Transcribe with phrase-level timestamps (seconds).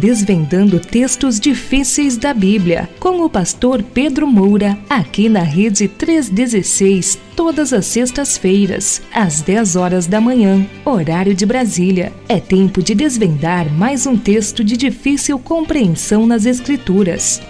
[0.00, 7.70] desvendando textos difíceis da Bíblia, com o pastor Pedro Moura, aqui na Rede 316, todas
[7.74, 12.14] as sextas-feiras, às 10 horas da manhã, horário de Brasília.
[12.26, 17.42] É tempo de desvendar mais um texto de difícil compreensão nas Escrituras.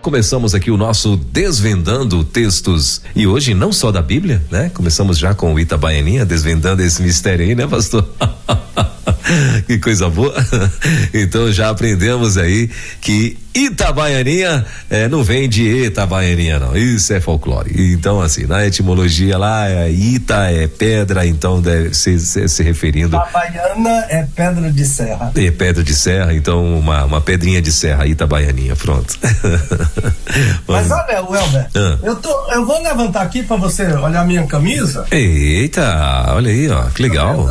[0.00, 3.02] Começamos aqui o nosso Desvendando Textos.
[3.14, 4.70] E hoje não só da Bíblia, né?
[4.72, 8.08] Começamos já com o Itabaianinha, desvendando esse mistério aí, né, pastor?
[9.66, 10.34] que coisa boa.
[11.12, 16.76] Então já aprendemos aí que Itabaianinha é, não vem de Itabaianinha, não.
[16.76, 17.92] Isso é folclore.
[17.92, 23.16] Então, assim, na etimologia lá, é Ita é pedra, então deve ser se, se referindo.
[23.16, 25.32] Itabaiana é pedra de serra.
[25.34, 29.18] É pedra de serra, então uma, uma pedrinha de serra, Itabaianinha, pronto.
[30.68, 31.98] Mas olha, Welber, ah.
[32.02, 35.04] eu, tô, eu vou levantar aqui para você olhar minha camisa.
[35.10, 37.48] Eita, olha aí, ó, que legal.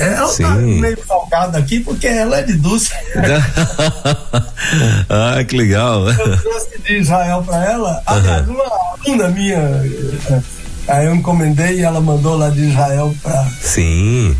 [0.00, 0.42] Ela Sim.
[0.42, 2.90] tá meio salgada aqui porque ela é de Dulce.
[5.10, 6.08] ah, que legal.
[6.08, 8.02] Eu trouxe de Israel para ela.
[8.06, 8.64] Aliás, uma
[9.04, 10.40] aluna minha, eh,
[10.88, 13.46] aí eu encomendei e ela mandou lá de Israel para.
[13.60, 14.34] Sim.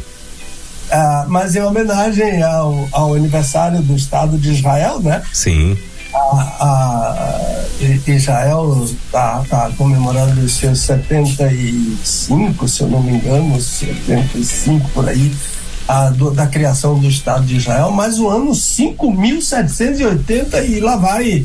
[0.90, 5.22] Ah, mas em homenagem ao, ao aniversário do Estado de Israel, né?
[5.32, 5.76] Sim.
[6.12, 7.60] A, a,
[8.06, 15.32] Israel está tá comemorando os seus 75, se eu não me engano, 75 por aí,
[15.90, 21.44] a, do, da criação do Estado de Israel, mas o ano 5.780 e lá vai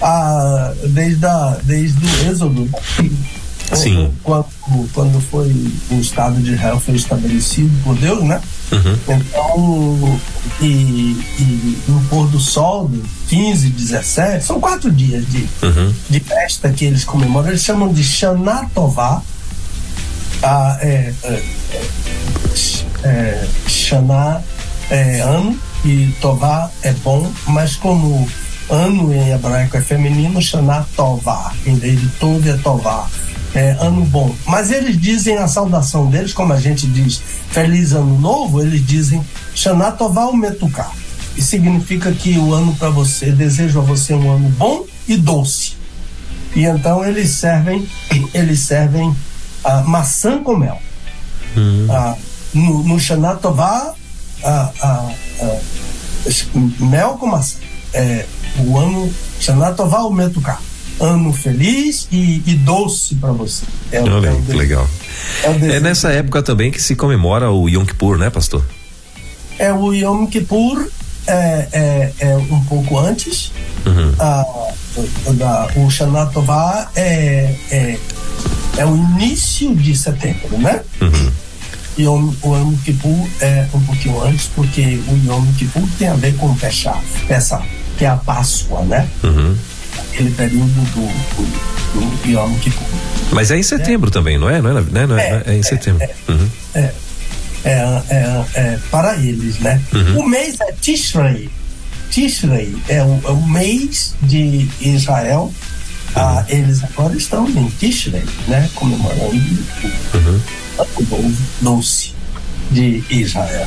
[0.00, 2.70] a, desde, a, desde o Êxodo.
[3.74, 4.12] Sim.
[4.22, 4.46] Quando,
[4.92, 5.52] quando foi
[5.90, 8.40] o Estado de Israel foi estabelecido por Deus, né?
[8.72, 8.96] Uhum.
[9.08, 10.20] Então,
[10.60, 12.88] e, e, no pôr do sol,
[13.28, 15.94] 15, 17, são quatro dias de, uhum.
[16.08, 18.70] de festa que eles comemoram, eles chamam de Shana
[20.40, 20.42] Tová.
[20.42, 21.42] Ah, é, é,
[23.04, 24.42] é, Shana
[24.90, 28.28] é ano e Tová é bom, mas como
[28.68, 33.08] ano em hebraico é feminino, Shana Tová, em vez de Tov é Tová
[33.54, 34.34] é, ano bom.
[34.46, 39.24] Mas eles dizem a saudação deles, como a gente diz Feliz Ano Novo, eles dizem
[39.54, 40.90] Xanatoval Metuká.
[41.36, 45.72] E significa que o ano para você, desejo a você um ano bom e doce.
[46.54, 47.86] E então eles servem,
[48.34, 49.14] eles servem
[49.64, 50.80] a maçã com mel.
[51.56, 51.86] Hum.
[51.90, 52.16] Ah,
[52.54, 53.94] no, no Xanatová,
[54.44, 55.12] ah, ah,
[56.80, 57.58] mel com maçã.
[57.92, 58.24] É,
[58.58, 60.60] o ano Xanatová o Metuká
[61.00, 63.64] ano feliz e, e doce para você.
[63.90, 64.86] É, Olha, é que legal.
[65.42, 68.64] É, é, nessa época também que se comemora o Yom Kippur, né, pastor?
[69.58, 70.90] É o Yom Kippur
[71.26, 73.52] é, é, é um pouco antes.
[73.86, 74.14] Uhum.
[74.18, 74.44] Ah,
[75.34, 77.98] da, o Shana Tová é, é,
[78.76, 80.80] é o início de setembro, né?
[81.00, 81.30] Uhum.
[81.98, 86.14] E o, o Yom Kippur é um pouquinho antes, porque o Yom Kippur tem a
[86.14, 87.64] ver com Pesach, Pesach
[87.98, 89.08] que é a Páscoa, né?
[89.22, 89.56] Uhum
[90.12, 91.06] aquele período do,
[91.36, 92.86] do, do Yom Kippur.
[93.32, 94.12] Mas é em setembro é.
[94.12, 94.60] também, não é?
[94.60, 95.06] Não é, né?
[95.06, 96.02] não é, é, é em setembro.
[96.02, 96.48] É, uhum.
[96.74, 96.92] é,
[97.64, 99.80] é, é, para eles, né?
[99.92, 100.20] Uhum.
[100.20, 101.50] O mês é Tishrei.
[102.10, 105.52] Tishrei é o, o mês de Israel.
[106.14, 106.56] Ah, uhum.
[106.56, 108.68] eles agora estão em Tishrei, né?
[108.74, 109.34] Comemorando
[110.14, 110.40] uhum.
[110.78, 112.12] o novo doce
[112.70, 113.66] de Israel.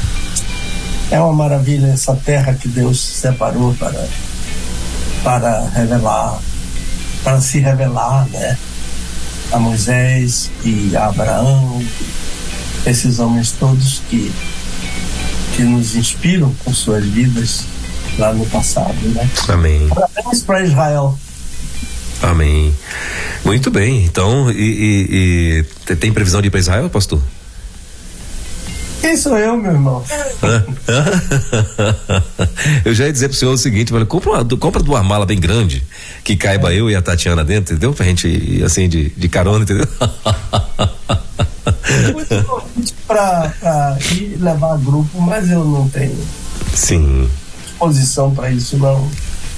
[1.11, 4.07] É uma maravilha essa terra que Deus separou para
[5.23, 6.37] para revelar,
[7.23, 8.57] para se revelar, né?
[9.51, 11.81] A Moisés e a Abraão,
[12.85, 14.31] esses homens todos que,
[15.55, 17.66] que nos inspiram com suas vidas
[18.17, 19.29] lá no passado, né?
[19.47, 19.88] Amém.
[19.88, 21.17] Parabéns para Israel.
[22.21, 22.73] Amém.
[23.44, 24.05] Muito bem.
[24.05, 27.21] Então, e, e, e tem previsão de ir para Israel, pastor?
[29.03, 30.01] Quem sou eu, meu irmão?
[32.85, 35.37] eu já ia dizer pro senhor o seguinte, falei, compra, uma, compra duas malas bem
[35.37, 35.83] grande,
[36.23, 36.79] que caiba é.
[36.79, 37.93] eu e a Tatiana dentro, entendeu?
[37.93, 39.85] Pra gente ir assim de, de carona, entendeu?
[42.13, 46.17] Muito convite pra, pra ir levar grupo, mas eu não tenho.
[46.73, 47.29] Sim.
[47.61, 49.11] Disposição para isso, não.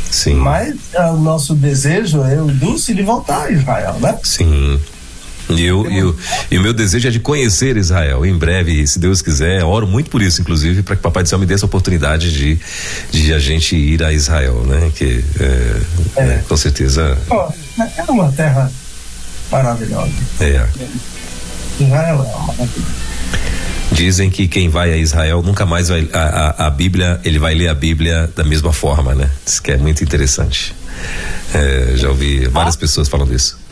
[0.09, 0.37] Sim.
[0.37, 4.17] Mas é o nosso desejo, eu e Dulce, de voltar a Israel, né?
[4.23, 4.81] Sim.
[5.49, 6.15] E, eu, eu,
[6.51, 9.63] o meu desejo é de conhecer Israel em breve, se Deus quiser.
[9.63, 12.31] Oro muito por isso, inclusive, para que o Papai do Céu me dê essa oportunidade
[12.31, 12.59] de,
[13.11, 14.91] de a gente ir a Israel, né?
[14.95, 15.81] Que é,
[16.15, 16.23] é.
[16.23, 17.17] É, com certeza.
[17.97, 18.71] é uma terra
[19.51, 20.11] maravilhosa.
[20.39, 20.65] É.
[21.79, 22.67] Israel é.
[23.91, 27.53] Dizem que quem vai a Israel nunca mais vai a, a, a, Bíblia, ele vai
[27.53, 29.29] ler a Bíblia da mesma forma, né?
[29.45, 30.75] Isso que é muito interessante.
[31.53, 32.79] É, já ouvi várias ah.
[32.79, 33.64] pessoas falando isso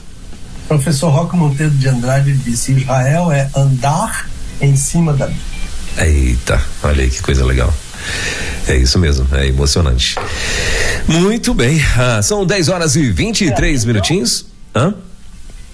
[0.68, 4.30] professor Roque Monteiro de Andrade disse: Israel é andar
[4.62, 5.44] em cima da Bíblia.
[5.98, 7.74] Eita, olha aí que coisa legal.
[8.68, 10.16] É isso mesmo, é emocionante.
[11.08, 14.46] Muito bem, ah, são 10 horas e 23 é, minutinhos.
[14.76, 14.94] Hã?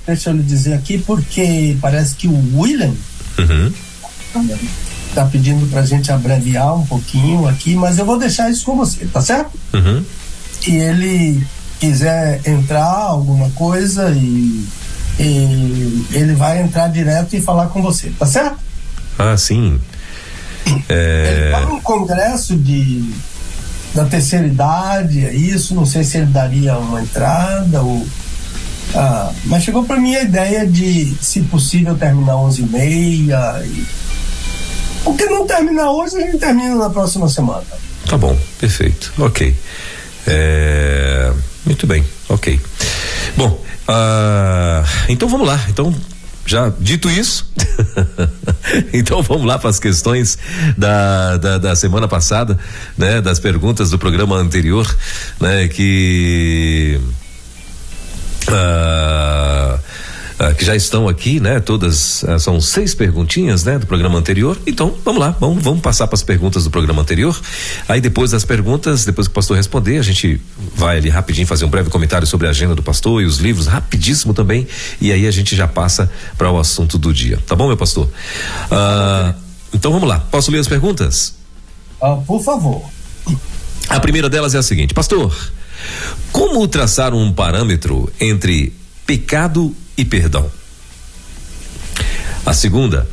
[0.06, 2.94] Deixa eu lhe dizer aqui, porque parece que o William
[3.38, 3.72] uhum.
[5.14, 9.06] tá pedindo pra gente abreviar um pouquinho aqui, mas eu vou deixar isso com você,
[9.06, 9.52] tá certo?
[9.74, 10.04] Uhum.
[10.68, 11.46] E ele
[11.80, 14.66] quiser entrar alguma coisa e,
[15.20, 18.58] e ele vai entrar direto e falar com você, tá certo?
[19.18, 19.80] Ah, sim.
[20.88, 21.42] É...
[21.42, 23.14] Ele tá num congresso de
[23.94, 28.06] da terceira idade, é isso, não sei se ele daria uma entrada ou
[28.96, 33.62] ah, mas chegou para mim a ideia de, se possível, terminar 11 e meia.
[33.64, 33.86] E...
[35.04, 37.64] Porque não terminar hoje, a gente termina na próxima semana.
[38.08, 39.14] Tá bom, perfeito.
[39.20, 39.56] Ok.
[40.26, 41.32] É...
[41.66, 42.60] Muito bem, ok.
[43.36, 45.60] Bom, ah, então vamos lá.
[45.70, 45.94] Então,
[46.46, 47.52] já dito isso,
[48.92, 50.38] então vamos lá para as questões
[50.78, 52.58] da, da, da, semana passada,
[52.98, 53.22] né?
[53.22, 54.88] Das perguntas do programa anterior,
[55.40, 55.68] né?
[55.68, 57.00] Que
[58.48, 59.39] uh,
[60.40, 61.60] uh, que já estão aqui, né?
[61.60, 63.78] Todas uh, são seis perguntinhas, né?
[63.78, 64.58] Do programa anterior.
[64.66, 67.40] Então, vamos lá, vamos, vamos passar para as perguntas do programa anterior.
[67.88, 70.40] Aí depois das perguntas, depois que o pastor responder, a gente
[70.76, 73.68] vai ali rapidinho fazer um breve comentário sobre a agenda do pastor e os livros,
[73.68, 74.68] rapidíssimo também.
[75.02, 77.40] E aí a gente já passa para o assunto do dia.
[77.46, 78.10] Tá bom, meu pastor?
[79.74, 80.20] então vamos lá.
[80.32, 81.36] Posso ler as perguntas?
[82.26, 82.90] por favor.
[83.90, 85.36] A primeira delas é a seguinte, pastor.
[86.32, 88.74] Como traçar um parâmetro entre
[89.06, 90.50] pecado e perdão?
[92.46, 93.06] A segunda,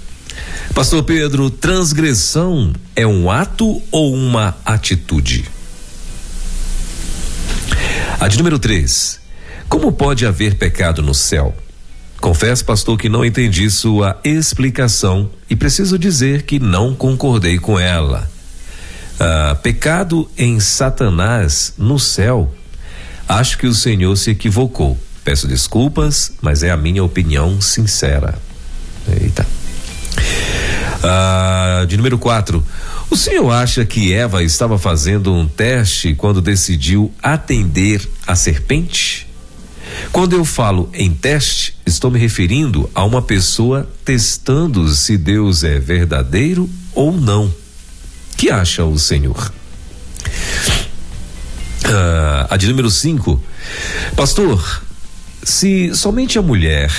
[0.73, 5.51] Pastor Pedro, transgressão é um ato ou uma atitude?
[8.21, 9.19] A de número 3.
[9.69, 11.57] Como pode haver pecado no céu?
[12.21, 18.31] Confesso, pastor, que não entendi sua explicação e preciso dizer que não concordei com ela.
[19.19, 22.55] Ah, pecado em Satanás no céu.
[23.29, 24.97] Acho que o Senhor se equivocou.
[25.27, 28.39] Peço desculpas, mas é a minha opinião sincera.
[29.21, 29.45] Eita.
[31.03, 32.65] Ah, de número 4.
[33.11, 39.27] O senhor acha que Eva estava fazendo um teste quando decidiu atender a serpente?
[40.13, 45.81] Quando eu falo em teste, estou me referindo a uma pessoa testando se Deus é
[45.81, 47.53] verdadeiro ou não
[48.37, 49.53] que acha o Senhor?
[51.85, 53.43] Ah, a de número 5.
[54.15, 54.86] Pastor,
[55.47, 56.93] se somente a mulher,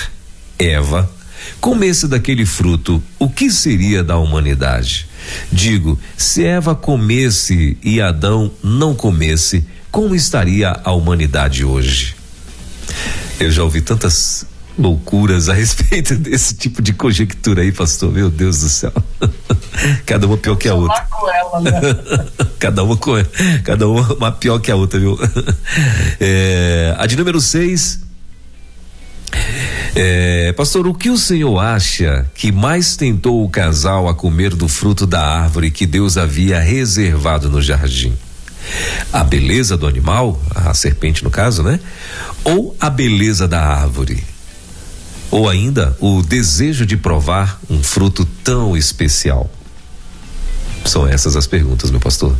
[0.58, 1.12] Eva,
[1.60, 5.06] comesse daquele fruto, o que seria da humanidade?
[5.52, 12.16] Digo, se Eva comesse e Adão não comesse, como estaria a humanidade hoje?
[13.38, 14.46] Eu já ouvi tantas
[14.80, 18.14] loucuras a respeito desse tipo de conjectura aí, pastor.
[18.14, 18.94] Meu Deus do céu.
[20.06, 21.06] Cada uma pior que a outra.
[21.36, 21.82] Ela, né?
[22.58, 23.14] cada uma com
[23.64, 25.20] cada uma, uma pior que a outra, viu?
[26.20, 28.07] É, a de número 6.
[29.96, 34.68] É, pastor, o que o senhor acha que mais tentou o casal a comer do
[34.68, 38.14] fruto da árvore que Deus havia reservado no jardim?
[39.12, 41.80] A beleza do animal, a serpente no caso, né?
[42.44, 44.24] Ou a beleza da árvore?
[45.32, 49.50] Ou ainda o desejo de provar um fruto tão especial?
[50.86, 52.38] São essas as perguntas, meu pastor.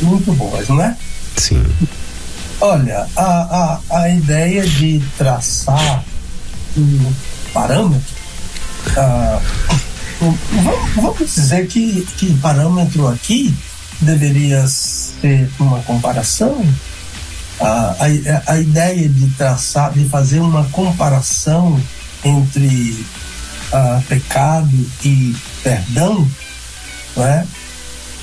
[0.00, 0.96] Muito boas, né?
[1.36, 1.64] Sim.
[2.64, 6.04] Olha, a, a, a ideia de traçar
[6.76, 7.12] um
[7.52, 8.14] parâmetro,
[8.96, 9.40] ah,
[10.20, 13.52] vamos, vamos dizer que, que parâmetro aqui
[14.00, 16.64] deveria ser uma comparação
[17.60, 17.96] a,
[18.46, 21.80] a, ideia de traçar, de fazer uma comparação
[22.24, 23.04] entre
[23.72, 24.70] uh, pecado
[25.04, 26.28] e perdão,
[27.16, 27.44] não é?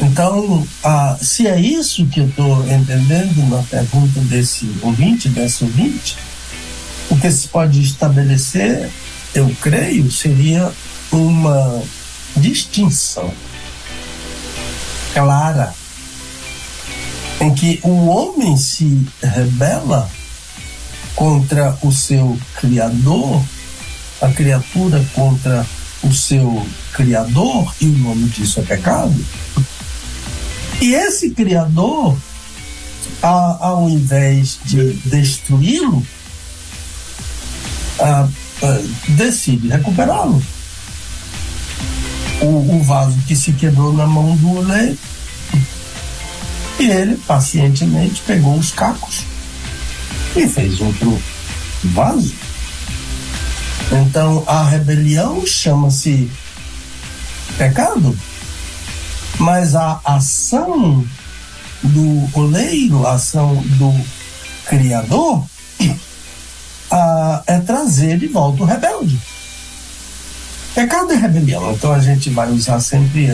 [0.01, 6.17] Então, uh, se é isso que eu estou entendendo na pergunta desse ouvinte, dessa ouvinte,
[7.09, 8.89] o que se pode estabelecer,
[9.35, 10.71] eu creio, seria
[11.11, 11.83] uma
[12.37, 13.33] distinção
[15.13, 15.73] clara
[17.41, 20.09] em que o homem se rebela
[21.15, 23.43] contra o seu Criador,
[24.21, 25.65] a criatura contra
[26.03, 29.13] o seu Criador, e o nome disso é pecado.
[30.81, 32.17] E esse Criador,
[33.21, 36.05] ao invés de destruí-lo,
[39.09, 40.41] decide recuperá-lo.
[42.41, 44.97] O, o vaso que se quebrou na mão do oleiro
[46.79, 49.25] e ele, pacientemente, pegou os cacos
[50.33, 51.21] e fez outro
[51.83, 52.33] vaso.
[53.91, 56.31] Então, a rebelião chama-se
[57.57, 58.17] pecado.
[59.39, 61.05] Mas a ação
[61.81, 63.93] do oleiro, a ação do
[64.65, 65.45] Criador,
[67.47, 69.17] é trazer de volta o rebelde.
[70.75, 73.31] Pecado é rebelião, então a gente vai usar sempre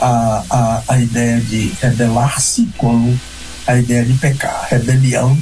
[0.00, 3.18] a, a, a ideia de rebelar-se como
[3.66, 4.66] a ideia de pecar.
[4.68, 5.38] Rebelião,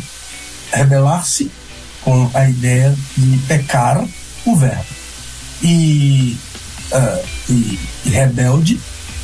[0.72, 1.50] rebelar-se
[2.02, 4.04] com a ideia de pecar
[4.44, 4.84] o verbo.
[5.62, 6.36] E,
[6.92, 8.78] uh, e, e rebelde,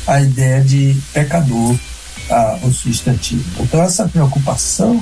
[0.07, 3.63] a ideia de pecador, uh, o substantivo.
[3.63, 5.01] Então, essa preocupação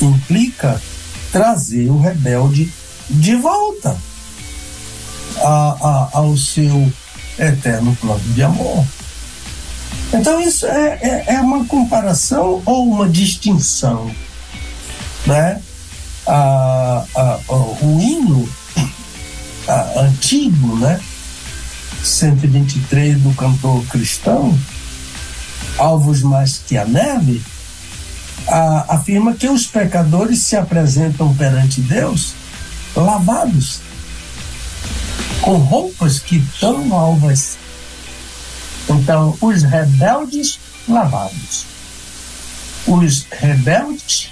[0.00, 0.80] implica
[1.30, 2.72] trazer o rebelde
[3.08, 3.96] de volta
[5.38, 6.92] a, a, ao seu
[7.38, 8.84] eterno plano de amor.
[10.12, 14.14] Então, isso é, é, é uma comparação ou uma distinção.
[15.26, 15.60] Né?
[16.26, 18.48] A, a, o hino
[19.96, 21.00] antigo, né?
[22.02, 24.58] 123 do cantor cristão,
[25.78, 27.42] Alvos Mais que a Neve,
[28.46, 32.34] a, afirma que os pecadores se apresentam perante Deus
[32.94, 33.80] lavados,
[35.40, 37.56] com roupas que tão alvas
[38.88, 41.64] então, os rebeldes lavados,
[42.86, 44.30] os rebeldes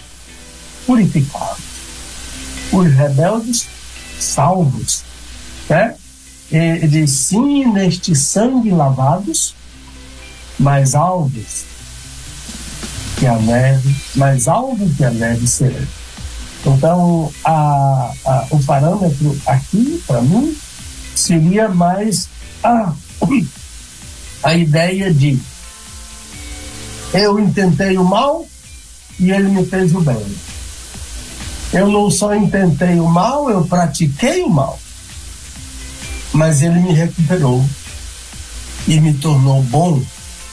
[0.86, 1.64] purificados,
[2.72, 3.66] os rebeldes
[4.18, 5.04] salvos,
[5.68, 5.94] né?
[6.50, 9.54] Ele diz sim neste sangue lavados,
[10.58, 11.64] mais alvos
[13.16, 15.80] que a neve, mais alvo que a neve será.
[16.66, 20.56] Então, a, a, o parâmetro aqui, para mim,
[21.14, 22.28] seria mais
[22.62, 22.92] a
[24.42, 25.38] a ideia de
[27.12, 28.46] eu intentei o mal
[29.18, 30.24] e ele me fez o bem.
[31.72, 34.78] Eu não só intentei o mal, eu pratiquei o mal.
[36.32, 37.64] Mas ele me recuperou
[38.86, 40.02] e me tornou bom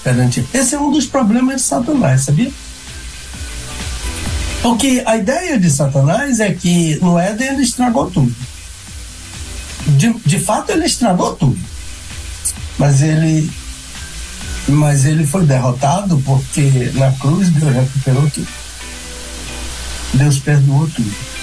[0.04, 0.46] perante.
[0.54, 2.52] Esse é um dos problemas de Satanás, sabia?
[4.62, 8.36] Porque a ideia de Satanás é que no Éden ele estragou tudo.
[9.88, 11.58] De, de fato, ele estragou tudo.
[12.78, 13.50] Mas ele
[14.68, 18.48] mas ele foi derrotado porque na cruz Deus recuperou tudo.
[20.14, 21.37] Deus perdoou tudo.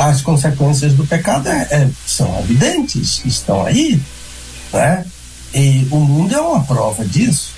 [0.00, 4.00] As consequências do pecado é, é, são evidentes, estão aí,
[4.72, 5.04] né?
[5.52, 7.50] E o mundo é uma prova disso.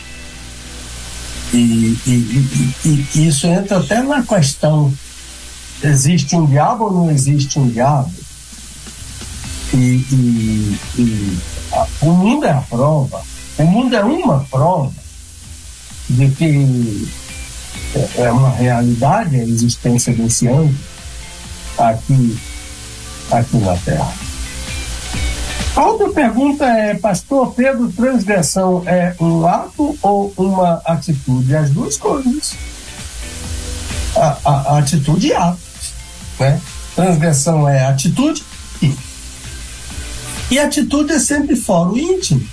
[1.55, 4.93] E, e, e, e isso entra até na questão:
[5.85, 8.13] existe um diabo ou não existe um diabo?
[9.73, 10.77] E,
[11.73, 13.23] a, o mundo é a prova
[13.59, 14.93] o mundo é uma prova
[16.11, 17.09] de que
[18.17, 20.92] é uma realidade a existência desse âmbito
[21.79, 22.39] aqui,
[23.31, 24.13] aqui na Terra.
[25.75, 31.57] A outra pergunta é, pastor Pedro, transgressão é um ato ou uma atitude?
[31.57, 32.55] As duas coisas.
[34.15, 35.59] A, a, a atitude e ato.
[36.39, 36.61] Né?
[36.95, 38.45] Transgressão é atitude
[38.83, 38.95] e,
[40.51, 42.47] e atitude é sempre fora o íntimo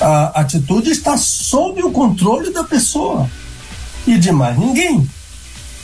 [0.00, 3.28] a atitude está sob o controle da pessoa
[4.06, 5.08] e de mais ninguém.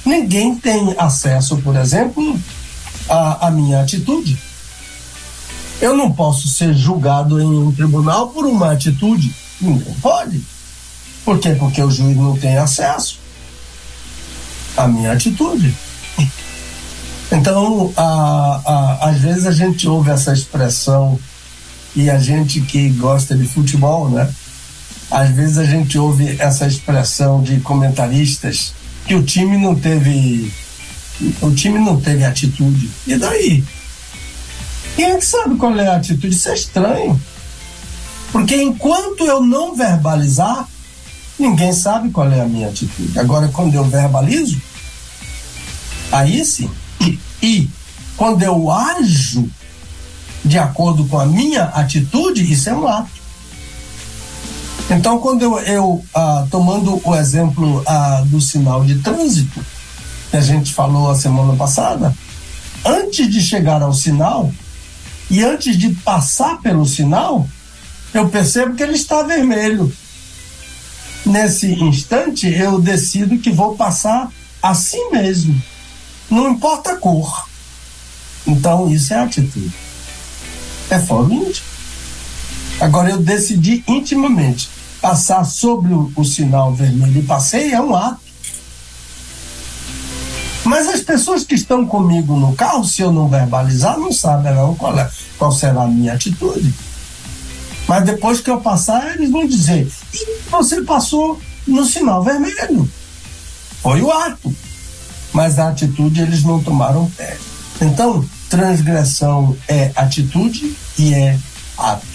[0.05, 2.39] Ninguém tem acesso, por exemplo,
[3.09, 4.39] à, à minha atitude.
[5.81, 9.35] Eu não posso ser julgado em um tribunal por uma atitude.
[9.61, 10.43] Ninguém pode.
[11.25, 11.55] Por quê?
[11.55, 13.19] Porque o juiz não tem acesso
[14.77, 15.75] à minha atitude.
[17.33, 21.19] Então, a, a, às vezes a gente ouve essa expressão
[21.97, 24.31] e a gente que gosta de futebol, né?
[25.11, 28.75] Às vezes a gente ouve essa expressão de comentaristas
[29.07, 30.53] que o time não teve
[31.41, 32.91] o time não teve atitude.
[33.07, 33.65] E daí?
[34.97, 36.35] Quem é que sabe qual é a atitude?
[36.35, 37.21] Isso é estranho.
[38.33, 40.69] Porque enquanto eu não verbalizar,
[41.39, 43.19] ninguém sabe qual é a minha atitude.
[43.19, 44.61] Agora, quando eu verbalizo,
[46.11, 46.71] aí sim.
[47.01, 47.71] E, e
[48.17, 49.49] quando eu ajo,
[50.45, 53.24] de acordo com a minha atitude, isso é um ato.
[54.91, 59.65] Então, quando eu, eu ah, tomando o exemplo ah, do sinal de trânsito,
[60.31, 62.15] que a gente falou a semana passada,
[62.85, 64.53] antes de chegar ao sinal
[65.31, 67.49] e antes de passar pelo sinal,
[68.13, 69.93] eu percebo que ele está vermelho.
[71.25, 74.31] Nesse instante, eu decido que vou passar
[74.63, 75.61] assim mesmo,
[76.31, 77.49] não importa a cor.
[78.47, 79.85] Então, isso é atitude
[80.91, 81.67] é fora o íntimo.
[82.81, 84.69] Agora, eu decidi intimamente
[85.05, 88.21] passar sobre o, o sinal vermelho e passei, é um ato.
[90.65, 94.99] Mas as pessoas que estão comigo no carro, se eu não verbalizar, não sabem qual,
[94.99, 96.73] é, qual será a minha atitude.
[97.87, 99.93] Mas depois que eu passar, eles vão dizer:
[100.51, 102.91] você passou no sinal vermelho.
[103.83, 104.57] Foi o ato.
[105.35, 107.37] Mas a atitude eles não tomaram pé.
[107.83, 111.39] Então, transgressão é atitude e é
[111.77, 112.14] ato.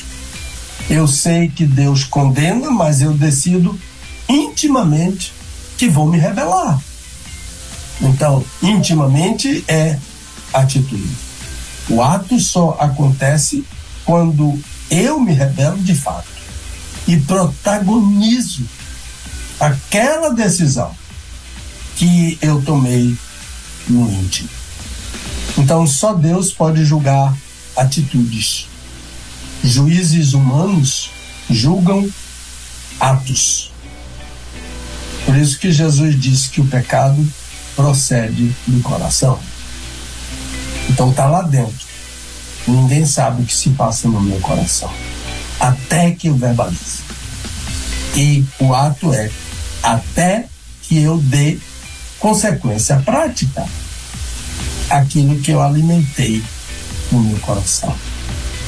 [0.90, 3.80] Eu sei que Deus condena, mas eu decido
[4.28, 5.32] intimamente
[5.78, 6.82] que vou me rebelar.
[8.02, 10.00] Então, intimamente é
[10.54, 11.10] atitude.
[11.90, 13.64] O ato só acontece
[14.04, 16.28] quando eu me rebelo de fato
[17.08, 18.64] e protagonizo
[19.60, 20.92] aquela decisão
[21.96, 23.16] que eu tomei
[23.88, 24.50] no íntimo.
[25.58, 27.36] Então, só Deus pode julgar
[27.76, 28.68] atitudes.
[29.64, 31.10] Juízes humanos
[31.50, 32.08] julgam
[33.00, 33.72] atos.
[35.26, 37.28] Por isso que Jesus disse que o pecado
[37.76, 39.40] procede do coração.
[40.90, 41.88] Então tá lá dentro.
[42.68, 44.92] Ninguém sabe o que se passa no meu coração.
[45.60, 47.00] Até que eu verbalize.
[48.16, 49.30] E o ato é
[49.84, 50.46] até
[50.84, 51.58] que eu dê
[52.20, 53.66] consequência prática
[54.90, 56.44] aquilo que eu alimentei
[57.12, 57.96] no meu coração.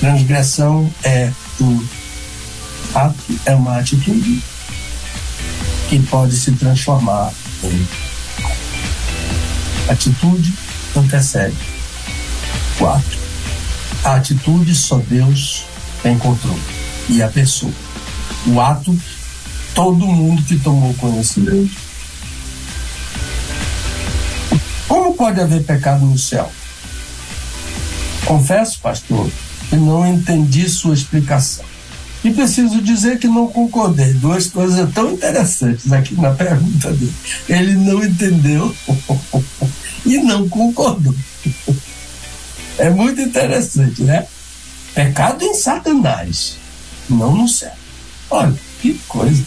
[0.01, 1.31] Transgressão é
[1.61, 1.87] um
[2.95, 4.41] ato, é uma atitude
[5.87, 7.31] que pode se transformar
[7.63, 7.87] em
[9.87, 10.51] atitude
[10.95, 11.55] antecede
[12.79, 13.19] o ato.
[14.03, 15.65] A atitude só Deus
[16.01, 16.59] tem controle
[17.07, 17.71] e a pessoa.
[18.47, 18.99] O ato,
[19.75, 21.77] todo mundo que tomou conhecimento.
[24.87, 26.51] Como pode haver pecado no céu?
[28.25, 29.29] Confesso, pastor,
[29.71, 31.63] que não entendi sua explicação.
[32.25, 34.13] E preciso dizer que não concordei.
[34.13, 37.13] Duas coisas tão interessantes aqui na pergunta dele.
[37.47, 38.75] Ele não entendeu
[40.05, 41.15] e não concordou.
[42.77, 44.27] É muito interessante, né?
[44.93, 46.57] Pecado em Satanás,
[47.09, 47.71] não no céu.
[48.29, 49.43] Olha, que coisa.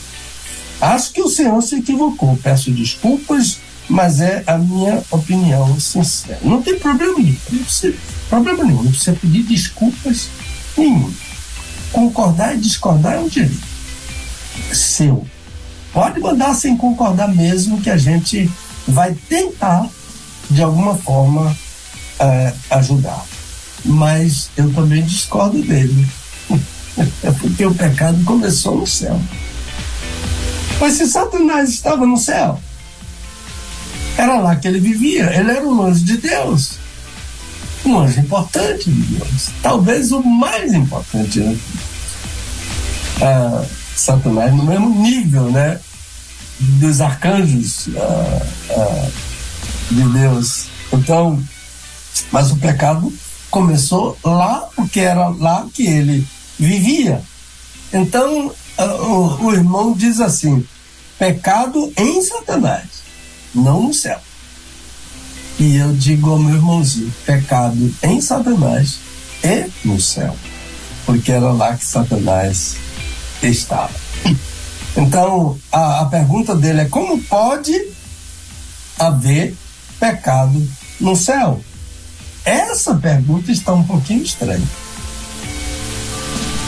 [0.81, 2.35] Acho que o Senhor se equivocou.
[2.43, 6.39] Peço desculpas, mas é a minha opinião sincera.
[6.43, 7.37] Não tem problema nenhum.
[7.51, 7.95] Não precisa,
[8.29, 8.83] problema nenhum.
[8.83, 10.29] Não precisa pedir desculpas
[10.77, 11.13] nenhum.
[11.93, 13.75] Concordar e discordar é um direito
[14.73, 15.27] seu.
[15.93, 18.51] Pode mandar sem concordar mesmo, que a gente
[18.87, 19.89] vai tentar,
[20.51, 21.57] de alguma forma,
[22.19, 23.25] é, ajudar.
[23.85, 26.07] Mas eu também discordo dele.
[27.25, 29.21] É porque o pecado começou no céu.
[30.81, 32.61] Mas se Satanás estava no céu,
[34.17, 35.33] era lá que ele vivia.
[35.37, 36.79] Ele era um anjo de Deus.
[37.85, 39.51] Um anjo importante de Deus.
[39.63, 41.41] Talvez o mais importante.
[41.41, 41.59] Né?
[43.21, 45.79] Ah, Satanás no mesmo nível, né?
[46.59, 49.09] Dos arcanjos ah, ah,
[49.91, 50.67] de Deus.
[50.93, 51.43] Então,
[52.31, 53.13] mas o pecado
[53.51, 56.27] começou lá, porque era lá que ele
[56.59, 57.23] vivia.
[57.93, 60.67] Então, o, o irmão diz assim:
[61.19, 63.04] pecado em Satanás,
[63.55, 64.21] não no céu.
[65.59, 68.99] E eu digo ao meu irmãozinho: pecado em Satanás
[69.43, 70.37] e no céu,
[71.07, 72.77] porque era lá que Satanás
[73.43, 73.95] estava.
[74.97, 77.75] Então, a, a pergunta dele é: como pode
[78.97, 79.57] haver
[79.99, 80.69] pecado
[81.01, 81.61] no céu?
[82.45, 84.69] Essa pergunta está um pouquinho estranha.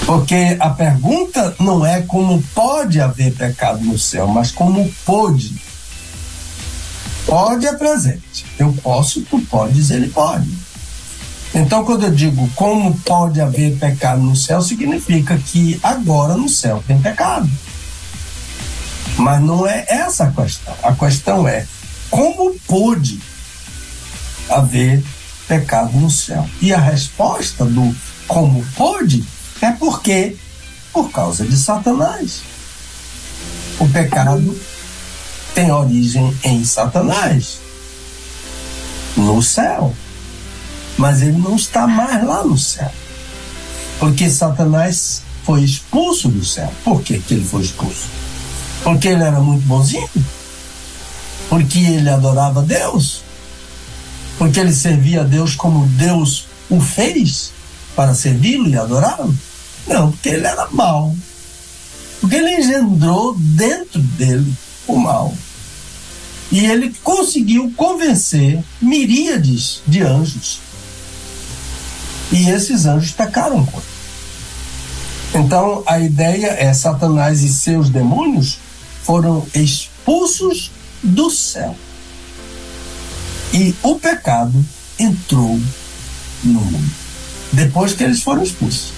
[0.07, 5.55] Porque a pergunta não é como pode haver pecado no céu, mas como pode.
[7.27, 8.47] Pode é presente.
[8.59, 10.49] Eu posso, tu podes, ele pode.
[11.55, 16.83] Então, quando eu digo como pode haver pecado no céu, significa que agora no céu
[16.87, 17.51] tem pecado.
[19.19, 20.75] Mas não é essa a questão.
[20.83, 21.67] A questão é
[22.11, 23.21] como pode
[24.49, 25.03] haver
[25.49, 26.49] pecado no céu.
[26.61, 27.95] E a resposta do
[28.29, 29.25] como pode
[29.61, 30.37] é porque
[30.93, 32.43] por causa de Satanás.
[33.79, 34.59] O pecado
[35.57, 37.59] tem origem em Satanás,
[39.17, 39.93] no céu.
[40.97, 42.91] Mas ele não está mais lá no céu.
[43.99, 46.73] Porque Satanás foi expulso do céu.
[46.85, 48.07] Por que, que ele foi expulso?
[48.85, 50.09] Porque ele era muito bonzinho?
[51.49, 53.27] Porque ele adorava Deus?
[54.39, 57.53] porque ele servia a Deus como Deus o fez
[57.95, 59.35] para servi-lo e adorá-lo?
[59.87, 61.15] Não, porque ele era mau.
[62.21, 64.53] Porque ele engendrou dentro dele
[64.87, 65.35] o mal.
[66.51, 70.61] E ele conseguiu convencer miríades de anjos.
[72.31, 73.97] E esses anjos pecaram com ele.
[75.45, 78.59] Então a ideia é Satanás e seus demônios
[79.03, 80.71] foram expulsos
[81.03, 81.77] do céu.
[83.53, 84.65] E o pecado
[84.99, 85.61] entrou
[86.43, 86.91] no mundo.
[87.53, 88.93] Depois que eles foram expulsos.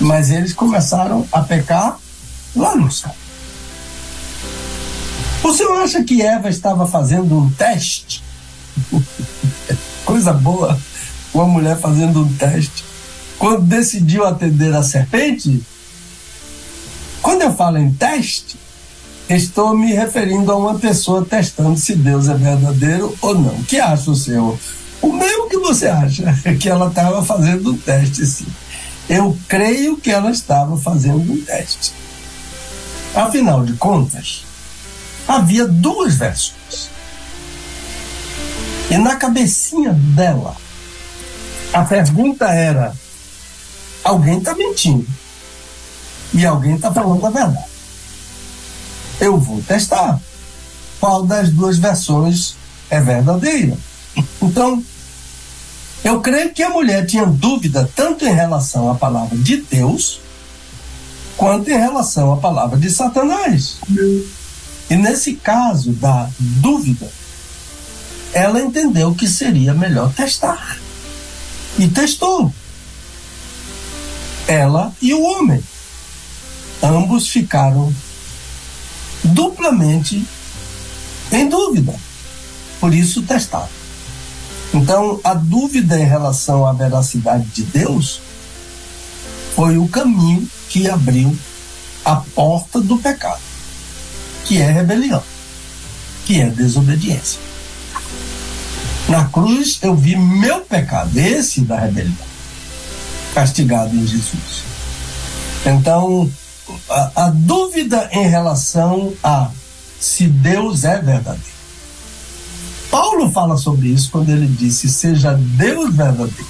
[0.00, 1.98] Mas eles começaram a pecar
[2.54, 3.14] lá no céu.
[5.44, 8.24] O senhor acha que Eva estava fazendo um teste?
[10.02, 10.80] Coisa boa,
[11.34, 12.82] uma mulher fazendo um teste.
[13.38, 15.62] Quando decidiu atender a serpente,
[17.20, 18.56] quando eu falo em teste,
[19.28, 23.56] estou me referindo a uma pessoa testando se Deus é verdadeiro ou não.
[23.56, 24.58] O que acha o senhor?
[25.02, 26.24] O mesmo que você acha,
[26.58, 28.46] que ela estava fazendo um teste, sim.
[29.10, 31.92] Eu creio que ela estava fazendo um teste.
[33.14, 34.44] Afinal de contas,
[35.26, 36.90] havia duas versões.
[38.90, 40.56] E na cabecinha dela,
[41.72, 42.94] a pergunta era:
[44.02, 45.06] alguém está mentindo
[46.32, 47.64] e alguém está falando a verdade.
[49.20, 50.20] Eu vou testar
[51.00, 52.56] qual das duas versões
[52.90, 53.76] é verdadeira.
[54.42, 54.82] Então,
[56.04, 60.20] eu creio que a mulher tinha dúvida tanto em relação à palavra de Deus,
[61.36, 63.78] quanto em relação à palavra de Satanás.
[64.90, 67.10] E nesse caso da dúvida,
[68.32, 70.78] ela entendeu que seria melhor testar.
[71.78, 72.52] E testou.
[74.46, 75.62] Ela e o homem.
[76.82, 77.94] Ambos ficaram
[79.22, 80.26] duplamente
[81.32, 81.94] em dúvida.
[82.78, 83.68] Por isso testaram.
[84.74, 88.20] Então, a dúvida em relação à veracidade de Deus
[89.54, 91.36] foi o caminho que abriu
[92.04, 93.40] a porta do pecado,
[94.44, 95.22] que é rebelião,
[96.24, 97.40] que é desobediência.
[99.08, 102.14] Na cruz eu vi meu pecado, esse da rebelião,
[103.34, 104.62] castigado em Jesus.
[105.66, 106.30] Então,
[106.88, 109.50] a, a dúvida em relação a
[110.00, 111.54] se Deus é verdadeiro
[112.94, 116.46] Paulo fala sobre isso quando ele disse: Seja Deus verdadeiro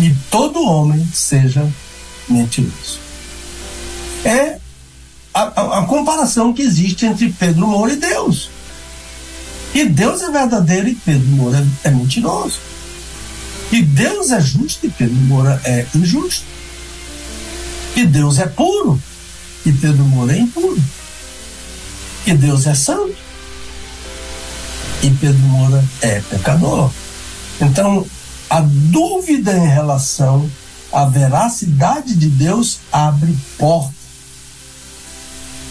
[0.00, 1.70] e todo homem seja
[2.26, 2.98] mentiroso.
[4.24, 4.58] É
[5.34, 8.48] a, a, a, comparação que existe entre Pedro Moura e Deus.
[9.74, 12.60] E Deus é verdadeiro e Pedro Moura é, é mentiroso.
[13.72, 16.44] E Deus é justo e Pedro Moura é injusto.
[17.96, 19.00] E Deus é puro
[19.66, 20.80] e Pedro Moura é impuro.
[22.24, 23.16] E Deus é santo
[25.02, 26.90] e Pedro Moura é pecador.
[27.60, 28.06] Então,
[28.48, 30.48] a dúvida em relação
[30.92, 34.03] à veracidade de Deus abre porta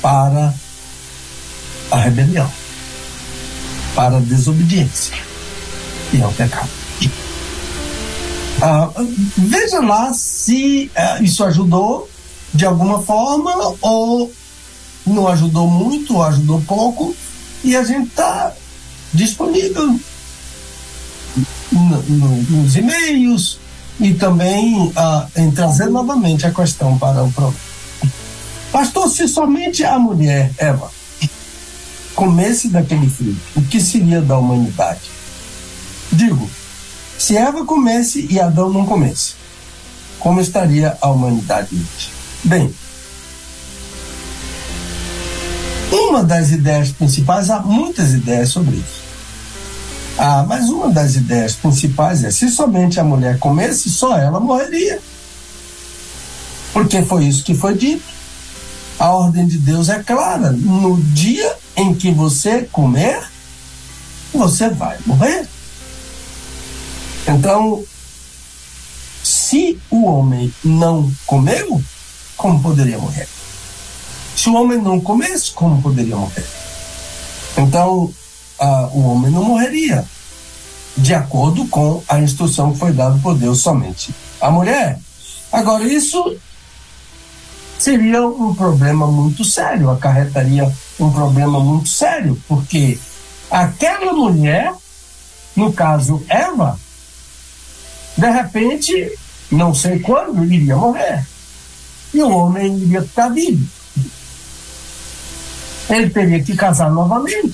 [0.03, 0.53] para
[1.89, 2.51] a rebelião,
[3.95, 5.15] para a desobediência
[6.11, 6.69] e ao pecado.
[8.61, 8.89] Ah,
[9.37, 12.09] veja lá se ah, isso ajudou
[12.53, 14.31] de alguma forma ou
[15.07, 17.15] não ajudou muito, ou ajudou pouco,
[17.63, 18.53] e a gente está
[19.13, 19.99] disponível
[21.71, 23.59] no, no, nos e-mails
[23.99, 27.72] e também ah, em trazer novamente a questão para o programa.
[28.73, 30.91] Pastor, se somente a mulher, Eva,
[32.15, 35.11] comesse daquele fruto, o que seria da humanidade?
[36.11, 36.49] Digo,
[37.19, 39.35] se Eva comesse e Adão não comesse,
[40.19, 42.11] como estaria a humanidade hoje?
[42.43, 42.73] Bem,
[45.91, 49.03] uma das ideias principais, há muitas ideias sobre isso.
[50.17, 54.99] Ah, mas uma das ideias principais é: se somente a mulher comesse, só ela morreria.
[56.73, 58.12] Porque foi isso que foi dito.
[58.99, 63.21] A ordem de Deus é clara: no dia em que você comer,
[64.33, 65.47] você vai morrer.
[67.27, 67.83] Então,
[69.23, 71.81] se o homem não comeu,
[72.35, 73.27] como poderia morrer?
[74.35, 76.45] Se o homem não comesse, como poderia morrer?
[77.57, 78.13] Então,
[78.59, 80.05] ah, o homem não morreria,
[80.97, 84.99] de acordo com a instrução que foi dada por Deus somente à mulher.
[85.51, 86.35] Agora, isso
[87.83, 92.97] seria um problema muito sério, acarretaria um problema muito sério, porque
[93.51, 94.73] aquela mulher,
[95.53, 96.79] no caso Eva,
[98.17, 99.11] de repente,
[99.51, 101.25] não sei quando, iria morrer.
[102.13, 103.67] E o homem iria ficar vivo.
[105.89, 107.53] Ele teria que casar novamente.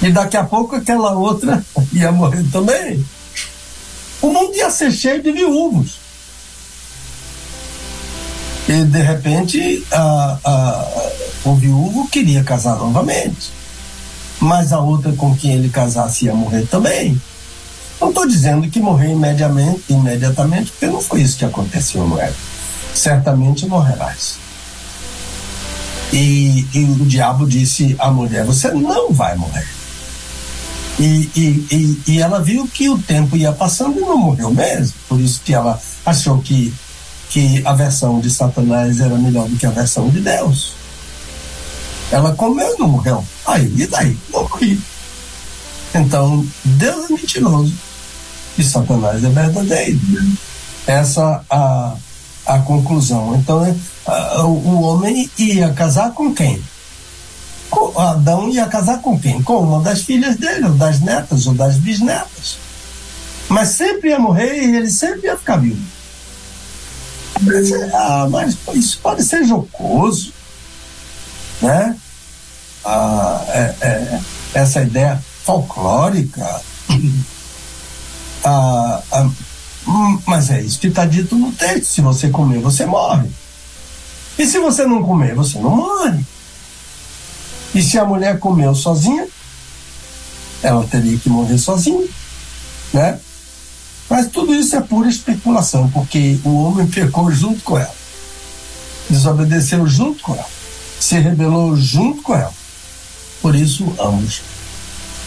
[0.00, 3.04] E daqui a pouco aquela outra ia morrer também.
[4.22, 6.05] O mundo ia ser cheio de viúvos.
[8.68, 10.86] E de repente a, a,
[11.44, 13.52] o viúvo queria casar novamente.
[14.40, 17.20] Mas a outra com quem ele casasse ia morrer também.
[18.00, 22.34] Não estou dizendo que morrer imediatamente, imediatamente, porque não foi isso que aconteceu, não era.
[22.94, 24.38] Certamente morrerás.
[26.12, 29.66] E, e o diabo disse à mulher: Você não vai morrer.
[30.98, 34.94] E, e, e, ela viu que o tempo ia passando e não morreu mesmo.
[35.08, 36.72] Por isso que ela achou que,
[37.30, 40.74] que a versão de Satanás era melhor do que a versão de Deus.
[42.10, 43.24] Ela comeu e não morreu.
[43.46, 44.16] Aí, e daí?
[44.30, 44.80] Morri.
[45.94, 47.74] Então, Deus é mentiroso
[48.58, 50.00] e Satanás é verdadeiro.
[50.86, 51.94] Essa a,
[52.46, 53.36] a conclusão.
[53.36, 53.74] Então, é,
[54.06, 56.62] a, o homem ia casar com quem?
[57.70, 59.42] Com, Adão ia casar com quem?
[59.42, 62.58] Com uma das filhas dele, ou das netas, ou das bisnetas.
[63.48, 65.95] Mas sempre ia morrer e ele sempre ia ficar vivo.
[67.42, 70.32] Mas, ah, mas isso pode ser jocoso,
[71.60, 71.96] né?
[72.84, 74.20] Ah, é, é,
[74.54, 76.62] essa ideia folclórica.
[78.44, 79.28] Ah, ah,
[79.88, 83.28] hum, mas é isso que está dito no texto: se você comer, você morre.
[84.38, 86.24] E se você não comer, você não morre.
[87.74, 89.26] E se a mulher comeu sozinha,
[90.62, 92.06] ela teria que morrer sozinha,
[92.92, 93.18] né?
[94.08, 97.94] Mas tudo isso é pura especulação, porque o homem pecou junto com ela,
[99.10, 100.46] desobedeceu junto com ela,
[101.00, 102.52] se rebelou junto com ela.
[103.42, 104.42] Por isso, ambos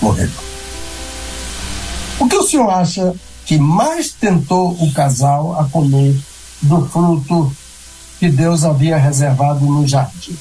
[0.02, 0.32] morreram.
[2.20, 3.14] O que o senhor acha
[3.46, 6.16] que mais tentou o casal a comer
[6.62, 7.56] do fruto
[8.20, 10.38] que Deus havia reservado no jardim?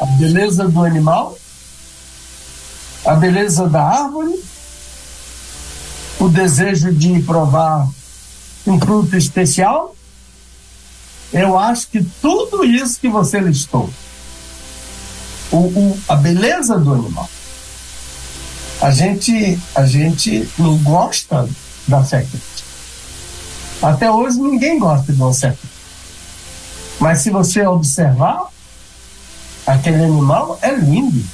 [0.00, 1.36] A beleza do animal?
[3.04, 4.40] A beleza da árvore?
[6.20, 7.88] O desejo de provar
[8.66, 9.96] um fruto especial?
[11.32, 13.88] Eu acho que tudo isso que você listou
[15.50, 17.28] o, o, a beleza do animal.
[18.80, 21.48] A gente, a gente não gosta
[21.86, 22.64] da serpente.
[23.82, 25.74] Até hoje ninguém gosta de uma serpente.
[26.98, 28.50] Mas se você observar,
[29.66, 31.24] aquele animal é lindo.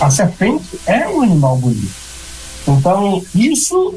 [0.00, 2.05] A serpente é um animal bonito.
[2.66, 3.94] Então, isso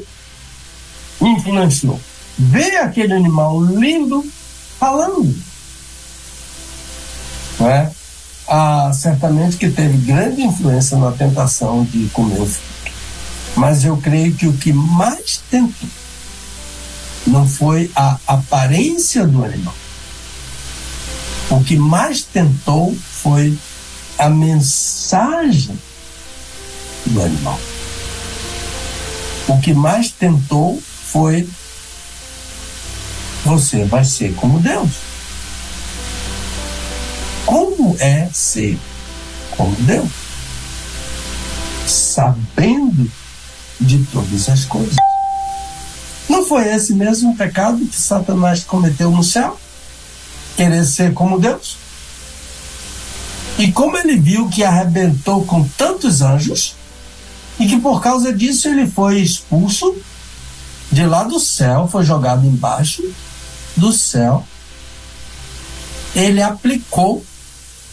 [1.20, 2.00] influenciou.
[2.38, 4.24] Ver aquele animal lindo
[4.78, 5.50] falando
[7.60, 7.90] né?
[8.48, 12.92] Ah, certamente que teve grande influência na tentação de comer o fruto.
[13.56, 15.88] Mas eu creio que o que mais tentou
[17.26, 19.74] não foi a aparência do animal.
[21.50, 23.56] O que mais tentou foi
[24.18, 25.78] a mensagem
[27.06, 27.58] do animal.
[29.48, 31.48] O que mais tentou foi
[33.44, 34.90] você vai ser como Deus.
[37.46, 38.78] Como é ser
[39.56, 40.10] como Deus?
[41.86, 43.10] Sabendo
[43.80, 44.96] de todas as coisas.
[46.28, 49.58] Não foi esse mesmo pecado que Satanás cometeu no céu?
[50.56, 51.76] Querer ser como Deus?
[53.58, 56.76] E como ele viu que arrebentou com tantos anjos,
[57.60, 59.94] e que por causa disso ele foi expulso
[60.90, 63.04] de lá do céu, foi jogado embaixo
[63.76, 64.42] do céu,
[66.16, 67.22] ele aplicou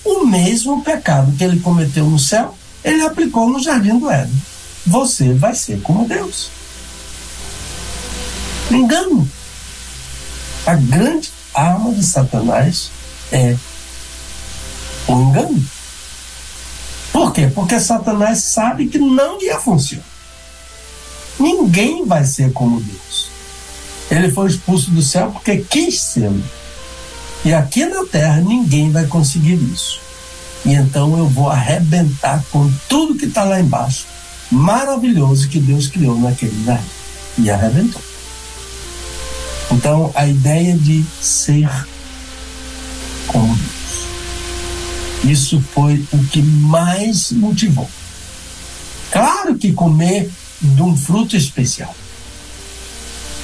[0.06, 4.42] o mesmo pecado que ele cometeu no céu, ele aplicou no jardim do Éden.
[4.86, 6.50] Você vai ser como Deus.
[8.72, 9.30] Engano.
[10.66, 12.90] A grande arma de Satanás
[13.34, 13.56] é
[15.08, 15.77] o engano.
[17.18, 17.48] Por quê?
[17.48, 20.06] Porque Satanás sabe que não ia funcionar.
[21.40, 23.30] Ninguém vai ser como Deus.
[24.12, 26.32] Ele foi expulso do céu porque quis ser.
[27.44, 30.00] E aqui na terra ninguém vai conseguir isso.
[30.64, 34.06] E então eu vou arrebentar com tudo que está lá embaixo,
[34.52, 36.84] maravilhoso que Deus criou naquele lugar.
[37.40, 38.02] E arrebentou.
[39.72, 41.68] Então a ideia de ser
[43.26, 43.67] como Deus.
[45.28, 47.90] Isso foi o que mais motivou.
[49.12, 50.30] Claro que comer
[50.62, 51.94] de um fruto especial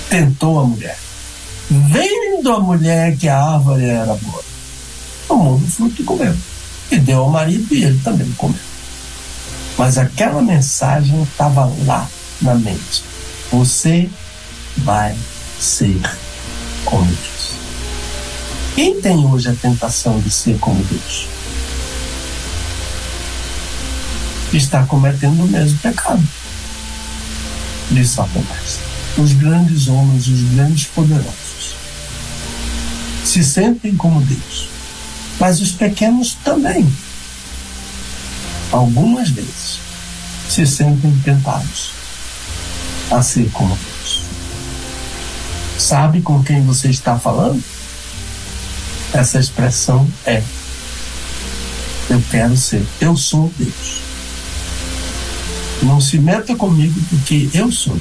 [0.10, 0.98] tentou a mulher.
[1.70, 4.44] Vendo a mulher que a árvore era boa,
[5.28, 6.36] tomou do fruto e comeu.
[6.92, 8.60] E deu ao marido e ele também comeu.
[9.78, 12.08] Mas aquela mensagem estava lá
[12.42, 13.04] na mente.
[13.52, 14.08] Você
[14.78, 15.18] vai
[15.60, 16.00] ser
[16.86, 17.54] como Deus.
[18.76, 21.28] Quem tem hoje a tentação de ser como Deus?
[24.54, 26.24] Está cometendo o mesmo pecado
[27.90, 28.80] de Satanás.
[29.18, 31.44] Os grandes homens, os grandes poderosos
[33.34, 34.68] se sentem como Deus.
[35.40, 36.88] Mas os pequenos também,
[38.72, 39.80] algumas vezes,
[40.48, 41.92] se sentem tentados
[43.10, 44.22] a ser como Deus.
[45.80, 47.64] Sabe com quem você está falando?
[49.14, 50.44] Essa expressão é:
[52.10, 54.13] Eu quero ser, eu sou Deus.
[55.84, 57.98] Não se meta comigo porque eu sou.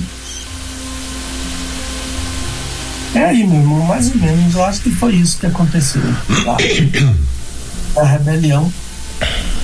[3.14, 4.54] É aí, meu irmão, mais ou menos.
[4.54, 6.00] Eu acho que foi isso que aconteceu.
[7.96, 8.72] A rebelião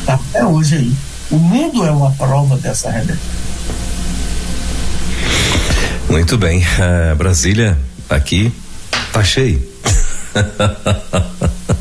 [0.05, 0.93] tá até hoje aí.
[1.31, 3.19] O mundo é uma prova dessa rebelião.
[6.11, 6.61] Muito bem.
[6.61, 7.79] Uh, Brasília,
[8.11, 8.53] aqui,
[9.13, 9.67] tá cheio.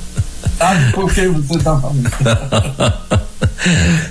[0.58, 2.10] Sabe por que você tá falando?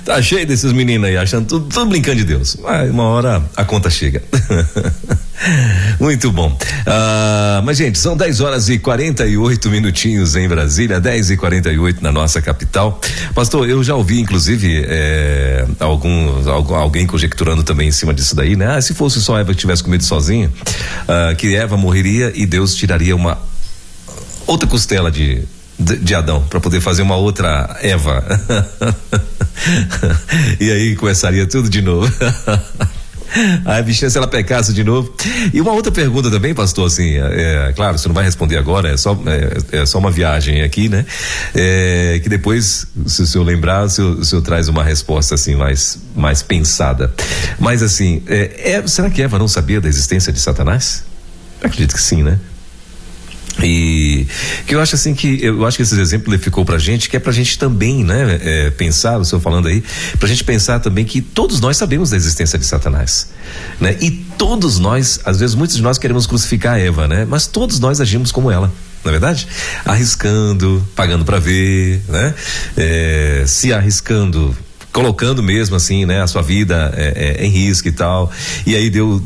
[0.05, 2.57] tá cheio desses meninos aí, achando tudo, tudo brincando de Deus.
[2.61, 4.23] Mas uma hora a conta chega.
[5.99, 6.47] Muito bom.
[6.49, 12.11] Uh, mas, gente, são 10 horas e 48 minutinhos em Brasília, 10 e 48 na
[12.11, 12.99] nossa capital.
[13.35, 18.55] Pastor, eu já ouvi, inclusive, é, algum, algum, alguém conjecturando também em cima disso daí,
[18.55, 18.77] né?
[18.77, 22.73] Ah, se fosse só Eva que tivesse comido sozinha, uh, que Eva morreria e Deus
[22.73, 23.37] tiraria uma
[24.47, 25.43] outra costela de,
[25.79, 28.23] de, Adão para poder fazer uma outra Eva.
[30.59, 32.11] e aí começaria tudo de novo.
[33.65, 35.13] A bichinha, se ela pecasse de novo.
[35.53, 38.89] E uma outra pergunta também, pastor, assim, é, é, claro, você não vai responder agora,
[38.89, 39.19] é só,
[39.71, 41.05] é, é só uma viagem aqui, né?
[41.53, 45.55] É, que depois, se o senhor lembrar, o senhor, o senhor, traz uma resposta assim
[45.55, 47.13] mais, mais pensada.
[47.59, 51.03] Mas assim, é, é será que Eva não sabia da existência de Satanás?
[51.61, 52.39] Acredito que sim, né?
[53.63, 54.27] E
[54.65, 57.17] que eu acho assim que eu acho que esse exemplo ele ficou pra gente, que
[57.17, 59.83] é pra gente também, né, é, pensar, o senhor falando aí,
[60.19, 63.29] pra gente pensar também que todos nós sabemos da existência de Satanás,
[63.79, 63.97] né?
[63.99, 67.25] E todos nós, às vezes muitos de nós queremos crucificar a Eva, né?
[67.25, 68.71] Mas todos nós agimos como ela
[69.03, 69.47] na é verdade?
[69.85, 72.33] Arriscando, pagando para ver, né?
[72.75, 74.55] É, se arriscando
[74.91, 78.31] colocando mesmo assim, né, a sua vida é, é, em risco e tal.
[78.65, 79.21] E aí deu,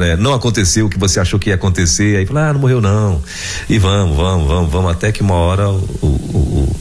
[0.00, 2.60] é, é, não aconteceu o que você achou que ia acontecer, aí falou, ah, não
[2.60, 3.22] morreu não.
[3.68, 5.76] E vamos, vamos, vamos, vamos, até que uma hora o,
[6.06, 6.76] o,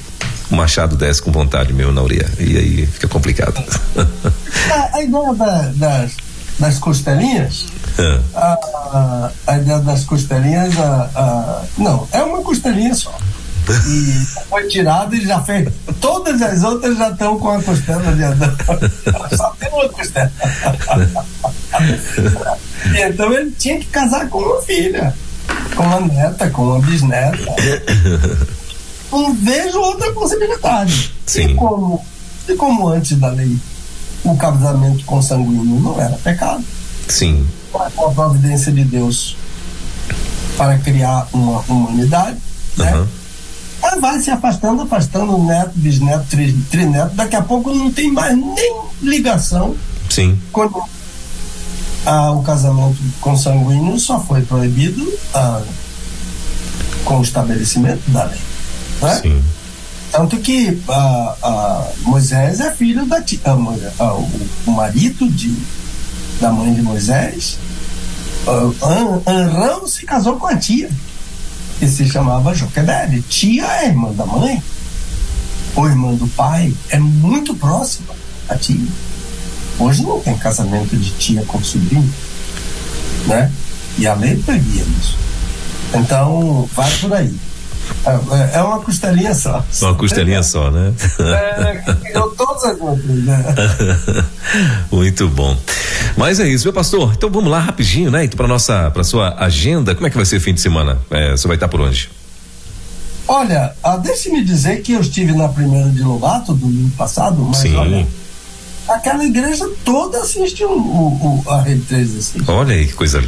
[0.51, 2.29] o machado desce com vontade mesmo na ureia.
[2.39, 3.61] E aí fica complicado.
[4.71, 6.11] a, a ideia da, das,
[6.59, 7.65] das costelinhas,
[8.35, 13.17] a, a, a, ideia das costelinhas, a, não, é uma costelinha só
[13.69, 15.69] e foi tirado e já fez.
[15.99, 18.55] Todas as outras já estão com a costela de Adão.
[19.37, 20.31] Só tem uma costela.
[23.07, 25.13] então ele tinha que casar com uma filha,
[25.75, 27.55] com uma neta, com uma bisneta.
[29.11, 31.13] Não vejo outra possibilidade.
[31.25, 31.51] Sim.
[31.51, 32.05] E como,
[32.47, 33.57] e como antes da lei
[34.23, 36.63] o casamento consanguíneo não era pecado.
[37.07, 37.45] Sim.
[37.71, 39.35] Com a providência de Deus
[40.57, 42.37] para criar uma humanidade,
[42.77, 42.85] uhum.
[42.85, 43.07] né?
[43.81, 47.15] Ela vai se afastando, afastando o neto, bisneto, tri, trineto.
[47.15, 49.75] Daqui a pouco não tem mais nem ligação.
[50.09, 50.39] Sim.
[50.51, 50.81] Quando
[52.05, 55.61] ah, o casamento consanguíneo só foi proibido ah,
[57.05, 58.39] com o estabelecimento da lei.
[59.01, 59.15] Né?
[59.21, 59.43] Sim.
[60.11, 63.55] Tanto que ah, ah, Moisés é filho da tia, ah,
[63.99, 64.13] ah,
[64.67, 65.55] o, marido de,
[66.39, 67.57] da mãe de Moisés.
[68.45, 70.89] Uh, Anrão se casou com a tia
[71.81, 73.23] que se chamava Joquebede.
[73.23, 74.61] Tia é irmã da mãe,
[75.75, 78.13] ou irmã do pai, é muito próxima
[78.47, 78.87] a tia.
[79.79, 82.13] Hoje não tem casamento de tia com sobrinho,
[83.25, 83.51] né?
[83.97, 85.17] E a lei proibia isso.
[85.95, 87.35] Então, vai por aí.
[88.05, 89.63] É, é uma costelinha só.
[89.81, 90.93] Uma costelinha só, né?
[91.19, 93.45] É, eu todas as outras, né?
[94.91, 95.55] Muito bom.
[96.17, 97.13] Mas é isso, meu pastor.
[97.15, 98.23] Então vamos lá rapidinho, né?
[98.23, 100.99] Então, para nossa, para sua agenda, como é que vai ser o fim de semana?
[101.09, 102.09] É, você vai estar por onde?
[103.27, 107.75] Olha, ah, deixe-me dizer que eu estive na primeira de Lobato domingo passado, mas Sim.
[107.75, 108.07] olha,
[108.87, 112.49] aquela igreja toda assiste o, o, a Rede 316.
[112.49, 113.23] Olha aí que coisa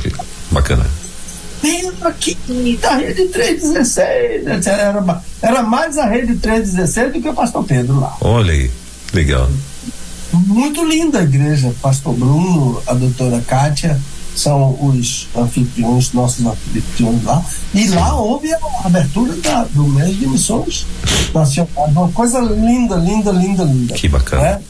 [0.52, 0.86] bacana.
[1.63, 2.38] Pedro aqui
[2.82, 4.67] da Rede 316.
[4.67, 8.17] Era, era mais a Rede 316 do que o pastor Pedro lá.
[8.19, 8.69] Olha aí,
[9.13, 9.49] legal.
[10.34, 11.73] Muito linda a igreja.
[11.82, 13.97] Pastor Bruno, a doutora Kátia,
[14.36, 17.41] são os anfitriões, nossos anfitriões lá.
[17.73, 20.86] E lá houve a abertura da, do mês de missões
[21.34, 21.71] nacionais.
[21.78, 23.93] Uma coisa linda, linda, linda, linda.
[23.93, 24.43] Que bacana.
[24.45, 24.62] É?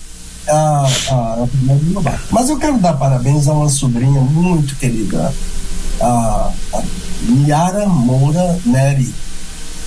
[0.46, 5.34] A, a, a, Mas eu quero dar parabéns a uma sobrinha muito querida,
[6.04, 6.84] a, a
[7.24, 9.14] Miara Moura Neri.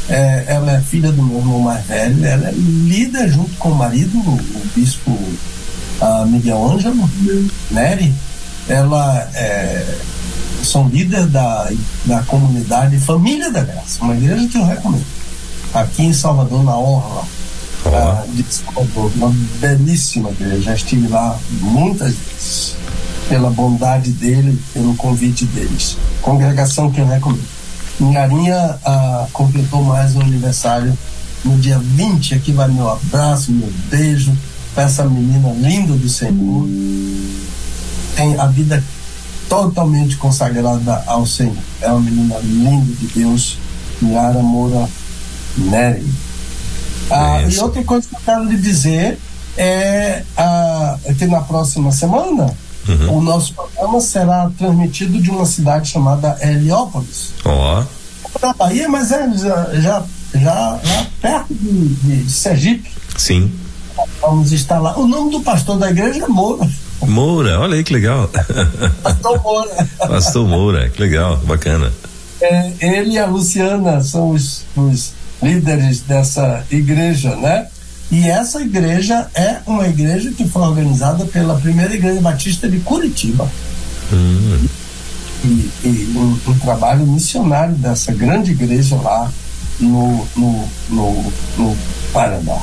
[0.08, 3.74] É, ela é filha do meu irmão mais velho, ela é líder junto com o
[3.74, 5.18] marido, o, o bispo
[6.28, 7.10] Miguel Ângelo
[7.70, 8.14] Neri.
[8.68, 9.98] Ela é,
[10.62, 11.70] são líderes da,
[12.04, 15.06] da comunidade Família da Graça, uma igreja que eu recomendo.
[15.74, 17.24] Aqui em Salvador, na Orla,
[18.32, 20.62] de Salvador, uma belíssima igreja.
[20.62, 22.76] Já estive lá muitas vezes
[23.29, 25.97] pela bondade dele, pelo convite deles.
[26.22, 27.45] Congregação que eu recomendo.
[27.99, 30.97] Minharinha ah, completou mais um aniversário
[31.45, 32.35] no dia 20.
[32.35, 34.37] Aqui vai meu abraço, meu beijo
[34.77, 36.68] para essa menina linda do Senhor.
[38.14, 38.85] Tem a vida
[39.49, 41.57] totalmente consagrada ao Senhor.
[41.81, 43.59] É uma menina linda de Deus,
[44.03, 44.87] Yara Moura
[45.57, 46.07] Nery.
[47.11, 49.18] Ah, e outra coisa que eu quero lhe dizer
[49.57, 52.55] é ah, que na próxima semana
[52.89, 53.18] uhum.
[53.18, 57.32] o nosso programa será transmitido de uma cidade chamada Heliópolis.
[57.45, 57.82] Ó.
[57.82, 57.97] Oh.
[58.43, 62.91] Na Bahia, mas é já, já, já, já perto de, de Sergipe.
[63.16, 63.51] Sim.
[64.20, 64.99] Vamos estar lá.
[64.99, 66.68] O nome do pastor da igreja é Moura.
[67.03, 68.28] Moura, olha aí que legal.
[69.03, 69.89] Pastor Moura.
[69.99, 71.93] Pastor Moura, que legal, bacana.
[72.41, 75.12] É, ele e a Luciana são os, os
[75.43, 77.66] líderes dessa igreja, né?
[78.11, 83.50] E essa igreja é uma igreja que foi organizada pela primeira igreja batista de Curitiba.
[84.12, 84.66] Hum.
[85.44, 89.30] E, e um, um, trabalho missionário dessa grande igreja lá
[89.80, 91.76] no, no, no, no
[92.12, 92.59] Paraná.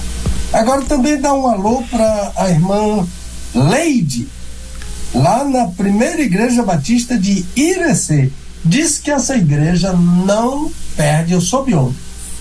[0.52, 3.08] Agora também dá um alô para a irmã
[3.54, 4.28] Leide,
[5.14, 8.32] lá na primeira igreja batista de Irecê.
[8.66, 11.98] Diz que essa igreja não perde, eu soube ontem,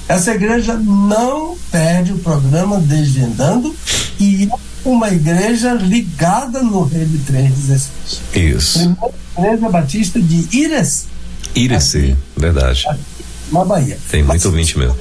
[0.09, 3.75] essa igreja não perde o programa Desvendando
[4.19, 8.21] e é uma igreja ligada no Rede 316.
[8.35, 8.79] Isso.
[8.79, 11.07] Primeira igreja batista de Irecê.
[11.55, 12.87] Irecê, verdade.
[12.89, 13.01] Aqui,
[13.51, 13.99] na Bahia.
[14.11, 14.97] Tem muito ouvinte mesmo.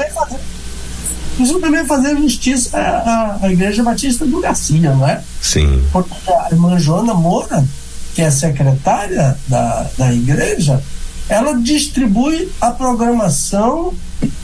[1.36, 5.24] Preciso também fazer justiça à, à Igreja Batista do Garcia, não é?
[5.42, 5.84] Sim.
[5.92, 7.66] Porque a irmã Joana Moura,
[8.14, 10.84] que é secretária da, da igreja,
[11.32, 13.94] ela distribui a programação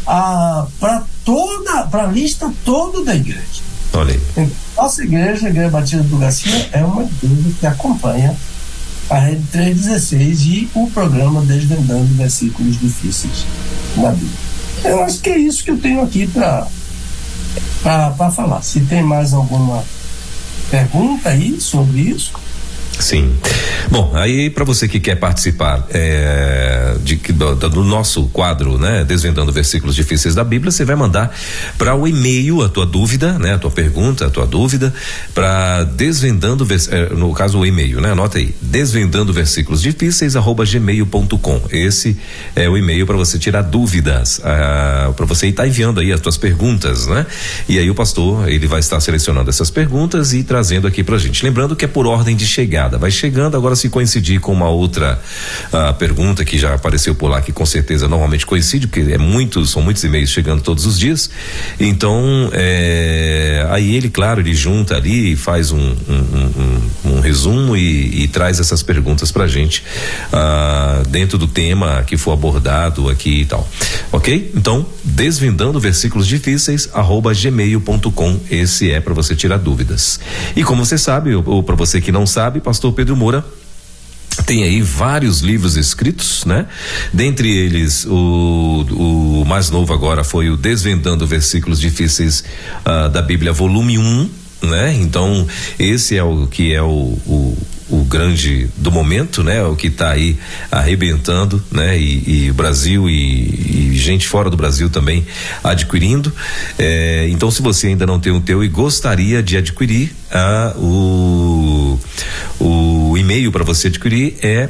[0.05, 3.61] para toda, para a lista toda da igreja.
[3.93, 4.21] Olha aí.
[4.31, 8.33] Então, nossa igreja, a Igreja Batista do Garcia, é uma igreja que acompanha
[9.09, 13.45] a Rede 316 e o programa Desvendando Versículos Difíceis
[13.97, 14.31] na Bíblia.
[14.85, 16.69] Eu acho que é isso que eu tenho aqui para
[18.31, 18.61] falar.
[18.61, 19.83] Se tem mais alguma
[20.71, 22.31] pergunta aí sobre isso,
[22.99, 23.35] Sim.
[23.89, 29.51] Bom, aí para você que quer participar é, de, do, do, nosso quadro, né, desvendando
[29.51, 31.33] versículos difíceis da Bíblia, você vai mandar
[31.77, 34.93] para o e-mail a tua dúvida, né, a tua pergunta, a tua dúvida,
[35.33, 41.61] para desvendando é, no caso o e-mail, né, anota aí, desvendando versículos difíceis gmail.com.
[41.71, 42.17] Esse
[42.55, 46.19] é o e-mail para você tirar dúvidas, ah, para você estar tá enviando aí as
[46.19, 47.25] tuas perguntas, né?
[47.67, 51.43] E aí o pastor ele vai estar selecionando essas perguntas e trazendo aqui para gente.
[51.43, 52.45] Lembrando que é por ordem de
[52.87, 53.57] chegada vai chegando.
[53.57, 55.19] Agora, se coincidir com uma outra
[55.67, 59.71] uh, pergunta que já apareceu por lá, que com certeza normalmente coincide, porque é muitos,
[59.71, 61.29] são muitos e-mails chegando todos os dias.
[61.79, 68.23] Então, é, aí ele, claro, ele junta ali, faz um, um, um, um resumo e,
[68.23, 69.83] e, traz essas perguntas pra gente
[70.31, 73.67] uh, dentro do tema que for abordado aqui e tal.
[74.11, 74.51] Ok?
[74.55, 78.39] Então, desvendando versículos difíceis, arroba gmail.com.
[78.49, 80.19] Esse é para você tirar dúvidas.
[80.55, 83.43] E como você sabe, ou, ou para você que não sabe, pastor pastor Pedro Moura
[84.45, 86.67] tem aí vários livros escritos, né?
[87.11, 92.43] Dentre eles, o, o mais novo agora foi o Desvendando Versículos Difíceis
[92.85, 94.29] uh, da Bíblia, volume 1, um,
[94.61, 94.93] né?
[94.93, 95.47] Então,
[95.79, 97.57] esse é o que é o, o
[97.89, 99.63] o grande do momento, né?
[99.63, 100.37] O que está aí
[100.69, 101.97] arrebentando, né?
[101.97, 105.25] E, e o Brasil e, e, gente fora do Brasil também
[105.63, 106.31] adquirindo.
[106.77, 111.86] É, então, se você ainda não tem o teu e gostaria de adquirir, ah, o,
[112.59, 114.69] o e-mail para você adquirir é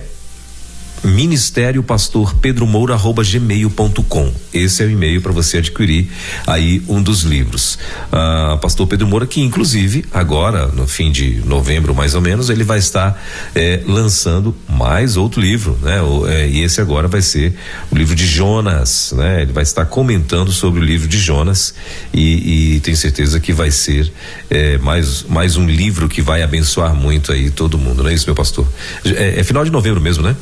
[1.04, 4.32] ministério pastor Pedro Moura arroba gmail.com.
[4.54, 6.10] Esse é o e-mail para você adquirir
[6.46, 7.78] aí um dos livros.
[8.12, 12.64] Ah, pastor Pedro Moura, que inclusive agora, no fim de novembro mais ou menos, ele
[12.64, 13.22] vai estar
[13.56, 16.02] eh, lançando mais outro livro, né?
[16.02, 17.54] O, eh, e esse agora vai ser
[17.92, 19.42] o livro de Jonas, né?
[19.42, 21.74] Ele vai estar comentando sobre o livro de Jonas
[22.14, 24.12] e, e tenho certeza que vai ser
[24.50, 28.26] eh, mais, mais um livro que vai abençoar muito aí todo mundo, não é isso,
[28.26, 28.68] meu pastor?
[29.06, 30.36] É, é final de novembro mesmo, né?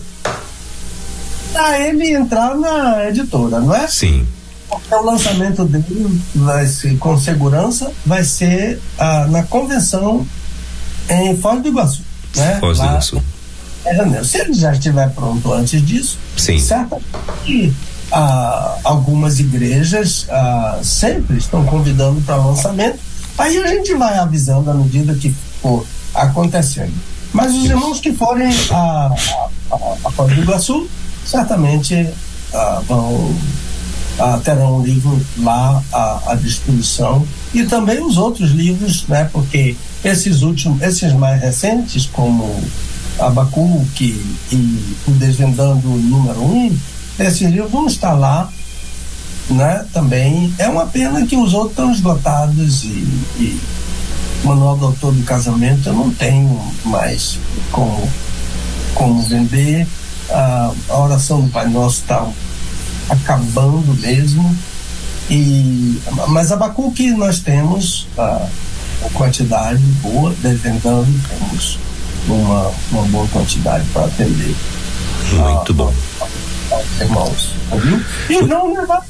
[1.56, 3.88] Para ele entrar na editora, não é?
[3.88, 4.28] Sim.
[4.68, 10.28] Porque o lançamento dele vai ser, com segurança vai ser ah, na convenção
[11.10, 12.02] em Foz do Iguaçu.
[12.36, 12.58] Né?
[12.60, 13.24] Foz do Iguaçu.
[13.86, 16.60] É, Se ele já estiver pronto antes disso, Sim.
[16.60, 17.74] certamente
[18.12, 23.00] ah, algumas igrejas ah, sempre estão convidando para lançamento.
[23.38, 26.94] Aí a gente vai avisando à medida que for acontecendo.
[27.32, 29.12] Mas os irmãos que forem a,
[29.72, 29.76] a,
[30.06, 30.90] a Foz do Iguaçu
[31.26, 32.10] certamente
[32.54, 33.36] ah, vão
[34.20, 39.30] ah, terão um livro lá à, à, disposição e também os outros livros, né?
[39.32, 42.64] Porque esses últimos, esses mais recentes, como
[43.20, 44.22] Abacuque
[44.52, 46.78] e o Desvendando número um,
[47.20, 48.50] esses livros vão estar lá,
[49.50, 49.86] né?
[49.92, 52.88] Também é uma pena que os outros estão esgotados e,
[53.38, 53.60] e
[54.44, 57.40] Manual do Autor do Casamento eu não tenho mais
[57.72, 58.08] como
[58.94, 59.86] como vender.
[60.30, 62.28] A, a oração do Pai Nosso está
[63.10, 64.56] acabando mesmo.
[65.30, 68.48] E, mas Abacuque nós temos a,
[69.06, 71.80] a quantidade boa, desvendando, temos
[72.28, 74.56] uma, uma boa quantidade para atender.
[75.34, 75.94] Muito bom.
[77.00, 78.02] irmãos, viu?
[78.30, 79.02] E o João não vai.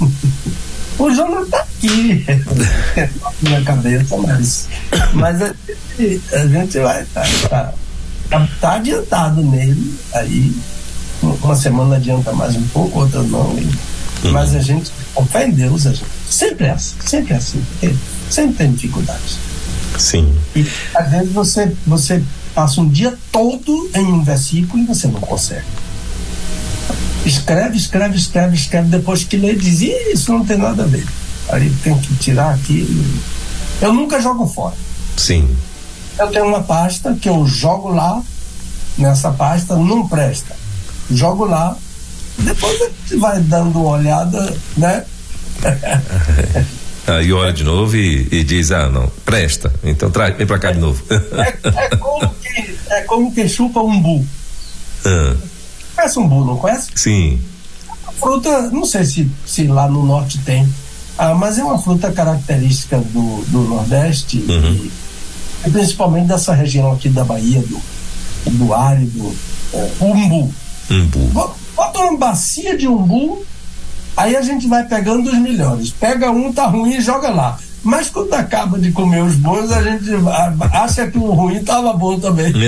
[0.98, 2.24] O João não está aqui
[3.20, 4.68] na minha cabeça, mas,
[5.14, 5.54] mas a,
[6.46, 7.22] gente, a vai estar.
[7.22, 7.74] Tá, tá,
[8.32, 10.52] tá, tá, adiantado nele aí.
[11.22, 13.50] Uma semana adianta mais um pouco, outra não.
[13.50, 14.32] Uhum.
[14.32, 17.62] Mas a gente, com fé em Deus, a gente, sempre é assim, sempre é assim,
[18.28, 19.38] sempre tem dificuldades.
[19.98, 20.34] Sim.
[20.56, 22.22] E às vezes você, você
[22.54, 25.66] passa um dia todo em um versículo e você não consegue.
[27.24, 31.06] Escreve, escreve, escreve, escreve, depois que lê, diz, isso não tem nada a ver.
[31.48, 33.04] Aí tem que tirar aquilo.
[33.80, 34.74] Eu nunca jogo fora.
[35.16, 35.48] Sim.
[36.18, 38.22] Eu tenho uma pasta que eu jogo lá,
[38.98, 40.54] nessa pasta não presta.
[41.10, 41.76] Jogo lá,
[42.38, 45.04] depois a gente vai dando uma olhada, né?
[47.06, 49.72] Aí olha de novo e, e, diz, ah, não, presta.
[49.82, 51.02] Então traz, vem pra cá de novo.
[51.10, 54.24] É, é, como, que, é como que chupa um bu.
[55.04, 55.36] Ah.
[55.96, 56.90] Conhece um bu, não conhece?
[56.94, 57.40] Sim.
[58.06, 60.72] A fruta, não sei se, se lá no norte tem,
[61.18, 64.72] ah, mas é uma fruta característica do, do Nordeste uhum.
[64.72, 64.92] e,
[65.66, 67.80] e, principalmente dessa região aqui da Bahia, do,
[68.50, 69.34] do árido,
[69.72, 70.52] é, umbu.
[70.90, 71.54] Umbu.
[71.74, 73.44] Bota uma bacia de umbu
[74.16, 75.90] Aí a gente vai pegando os melhores.
[75.90, 77.58] Pega um, tá ruim e joga lá.
[77.82, 80.10] Mas quando acaba de comer os bons, a gente
[80.72, 82.52] acha que o ruim tava bom também.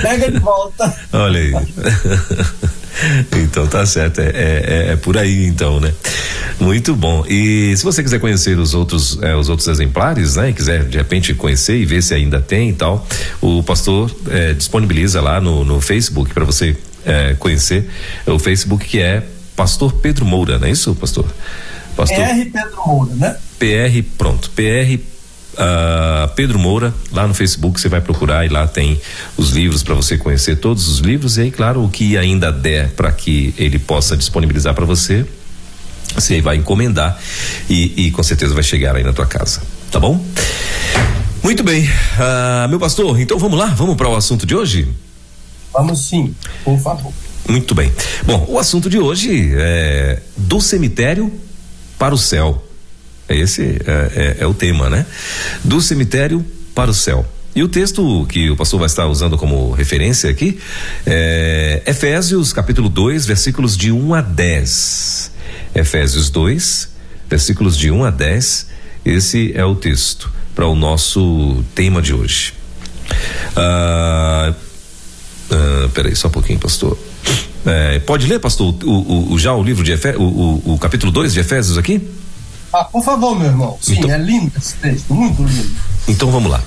[0.00, 0.94] Pega de volta.
[1.12, 1.52] Olha aí.
[3.44, 5.92] Então tá certo, é, é, é, por aí então, né?
[6.60, 7.24] Muito bom.
[7.28, 10.50] E se você quiser conhecer os outros, é, os outros exemplares, né?
[10.50, 13.06] E quiser de repente conhecer e ver se ainda tem e tal,
[13.40, 17.88] o pastor é, disponibiliza lá no, no Facebook para você é, conhecer
[18.26, 19.22] o Facebook que é
[19.54, 21.26] Pastor Pedro Moura, não é isso, pastor?
[21.96, 23.36] Pastor PR Pedro Moura, né?
[23.58, 24.98] PR, pronto, PR
[25.54, 29.00] Uh, Pedro Moura, lá no Facebook você vai procurar e lá tem
[29.36, 32.90] os livros para você conhecer todos os livros e aí, claro, o que ainda der
[32.90, 35.24] para que ele possa disponibilizar para você,
[36.12, 37.16] você vai encomendar
[37.70, 40.24] e, e, com certeza vai chegar aí na tua casa, tá bom?
[41.42, 44.88] Muito bem, uh, meu pastor, então vamos lá, vamos para o assunto de hoje?
[45.72, 46.34] Vamos sim,
[46.64, 47.12] por favor.
[47.48, 47.92] Muito bem.
[48.24, 51.32] Bom, o assunto de hoje é do cemitério
[51.98, 52.64] para o céu.
[53.28, 55.06] Esse é, é, é o tema, né?
[55.62, 56.44] Do cemitério
[56.74, 57.26] para o céu.
[57.54, 60.58] E o texto que o pastor vai estar usando como referência aqui
[61.06, 65.30] é Efésios capítulo 2, versículos de 1 a 10.
[65.74, 66.88] Efésios 2,
[67.30, 68.66] versículos de 1 a 10.
[69.04, 72.54] Esse é o texto para o nosso tema de hoje.
[73.56, 74.52] Ah,
[75.50, 76.96] Uh, peraí, só um pouquinho, pastor.
[77.66, 81.10] É, pode ler, pastor, o, o, o, já o livro de Efésios, o, o, capítulo
[81.10, 82.00] 2 de Efésios aqui?
[82.74, 83.78] Ah, por favor, meu irmão.
[83.80, 85.70] Sim, então, é lindo esse texto, muito lindo.
[86.08, 86.60] Então vamos lá.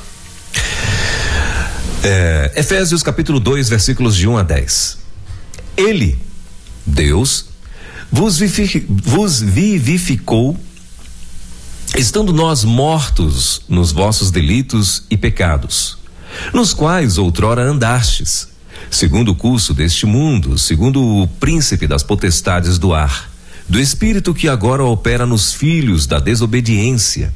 [2.01, 4.99] É, Efésios capítulo 2, versículos de 1 a 10.
[5.75, 6.17] Ele,
[6.85, 7.47] Deus,
[8.09, 8.39] vos,
[8.87, 10.57] vos vivificou,
[11.97, 15.97] estando nós mortos nos vossos delitos e pecados,
[16.53, 18.47] nos quais outrora andastes
[18.89, 23.29] segundo o curso deste mundo, segundo o príncipe das potestades do ar,
[23.67, 27.33] do espírito que agora opera nos filhos da desobediência,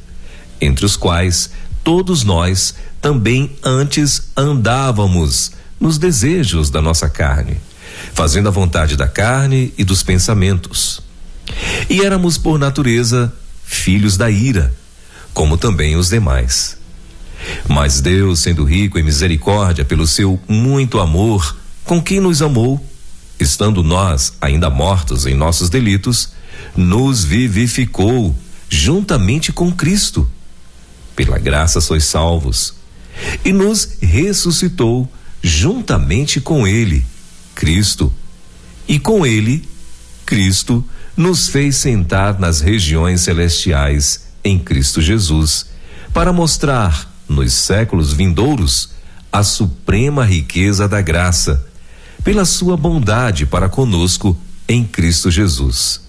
[0.60, 1.50] entre os quais
[1.84, 7.56] todos nós também antes andávamos nos desejos da nossa carne,
[8.14, 11.02] fazendo a vontade da carne e dos pensamentos.
[11.90, 13.32] E éramos por natureza
[13.64, 14.72] filhos da ira,
[15.34, 16.78] como também os demais.
[17.68, 22.84] Mas Deus, sendo rico em misericórdia pelo seu muito amor, com quem nos amou,
[23.38, 26.30] estando nós ainda mortos em nossos delitos,
[26.76, 28.34] nos vivificou
[28.68, 30.28] juntamente com Cristo.
[31.14, 32.74] Pela graça sois salvos.
[33.44, 35.10] E nos ressuscitou
[35.42, 37.04] juntamente com Ele,
[37.54, 38.12] Cristo.
[38.88, 39.68] E com Ele,
[40.24, 40.84] Cristo,
[41.16, 45.66] nos fez sentar nas regiões celestiais em Cristo Jesus,
[46.12, 48.90] para mostrar nos séculos vindouros,
[49.30, 51.66] a suprema riqueza da graça,
[52.24, 54.36] pela sua bondade para conosco
[54.68, 56.00] em Cristo Jesus.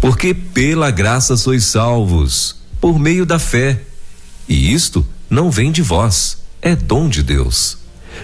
[0.00, 3.82] Porque pela graça sois salvos, por meio da fé.
[4.48, 7.78] E isto não vem de vós, é dom de Deus.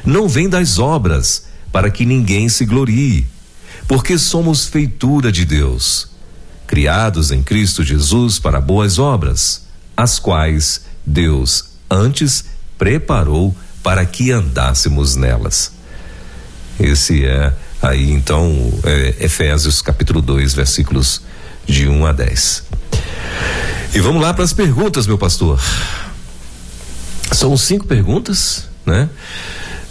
[0.04, 3.26] Não vem das obras, para que ninguém se glorie,
[3.86, 6.08] porque somos feitura de Deus,
[6.66, 9.66] criados em Cristo Jesus para boas obras,
[9.96, 12.44] as quais Deus antes
[12.76, 15.77] preparou para que andássemos nelas.
[16.80, 17.52] Esse é
[17.82, 21.22] aí então é, Efésios capítulo 2, versículos
[21.66, 22.64] de 1 a 10.
[23.94, 25.60] E vamos lá para as perguntas, meu pastor.
[27.32, 29.08] São cinco perguntas, né?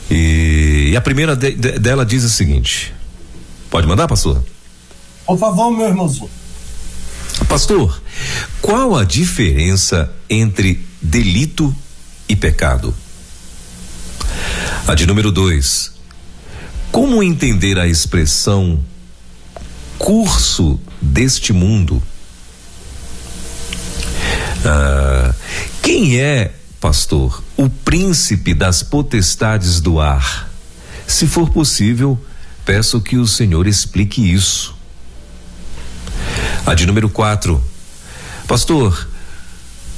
[0.10, 2.94] E, e a primeira de, de, dela diz o seguinte:
[3.70, 4.44] Pode mandar, pastor?
[5.26, 6.30] Por favor, meu irmãozinho.
[7.48, 8.02] Pastor,
[8.62, 11.76] qual a diferença entre delito
[12.28, 12.94] e pecado?
[14.88, 15.97] A de número dois.
[16.92, 18.84] Como entender a expressão
[19.98, 22.02] curso deste mundo?
[24.66, 25.34] Ah,
[25.82, 30.52] quem é, pastor, o príncipe das potestades do ar?
[31.08, 32.20] Se for possível,
[32.66, 34.76] peço que o senhor explique isso.
[36.66, 37.64] A de número 4.
[38.48, 39.08] Pastor,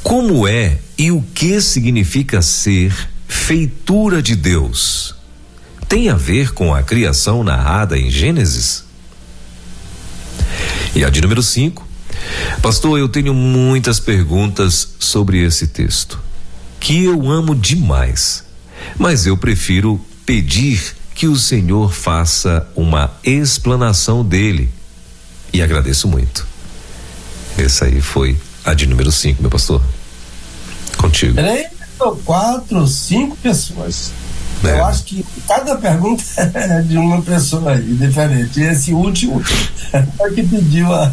[0.04, 2.94] como é e o que significa ser
[3.28, 5.16] feitura de Deus?
[5.90, 8.84] Tem a ver com a criação narrada em Gênesis?
[10.94, 11.84] E a de número 5.
[12.62, 16.20] Pastor, eu tenho muitas perguntas sobre esse texto,
[16.80, 18.44] que eu amo demais,
[19.00, 24.70] mas eu prefiro pedir que o Senhor faça uma explanação dele.
[25.52, 26.46] E agradeço muito.
[27.58, 29.82] Essa aí foi a de número 5, meu pastor.
[30.98, 31.34] Contigo.
[31.34, 31.68] Três
[32.00, 34.12] ou quatro, cinco pessoas.
[34.64, 34.80] É.
[34.80, 38.62] Eu acho que cada pergunta é de uma pessoa aí, diferente.
[38.62, 39.42] Esse último
[39.94, 41.12] é que pediu a,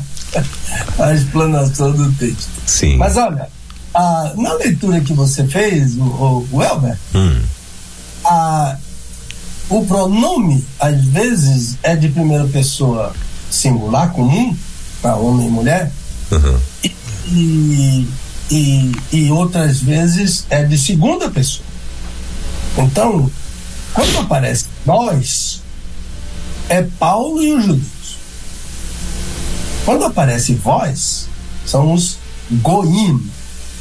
[0.99, 2.51] a explanação do texto.
[2.67, 2.97] Sim.
[2.97, 3.49] Mas olha,
[3.95, 7.41] a, na leitura que você fez, o, o Elber, hum.
[8.25, 8.77] a,
[9.69, 13.13] o pronome, às vezes, é de primeira pessoa
[13.51, 14.57] singular, comum,
[15.01, 15.91] para homem e mulher,
[16.31, 16.59] Uhum.
[17.29, 18.09] E,
[18.51, 21.66] e, e outras vezes é de segunda pessoa.
[22.79, 23.31] Então,
[23.95, 25.63] quando aparece nós,
[26.69, 28.17] é Paulo e os judeus.
[29.85, 31.29] Quando aparece vós,
[31.65, 32.19] são os
[32.51, 33.31] goim,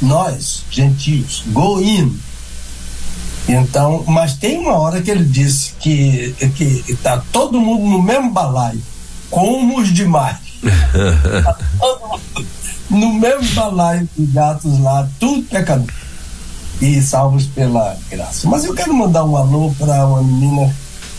[0.00, 2.16] nós, gentios, goim.
[3.48, 8.30] Então, mas tem uma hora que ele disse que que está todo mundo no mesmo
[8.30, 8.82] balaio,
[9.30, 10.38] como os demais.
[12.90, 15.86] no mesmo balaio de gatos lá, tudo pecador.
[16.80, 18.48] E salvos pela graça.
[18.48, 20.74] Mas eu quero mandar um alô para uma menina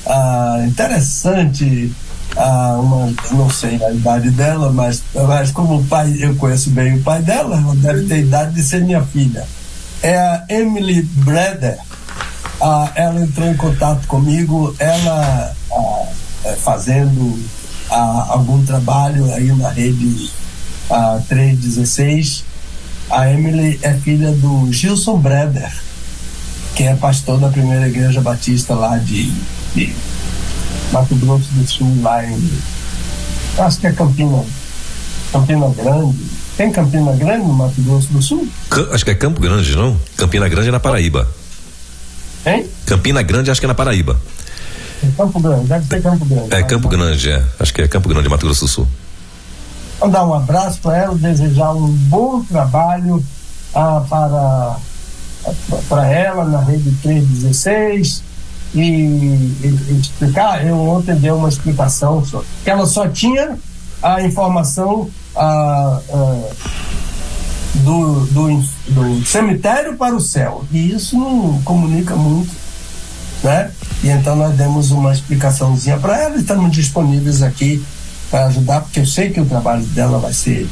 [0.06, 1.92] ah, interessante,
[2.36, 6.96] ah, uma, não sei a idade dela, mas, mas como o pai, eu conheço bem
[6.96, 9.46] o pai dela, ela deve ter idade de ser minha filha.
[10.02, 11.80] É a Emily Breder.
[12.62, 16.06] Ah, ela entrou em contato comigo, ela ah,
[16.46, 17.40] é, fazendo
[17.90, 20.32] a, algum trabalho aí na rede
[20.90, 22.46] a 316.
[23.10, 25.72] A Emily é filha do Gilson Breder,
[26.76, 29.32] que é pastor da primeira igreja batista lá de,
[29.74, 29.96] de
[30.92, 32.52] Mato Grosso do Sul, lá em.
[33.58, 34.44] Acho que é Campina,
[35.32, 36.18] Campina Grande.
[36.58, 38.48] Tem Campina Grande no Mato Grosso do Sul?
[38.92, 39.98] Acho que é Campo Grande, não?
[40.18, 41.28] Campina Grande é na Paraíba.
[42.46, 42.66] Hein?
[42.86, 44.20] Campina Grande acho que é na Paraíba.
[45.04, 46.54] É Campo Grande, deve ser Campo Grande.
[46.54, 47.44] É Campo Grande, é.
[47.60, 48.88] Acho que é Campo Grande, Mato Grosso do Sul.
[50.00, 53.24] Mandar um abraço para ela, desejar um bom trabalho
[53.74, 54.78] ah, para,
[55.90, 58.24] para ela na rede 316
[58.76, 60.66] e, e, e, explicar.
[60.66, 63.58] Eu ontem dei uma explicação só, que ela só tinha
[64.04, 66.50] a informação ah, ah,
[67.74, 70.64] do, do, do cemitério para o céu.
[70.72, 72.52] E isso não comunica muito,
[73.44, 73.72] né?
[74.04, 77.84] E então nós demos uma explicaçãozinha para ela e estamos disponíveis aqui
[78.30, 80.68] para ajudar, porque eu sei que o trabalho dela vai ser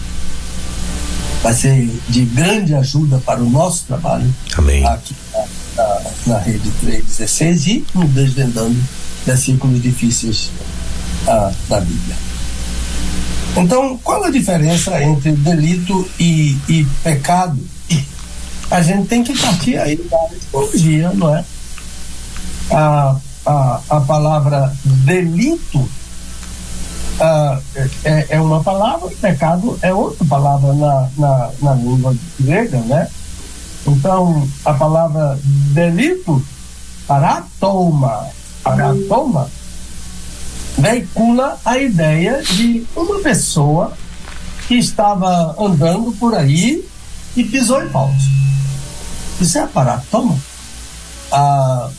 [1.41, 4.83] vai ser de grande ajuda para o nosso trabalho Amém.
[4.85, 5.15] aqui
[5.77, 8.75] na, na, rede 316 e no desvendando
[9.25, 10.49] versículos difíceis
[11.27, 12.15] ah, da Bíblia.
[13.57, 17.59] Então, qual a diferença entre delito e, e pecado?
[18.71, 21.45] A gente tem que partir aí da etimologia, não é?
[22.71, 25.87] a, a, a palavra delito
[27.19, 27.59] ah,
[28.03, 33.09] é, é uma palavra, pecado é outra palavra na, na, na língua grega, né?
[33.87, 36.43] Então, a palavra delito,
[37.07, 38.27] paratoma,
[38.63, 39.49] paratoma,
[40.77, 43.93] veicula a ideia de uma pessoa
[44.67, 46.83] que estava andando por aí
[47.35, 48.27] e pisou em falso.
[49.39, 50.37] Isso é paratoma.
[51.31, 51.89] Ah,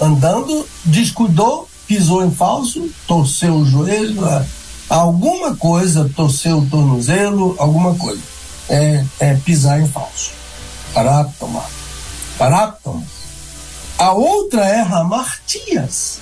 [0.00, 4.46] andando, descuidou, pisou em falso, torceu o joelho, é,
[4.90, 8.20] alguma coisa, torceu o tornozelo, alguma coisa.
[8.68, 10.30] É, é pisar em falso.
[10.92, 11.64] Paráptoma.
[12.36, 13.02] Paráptoma.
[13.96, 16.20] A outra é Ramartias.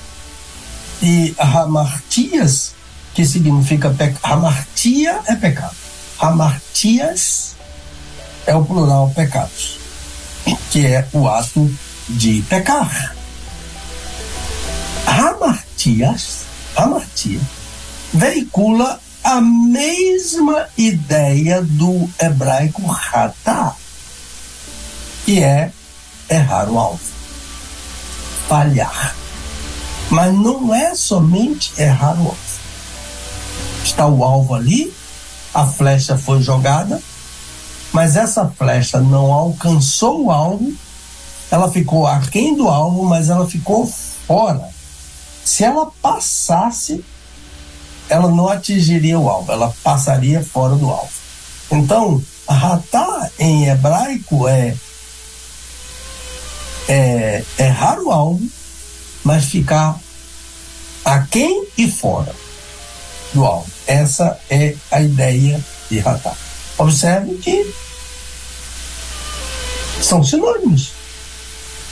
[1.03, 2.73] E Ramartias,
[3.12, 4.21] que significa pecado.
[4.23, 5.75] Ramartia é pecado.
[6.17, 7.57] Ramartias
[8.47, 9.79] é o plural pecados,
[10.71, 11.69] que é o ato
[12.09, 13.16] de pecar.
[15.07, 16.42] Ramartias,
[16.76, 17.40] Ramartia,
[18.12, 23.74] veicula a mesma ideia do hebraico ratá,
[25.24, 25.72] que é
[26.28, 27.00] errar o alvo,
[28.48, 29.14] falhar.
[30.11, 32.36] Mas não é somente errar o alvo.
[33.84, 34.92] Está o alvo ali,
[35.54, 37.00] a flecha foi jogada,
[37.92, 40.72] mas essa flecha não alcançou o alvo,
[41.50, 43.86] ela ficou aquém do alvo, mas ela ficou
[44.26, 44.76] fora.
[45.47, 47.05] Se ela passasse,
[48.09, 51.12] ela não atingiria o alvo, ela passaria fora do alvo.
[51.70, 54.76] Então, ratá em hebraico é,
[56.88, 58.44] é errar o alvo,
[59.22, 59.97] mas ficar
[61.05, 62.34] aquém e fora
[63.32, 63.70] do alvo.
[63.86, 66.32] Essa é a ideia de ratá.
[66.76, 67.72] Observe que
[70.03, 70.90] são sinônimos.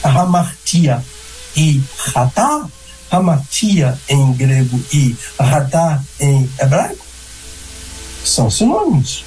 [0.02, 1.02] Hamartia
[1.57, 1.80] e
[2.12, 2.68] ratá,
[3.16, 7.04] hamartia em grego e ratá em hebraico,
[8.24, 9.24] são sinônimos.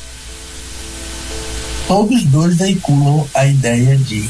[1.88, 4.30] Todos dois veiculam a ideia de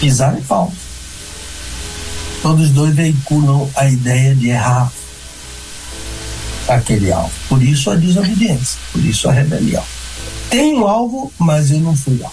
[0.00, 0.76] pisar em falso.
[2.40, 4.92] Todos dois veiculam a ideia de errar
[6.68, 7.32] aquele alvo.
[7.48, 9.84] Por isso a desobediência, por isso a rebelião.
[10.50, 12.30] Tem um alvo, mas eu não fui lá.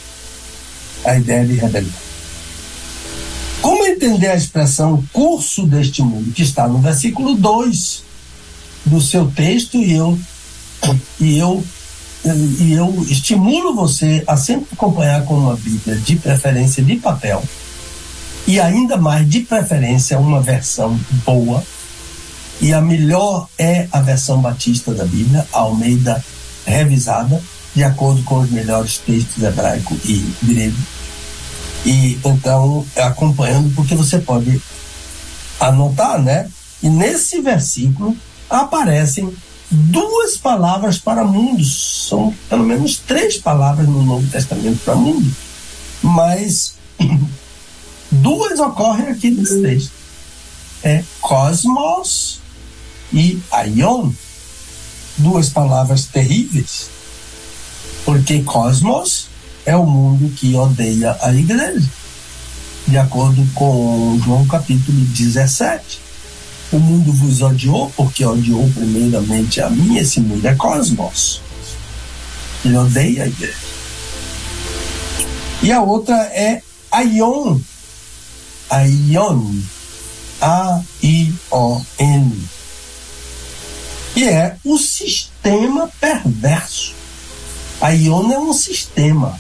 [1.06, 2.06] A ideia de rebelião.
[3.66, 8.04] Como entender a expressão curso deste mundo, que está no versículo 2
[8.86, 10.20] do seu texto, e eu,
[11.20, 11.66] e eu,
[12.60, 17.44] e eu estimulo você a sempre acompanhar com uma Bíblia, de preferência de papel,
[18.46, 21.64] e ainda mais, de preferência, uma versão boa,
[22.62, 26.24] e a melhor é a versão batista da Bíblia, Almeida
[26.68, 27.42] revisada,
[27.74, 30.78] de acordo com os melhores textos hebraico e grego.
[31.86, 34.60] E então, acompanhando, porque você pode
[35.60, 36.50] anotar, né?
[36.82, 38.18] E nesse versículo
[38.50, 39.32] aparecem
[39.70, 41.64] duas palavras para mundo.
[41.64, 45.32] São pelo menos três palavras no Novo Testamento para mundo.
[46.02, 46.76] Mas
[48.12, 49.92] duas ocorrem aqui nesse texto.
[50.84, 52.40] É cosmos
[53.14, 54.12] e aion,
[55.18, 56.90] duas palavras terríveis,
[58.04, 59.30] porque cosmos
[59.66, 61.90] é o mundo que odeia a igreja,
[62.88, 66.00] de acordo com João capítulo 17.
[66.72, 71.42] O mundo vos odiou porque odiou primeiramente a mim, esse mundo é cosmos.
[72.64, 73.54] Ele odeia a igreja.
[75.62, 76.62] E a outra é
[76.92, 77.60] Aion.
[78.70, 79.56] Aion.
[80.42, 81.36] A-I-O-N
[84.16, 86.94] que é o sistema perverso.
[87.82, 89.38] A Ion é um sistema.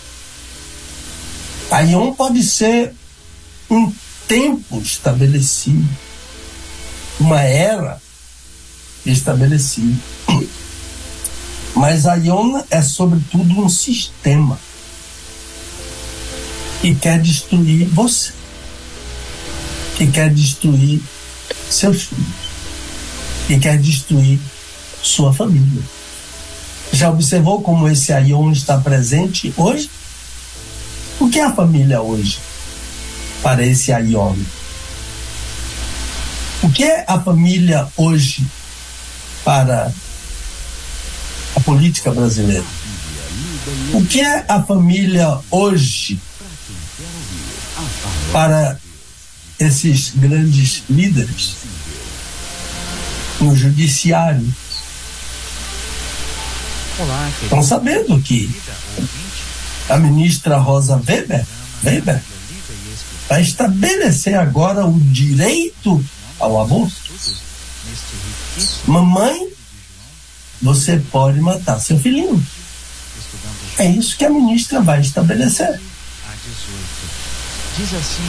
[1.72, 2.94] A Ion pode ser
[3.70, 3.92] um
[4.28, 5.88] tempo estabelecido,
[7.20, 8.02] uma era
[9.06, 9.98] estabelecida.
[11.76, 14.58] Mas a Ion é, sobretudo, um sistema
[16.82, 18.32] que quer destruir você,
[19.98, 21.02] que quer destruir
[21.70, 22.26] seus filhos,
[23.48, 24.40] que quer destruir
[25.02, 25.84] sua família.
[26.92, 29.90] Já observou como esse Aion está presente hoje?
[31.20, 32.40] O que é a família hoje
[33.42, 34.36] para esse Aion?
[36.62, 38.46] O que é a família hoje
[39.44, 39.92] para
[41.56, 42.66] a política brasileira?
[43.94, 46.20] O que é a família hoje
[48.32, 48.80] para
[49.60, 51.56] esses grandes líderes
[53.40, 54.54] no judiciário?
[57.44, 58.50] Estão sabendo que
[59.90, 61.46] a ministra Rosa Weber,
[61.84, 62.22] Weber
[63.28, 66.04] vai estabelecer agora o direito
[66.40, 66.96] ao aborto.
[68.88, 69.48] Mamãe,
[70.62, 72.44] você pode matar seu filhinho.
[73.78, 75.80] É isso que a ministra vai estabelecer.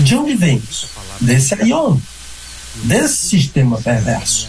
[0.01, 0.63] De onde vem?
[1.21, 1.99] Desse aion,
[2.85, 4.49] desse sistema perverso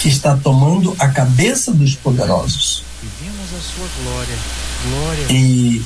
[0.00, 2.84] que está tomando a cabeça dos poderosos.
[5.30, 5.82] E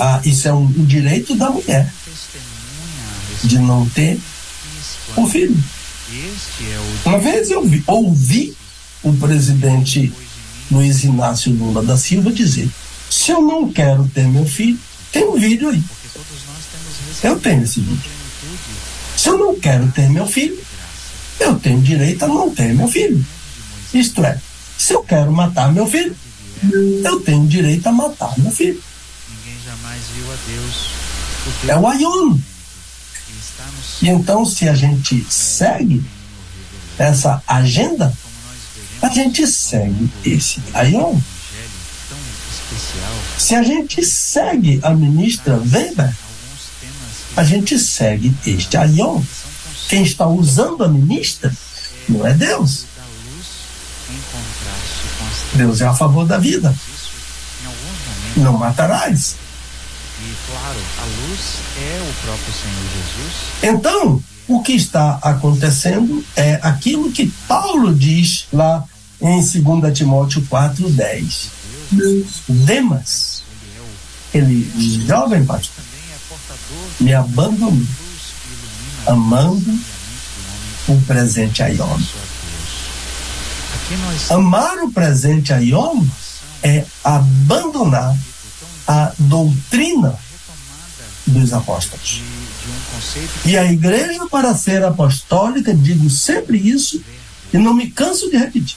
[0.00, 1.92] ah, isso é um, um direito da mulher
[3.42, 4.18] de não ter
[5.16, 5.56] o filho.
[7.04, 8.56] Uma vez eu vi, ouvi
[9.02, 10.12] o presidente
[10.70, 12.68] Luiz Inácio Lula da Silva dizer:
[13.10, 14.78] se eu não quero ter meu filho,
[15.12, 15.82] tem um vídeo aí.
[17.22, 18.10] Eu tenho esse vídeo.
[19.16, 20.58] Se eu não quero ter meu filho,
[21.40, 23.24] eu tenho direito a não ter meu filho.
[23.92, 24.38] Isto é,
[24.76, 26.14] se eu quero matar meu filho,
[27.04, 28.82] eu tenho direito a matar meu filho.
[29.28, 31.06] Ninguém jamais viu a Deus.
[31.68, 32.38] É o Aion.
[34.02, 36.04] E então, se a gente segue
[36.98, 38.12] essa agenda,
[39.02, 41.18] a gente segue esse Aion.
[43.38, 46.14] Se a gente segue a ministra Weber,
[47.36, 49.22] a gente segue este Aion.
[49.88, 51.52] Quem está usando a ministra
[52.08, 52.86] não é Deus.
[55.56, 56.74] Deus é a favor da vida.
[58.36, 59.36] Não matarás.
[60.20, 61.40] E claro, a luz
[61.78, 63.34] é o próprio Senhor Jesus.
[63.62, 68.84] Então, o que está acontecendo é aquilo que Paulo diz lá
[69.20, 71.48] em 2 Timóteo 4:10.
[72.48, 73.42] Demas,
[74.34, 75.84] ele jovem pastor,
[77.00, 77.86] me abandonou,
[79.06, 79.78] amando
[80.88, 81.98] o presente Aion.
[84.30, 86.04] Amar o presente Aion
[86.62, 88.16] é abandonar
[88.86, 90.18] a doutrina
[91.26, 92.22] dos apóstolos.
[93.44, 97.02] E a igreja, para ser apostólica, digo sempre isso
[97.52, 98.76] e não me canso de repetir.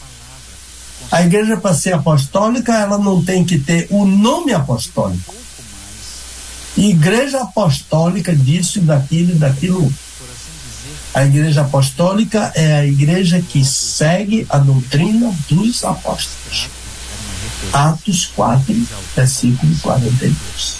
[1.12, 5.34] A igreja, para ser apostólica, ela não tem que ter o nome apostólico.
[6.78, 9.93] Igreja apostólica disso e daquilo e daquilo.
[11.14, 16.70] A igreja apostólica é a igreja que segue a doutrina dos apóstolos.
[17.74, 20.78] Atos 4, versículo 42.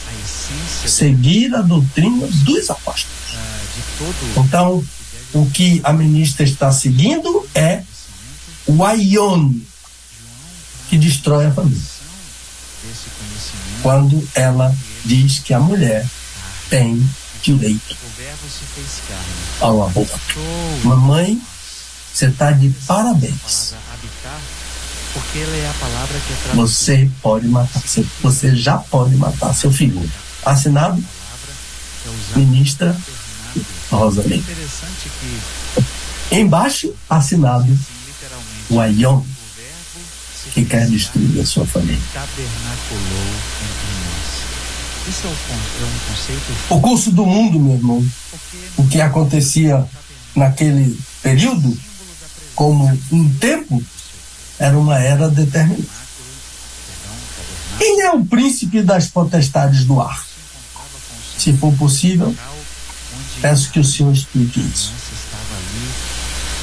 [0.86, 3.18] Seguir a doutrina dos apóstolos.
[4.38, 4.84] Então,
[5.34, 7.84] o que a ministra está seguindo é
[8.66, 9.54] o Aion,
[10.90, 11.82] que destrói a família.
[13.82, 14.76] Quando ela
[15.06, 16.06] diz que a mulher
[16.70, 17.04] tem
[17.42, 17.96] direito
[19.62, 20.20] ao aborto.
[20.84, 21.42] Mamãe,
[22.14, 23.74] você está de parabéns.
[26.54, 27.82] Você pode matar,
[28.22, 30.10] você já pode matar seu filho.
[30.46, 31.04] Assinado,
[32.36, 32.96] ministra
[33.92, 34.44] Rosa Lima.
[36.32, 37.78] Embaixo, assinado,
[38.70, 39.24] o Aion,
[40.54, 42.00] que quer destruir a sua família.
[45.10, 46.54] Isso é, o, é um conceito.
[46.70, 48.06] O curso do mundo, meu irmão,
[48.78, 49.84] o que acontecia
[50.36, 51.76] naquele período,
[52.54, 53.84] como um tempo,
[54.60, 56.00] era uma era determinada.
[57.80, 60.26] Quem é o príncipe das potestades do ar?
[61.38, 62.36] Se for possível,
[63.42, 64.94] peço que o Senhor explique isso.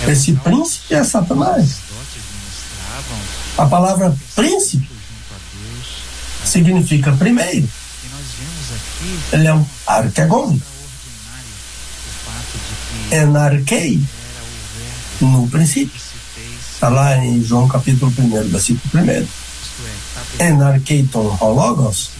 [0.06, 1.78] Esse príncipe é Satanás.
[3.58, 4.88] A palavra príncipe
[6.44, 7.68] significa primeiro.
[9.32, 9.48] Ele
[9.86, 10.58] arquegon.
[13.10, 14.00] Enarquei
[15.20, 16.00] no princípio.
[16.74, 19.26] Está lá em João capítulo 1, versículo 1.
[20.38, 22.10] Enarqueiton hologos,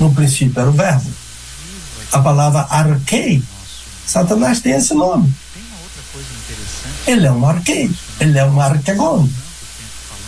[0.00, 1.10] no princípio era o verbo.
[2.12, 3.42] A palavra arquei,
[4.06, 5.32] Satanás tem esse nome.
[7.06, 9.28] Ele é um arquei, ele é um arquegon.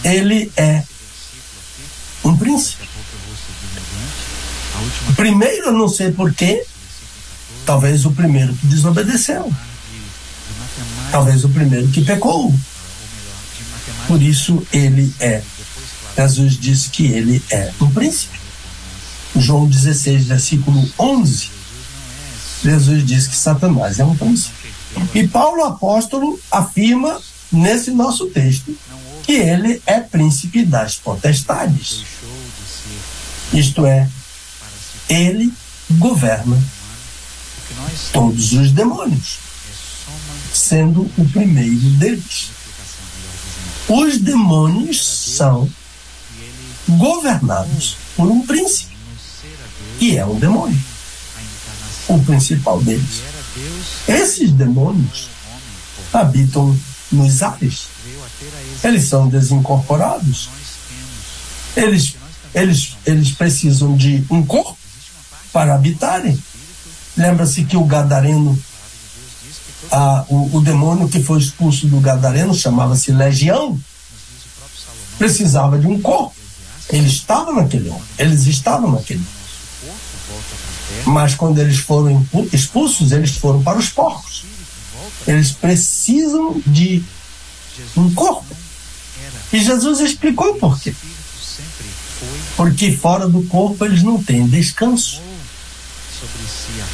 [0.04, 0.82] Ele é
[2.24, 2.91] um príncipe.
[5.16, 6.64] Primeiro, não sei porquê,
[7.66, 9.52] talvez o primeiro que desobedeceu.
[11.10, 12.54] Talvez o primeiro que pecou.
[14.06, 15.42] Por isso ele é.
[16.16, 18.38] Jesus disse que ele é um príncipe.
[19.36, 21.50] João 16, versículo 11.
[22.62, 24.54] Jesus diz que Satanás é um príncipe.
[25.14, 28.76] E Paulo apóstolo afirma nesse nosso texto
[29.22, 32.04] que ele é príncipe das potestades.
[33.52, 34.08] Isto é,
[35.12, 35.52] ele
[35.90, 36.56] governa
[38.12, 39.38] todos os demônios,
[40.52, 42.50] sendo o primeiro deles.
[43.88, 45.68] Os demônios são
[46.88, 48.96] governados por um príncipe,
[49.98, 50.80] que é um demônio,
[52.08, 53.22] o principal deles.
[54.08, 55.28] Esses demônios
[56.12, 56.78] habitam
[57.10, 57.86] nos ares.
[58.82, 60.48] Eles são desincorporados.
[61.76, 62.16] Eles,
[62.54, 64.81] eles, eles precisam de um corpo
[65.52, 66.40] para habitarem.
[67.16, 68.58] Lembra-se que o gadareno,
[69.90, 73.78] a, o, o demônio que foi expulso do gadareno chamava-se Legião,
[75.18, 76.34] precisava de um corpo.
[76.88, 79.42] Ele estava naquele homem, eles estavam naquele homem.
[81.06, 84.44] Mas quando eles foram expulsos, eles foram para os porcos.
[85.26, 87.02] Eles precisam de
[87.96, 88.56] um corpo.
[89.52, 90.94] E Jesus explicou por quê.
[92.56, 95.20] Porque fora do corpo eles não têm descanso.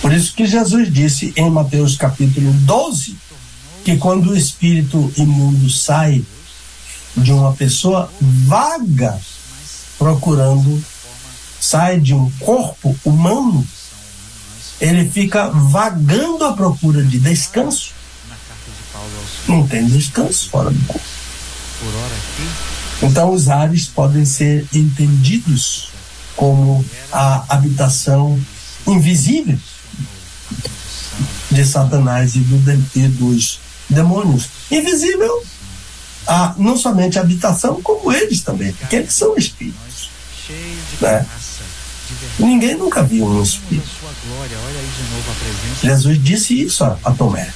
[0.00, 3.16] Por isso que Jesus disse em Mateus capítulo 12
[3.84, 6.24] que quando o espírito imundo sai
[7.16, 9.18] de uma pessoa, vaga
[9.98, 10.82] procurando,
[11.60, 13.66] sai de um corpo humano,
[14.80, 17.92] ele fica vagando à procura de descanso.
[19.46, 21.06] Não tem descanso fora do corpo.
[23.02, 25.88] Então, os ares podem ser entendidos
[26.36, 28.38] como a habitação
[28.92, 29.58] invisível
[31.50, 34.48] de Satanás e, do, e dos demônios.
[34.70, 35.44] Invisível,
[36.26, 40.10] a, não somente a habitação, como eles também, porque eles são espíritos.
[41.00, 41.26] Né?
[42.38, 43.88] Ninguém nunca viu um espírito.
[45.82, 47.52] Jesus disse isso a, a Tomé.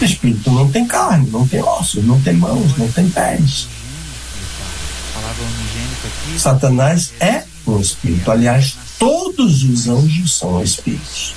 [0.00, 3.68] O espírito não tem carne, não tem ossos, não tem mãos, não tem pés.
[6.38, 8.30] Satanás é um espírito.
[8.30, 11.34] Aliás, todos os anjos são espíritos.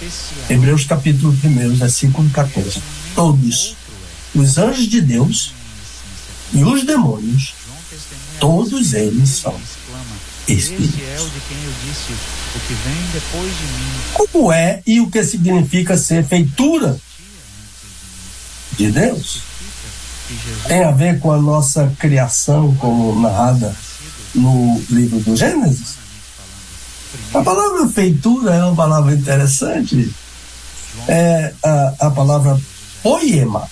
[0.48, 2.80] Hebreus capítulo 1, versículo 14.
[3.16, 3.76] Todos
[4.36, 5.52] os anjos de Deus
[6.54, 7.56] e os demônios,
[8.40, 9.60] todos eles são
[10.48, 11.00] espíritos.
[14.14, 17.00] Como é e o que significa ser feitura
[18.78, 19.42] de Deus?
[20.68, 23.76] Tem a ver com a nossa criação, como narrada
[24.36, 26.05] no livro do Gênesis?
[27.34, 30.14] A palavra feitura é uma palavra interessante.
[31.08, 32.60] É a, a palavra
[33.04, 33.70] poema,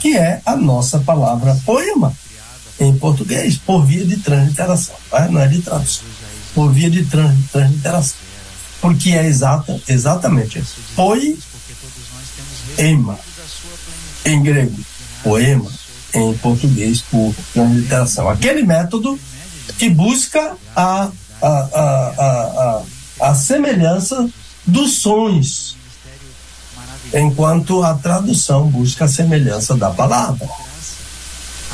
[0.00, 2.12] que é a nossa palavra poema
[2.80, 5.28] em português, por via de transliteração, tá?
[5.28, 6.04] não é de tradução,
[6.54, 8.16] por via de trans, transliteração.
[8.80, 10.64] Porque é exata, exatamente
[10.96, 11.36] poema
[14.24, 14.76] em grego,
[15.22, 15.70] poema
[16.14, 18.28] em português por transliteração.
[18.28, 19.18] Aquele método
[19.78, 21.10] que busca a,
[21.42, 22.82] a, a,
[23.20, 24.28] a, a semelhança
[24.66, 25.76] dos sons,
[27.12, 30.48] enquanto a tradução busca a semelhança da palavra.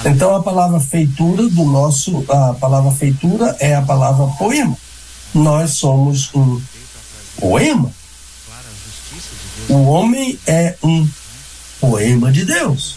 [0.04, 4.76] Então a palavra feitura do nosso, a palavra feitura é a palavra poema.
[5.34, 6.60] Nós somos um
[7.38, 7.90] poema.
[9.68, 11.08] O homem é um
[11.80, 12.96] poema de Deus.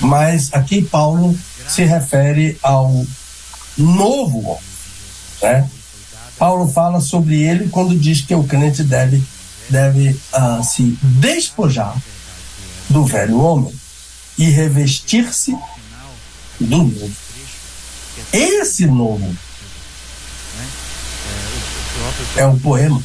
[0.00, 1.36] Mas aqui Paulo
[1.68, 3.04] se refere ao
[3.76, 4.71] novo homem.
[5.42, 5.68] Né?
[6.38, 9.22] Paulo fala sobre ele quando diz que o crente deve,
[9.68, 11.96] deve uh, se despojar
[12.88, 13.72] do velho homem
[14.38, 15.56] e revestir-se
[16.58, 17.10] do novo.
[18.32, 19.34] Esse novo
[22.36, 23.02] é um poema,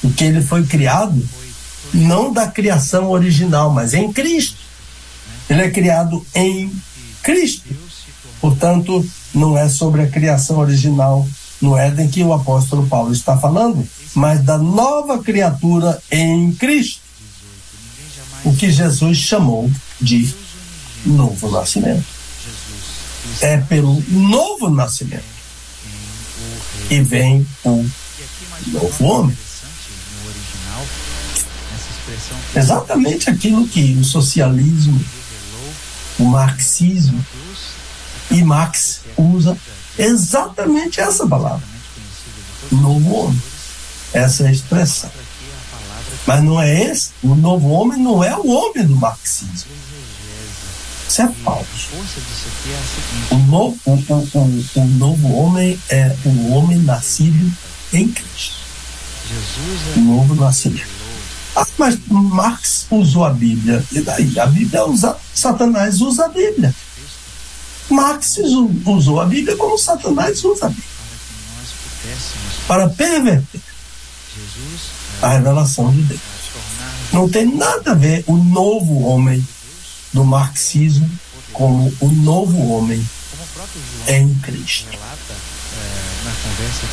[0.00, 1.26] porque ele foi criado
[1.92, 4.58] não da criação original, mas em Cristo.
[5.48, 6.72] Ele é criado em
[7.22, 7.68] Cristo.
[8.40, 11.26] Portanto, não é sobre a criação original
[11.60, 17.00] no Éden que o apóstolo Paulo está falando, mas da nova criatura em Cristo.
[18.44, 20.32] O que Jesus chamou de
[21.04, 22.04] novo nascimento.
[23.40, 25.24] É pelo novo nascimento
[26.88, 27.84] que vem o
[28.68, 29.36] novo homem.
[32.54, 35.00] Exatamente aquilo que o socialismo,
[36.18, 37.24] o marxismo
[38.30, 39.56] e Marx usa
[39.98, 41.66] exatamente essa palavra.
[42.70, 43.42] Novo homem.
[44.12, 45.10] Essa é a expressão.
[46.26, 47.10] Mas não é esse.
[47.22, 49.70] O novo homem não é o homem do marxismo.
[51.08, 51.88] Isso é falso.
[53.30, 57.52] O novo, o, o, o, novo homem é o homem nascido
[57.92, 58.56] em Cristo.
[59.96, 60.96] O novo nascimento.
[61.54, 63.82] Ah, mas Marx usou a Bíblia.
[63.92, 64.38] E daí?
[64.38, 65.16] A Bíblia usa.
[65.32, 66.74] Satanás usa a Bíblia.
[67.90, 68.38] Marx
[68.84, 70.86] usou a Bíblia como Satanás usa a Bíblia.
[72.66, 73.60] Para perverter
[75.22, 76.20] a revelação de Deus.
[77.12, 79.46] Não tem nada a ver o novo homem
[80.12, 81.08] do marxismo
[81.52, 83.06] como o novo homem
[84.08, 84.98] em Cristo.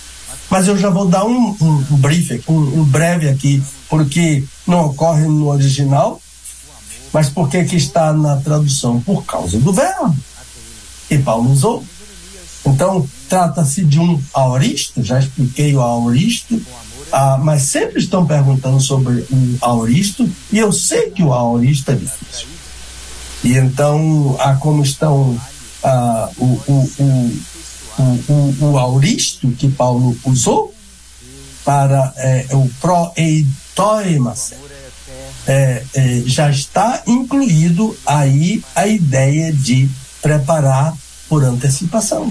[0.50, 4.88] Mas eu já vou dar um, um, um brief, um, um breve aqui, porque não
[4.88, 6.22] ocorre no original,
[7.14, 9.02] mas por que que está na tradução?
[9.02, 10.16] Por causa do verbo
[11.12, 11.84] que Paulo usou.
[12.66, 16.62] Então, trata-se de um aoristo, já expliquei o aoristo,
[17.12, 21.96] ah, mas sempre estão perguntando sobre o aoristo, e eu sei que o aoristo é
[21.96, 22.48] difícil.
[23.44, 25.38] E então, ah, como estão
[25.84, 27.42] ah, o, o, o,
[28.00, 30.74] o, o, o aoristo que Paulo usou
[31.66, 34.54] para eh, o proeitoimas,
[35.46, 39.90] é, é, já está incluído aí a ideia de
[40.22, 40.96] preparar
[41.32, 42.30] por antecipação,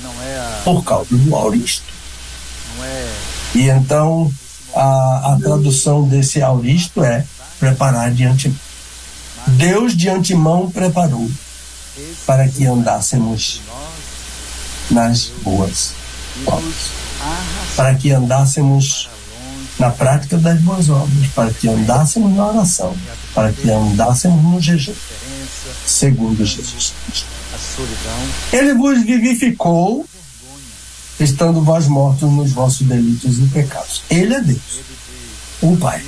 [0.00, 0.60] Não é a.
[0.62, 1.82] por causa do auristo.
[2.80, 3.14] É.
[3.56, 4.32] E então
[4.72, 7.26] a, a tradução desse auristo é
[7.58, 8.56] preparar de antemão.
[9.48, 11.28] Deus de antemão preparou
[12.24, 13.60] para que andássemos
[14.88, 15.90] nas boas
[16.46, 16.74] obras,
[17.74, 19.08] para que andássemos
[19.80, 22.96] na prática das boas obras, para que andássemos na oração,
[23.34, 24.94] para que andássemos no jejum,
[25.84, 27.35] segundo Jesus Cristo.
[28.52, 30.06] Ele vos vivificou,
[31.18, 34.02] estando vós mortos nos vossos delitos e pecados.
[34.10, 34.80] Ele é Deus,
[35.62, 36.02] o Pai.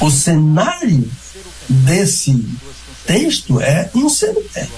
[0.00, 1.10] o cenário
[1.68, 2.44] desse
[3.06, 4.70] texto é um cemitério.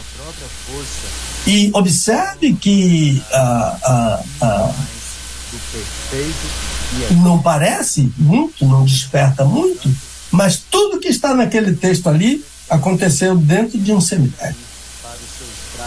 [1.47, 4.75] E observe que ah, ah, ah,
[7.11, 9.91] e não parece muito, não desperta muito,
[10.31, 14.57] mas tudo que está naquele texto ali aconteceu dentro de um cemitério.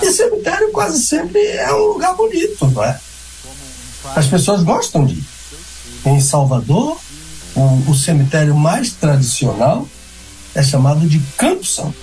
[0.01, 2.99] E cemitério quase sempre é um lugar bonito, não é?
[4.15, 5.25] As pessoas gostam de ir.
[6.05, 6.99] Em Salvador,
[7.55, 9.87] o, o cemitério mais tradicional
[10.53, 11.95] é chamado de Campo Santo.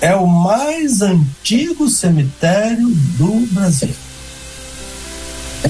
[0.00, 3.94] É o mais antigo cemitério do Brasil.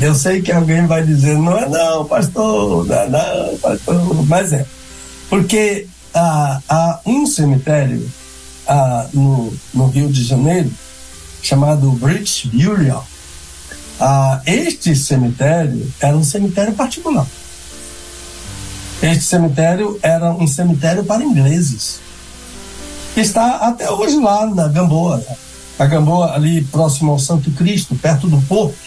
[0.00, 4.52] Eu sei que alguém vai dizer, não é não, pastor, não é não, pastor, mas
[4.52, 4.64] é.
[5.28, 8.08] Porque há, há um cemitério
[8.72, 10.72] ah, no, no Rio de Janeiro
[11.42, 13.06] chamado British Burial.
[14.00, 17.26] Ah, este cemitério era um cemitério particular.
[19.02, 22.00] Este cemitério era um cemitério para ingleses.
[23.14, 25.22] Está até hoje lá na Gamboa.
[25.78, 28.78] A Gamboa, ali próximo ao Santo Cristo, perto do porto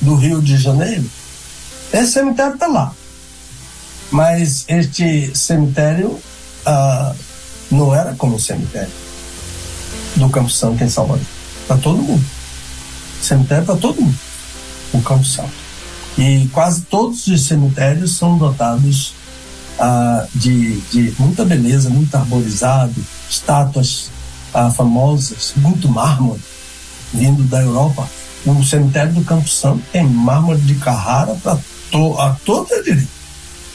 [0.00, 1.04] do Rio de Janeiro.
[1.92, 2.94] Esse cemitério está lá.
[4.10, 6.18] Mas este cemitério
[6.64, 7.14] ah,
[7.70, 9.09] não era como o cemitério
[10.16, 11.24] do Campo Santo em Salvador.
[11.66, 12.24] Para todo mundo.
[13.22, 14.18] Cemitério para todo mundo.
[14.92, 15.52] O Campo Santo.
[16.18, 19.14] E quase todos os cemitérios são dotados
[19.78, 22.94] ah, de, de muita beleza, muito arborizado,
[23.28, 24.10] estátuas
[24.52, 26.40] ah, famosas, muito mármore
[27.12, 28.08] vindo da Europa.
[28.46, 31.58] O cemitério do Campo Santo tem mármore de Carrara para
[31.90, 33.08] to, a toda direita.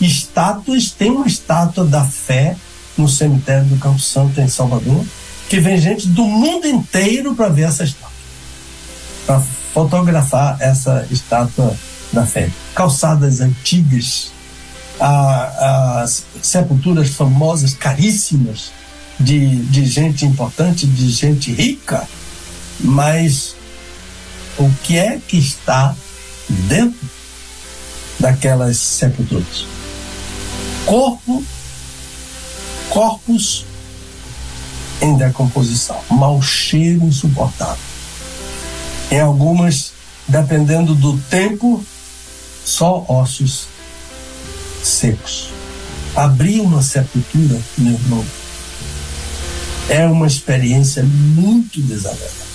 [0.02, 2.56] Estátuas, tem uma estátua da fé
[2.98, 5.06] no cemitério do Campo Santo em Salvador,
[5.50, 8.12] que vem gente do mundo inteiro para ver essa estátua,
[9.26, 9.42] para
[9.74, 11.76] fotografar essa estátua
[12.12, 12.50] da fé.
[12.74, 14.32] Calçadas antigas,
[15.00, 18.72] a, as sepulturas famosas, caríssimas,
[19.20, 22.08] de, de gente importante, de gente rica,
[22.80, 23.56] mas
[24.58, 25.96] o que é que está
[26.50, 27.10] dentro
[28.20, 29.66] daquelas sepulturas?
[30.86, 31.44] Corpo,
[32.90, 33.66] corpos
[35.02, 37.84] em decomposição, mau cheiro insuportável.
[39.12, 39.92] Em algumas,
[40.28, 41.84] dependendo do tempo,
[42.64, 43.68] só ossos
[44.84, 45.50] secos.
[46.16, 48.26] Abrir uma sepultura, meu irmão,
[49.90, 52.46] é uma experiência muito desagradável,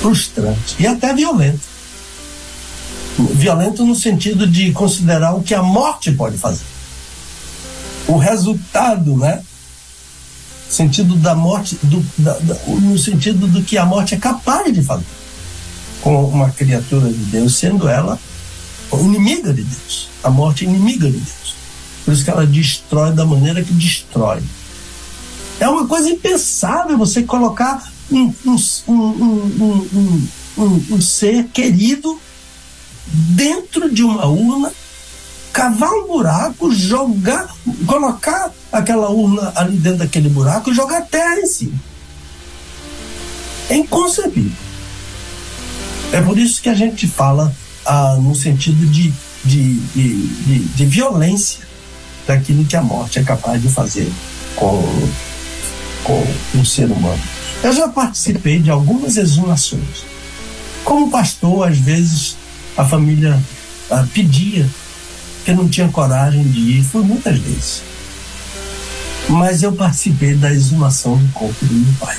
[0.00, 1.60] frustrante e até violenta.
[3.18, 6.64] Violento no sentido de considerar o que a morte pode fazer.
[8.06, 9.42] O resultado, né?
[10.68, 14.82] Sentido da morte, do, da, da, no sentido do que a morte é capaz de
[14.82, 15.04] fazer
[16.00, 18.18] com uma criatura de Deus, sendo ela
[18.92, 20.08] inimiga de Deus.
[20.22, 21.54] A morte é inimiga de Deus.
[22.04, 24.42] Por isso que ela destrói da maneira que destrói.
[25.60, 32.18] É uma coisa impensável você colocar um, um, um, um, ser querido
[33.06, 34.72] dentro de uma urna,
[35.52, 37.48] cavar um buraco, jogar,
[37.86, 41.78] colocar aquela urna ali dentro daquele buraco e jogar terra em cima.
[43.68, 44.52] É inconcebível.
[46.12, 47.54] É por isso que a gente fala
[47.84, 49.12] ah, no sentido de,
[49.44, 51.60] de, de, de, de violência
[52.26, 54.10] daquilo que a morte é capaz de fazer
[54.56, 54.82] com,
[56.04, 57.22] com um ser humano.
[57.62, 60.04] Eu já participei de algumas exumações.
[60.84, 62.36] Como pastor, às vezes
[62.76, 63.38] a família
[63.90, 64.68] ah, pedia
[65.48, 67.82] eu não tinha coragem de ir, foi muitas vezes.
[69.30, 72.18] Mas eu participei da exumação do corpo do meu pai.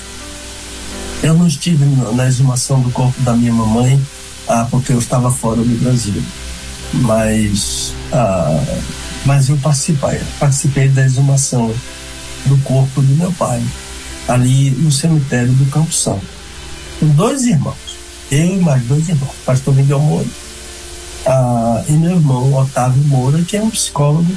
[1.21, 1.85] Eu não estive
[2.15, 4.01] na exumação do corpo da minha mamãe,
[4.47, 6.23] ah, porque eu estava fora do Brasil.
[6.91, 8.63] Mas, ah,
[9.25, 11.71] mas eu participei, participei da exumação
[12.47, 13.61] do corpo do meu pai,
[14.27, 16.25] ali no cemitério do Campo Santo,
[16.99, 17.77] com dois irmãos,
[18.31, 20.25] eu e mais dois irmãos, pastor Miguel Moura
[21.25, 24.33] ah, e meu irmão Otávio Moura, que é um psicólogo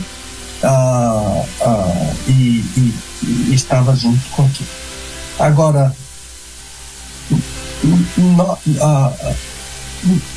[0.63, 4.69] ah, ah, e, e, e, estava junto com aquilo.
[5.39, 5.95] Agora,
[8.19, 8.59] no,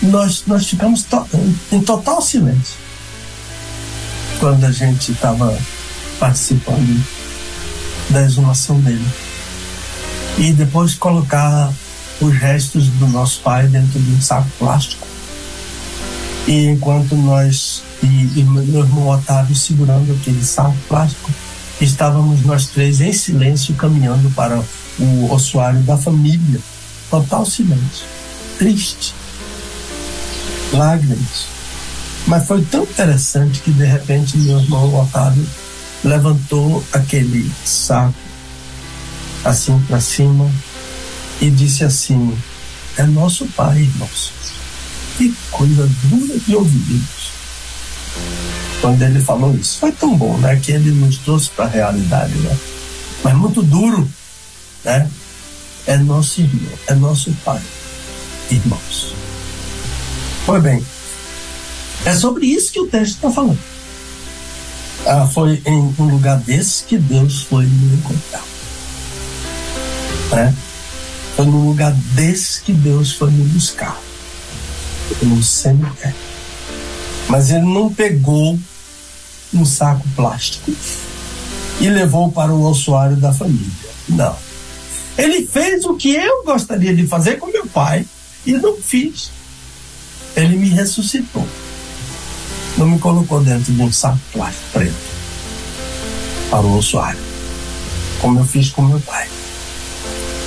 [0.03, 1.27] nós, nós ficamos to
[1.72, 2.76] em total silêncio
[4.39, 5.57] quando a gente estava
[6.19, 7.03] participando
[8.09, 9.05] da exumação dele.
[10.38, 11.72] E depois colocar
[12.22, 15.05] os restos do nosso pai dentro de um saco plástico.
[16.47, 21.31] E enquanto nós e, e meu irmão Otávio segurando aquele saco plástico,
[21.81, 24.61] estávamos nós três em silêncio caminhando para
[24.99, 26.59] o ossuário da família.
[27.09, 28.05] Total silêncio.
[28.57, 29.13] Triste
[30.73, 31.47] lágrimas.
[32.27, 35.45] Mas foi tão interessante que de repente meu irmão Otávio
[36.03, 38.13] levantou aquele saco
[39.43, 40.49] assim para cima
[41.39, 42.35] e disse assim:
[42.97, 44.44] É nosso pai, irmãos.
[45.17, 47.31] Que coisa dura de ouvidos.
[48.81, 50.57] Quando ele falou isso, foi tão bom, né?
[50.57, 52.57] Que ele nos trouxe para a realidade, né?
[53.23, 54.07] Mas muito duro,
[54.83, 55.09] né?
[55.87, 57.61] É nosso irmão, é nosso pai,
[58.51, 59.13] irmãos.
[60.45, 60.85] Pois bem,
[62.05, 63.59] é sobre isso que o texto está falando.
[65.07, 68.43] Ah, foi em um lugar desse que Deus foi me encontrar.
[70.31, 70.55] Né?
[71.35, 73.99] Foi num lugar desse que Deus foi me buscar.
[75.22, 76.15] No cemitério.
[77.27, 78.57] Mas ele não pegou
[79.53, 80.72] um saco plástico
[81.80, 83.72] e levou para o ossuário da família.
[84.10, 84.36] Não.
[85.18, 88.06] Ele fez o que eu gostaria de fazer com meu pai
[88.45, 89.32] e não fiz.
[90.36, 91.48] Ele me ressuscitou.
[92.77, 95.15] Não me colocou dentro de um saco plástico preto
[96.52, 97.19] para o ossuário,
[98.22, 99.27] como eu fiz com meu pai.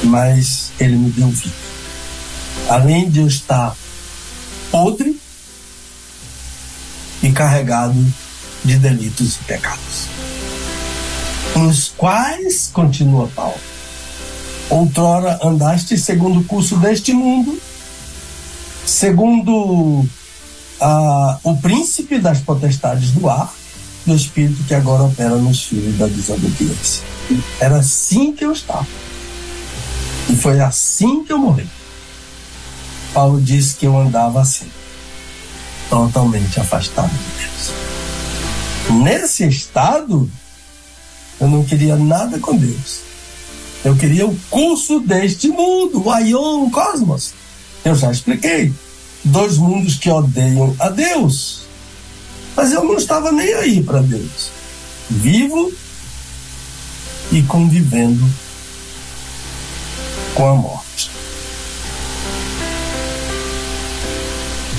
[0.05, 1.55] Mas ele me deu vida.
[2.69, 3.75] Além de eu estar
[4.70, 5.19] podre
[7.23, 7.97] e carregado
[8.65, 10.07] de delitos e pecados,
[11.57, 13.59] nos quais, continua Paulo,
[14.69, 17.61] outrora andaste segundo o curso deste mundo,
[18.85, 20.07] segundo
[20.81, 23.53] ah, o príncipe das potestades do ar,
[24.07, 27.03] do espírito que agora opera nos filhos da desobediência.
[27.61, 28.86] Era assim que eu estava.
[30.31, 31.69] E foi assim que eu morri.
[33.13, 34.67] Paulo disse que eu andava assim,
[35.89, 39.03] totalmente afastado de Deus.
[39.03, 40.31] Nesse estado,
[41.41, 43.01] eu não queria nada com Deus.
[43.85, 47.33] Eu queria o curso deste mundo, o Aion Cosmos.
[47.85, 48.73] Eu já expliquei.
[49.25, 51.63] Dois mundos que odeiam a Deus.
[52.57, 54.51] Mas eu não estava nem aí para Deus.
[55.09, 55.73] Vivo
[57.31, 58.29] e convivendo
[60.35, 60.88] com a morte.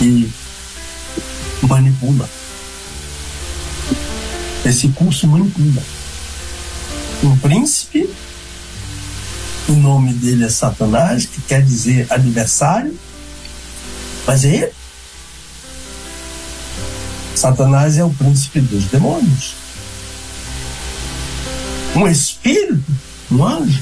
[0.02, 0.30] E
[1.62, 2.30] manipula.
[4.66, 5.82] Esse curso manipula.
[7.24, 8.10] Um príncipe,
[9.68, 12.98] o nome dele é Satanás, que quer dizer adversário,
[14.26, 14.74] mas é ele.
[17.36, 19.54] Satanás é o príncipe dos demônios.
[21.96, 22.84] Um espírito
[23.32, 23.82] um anjo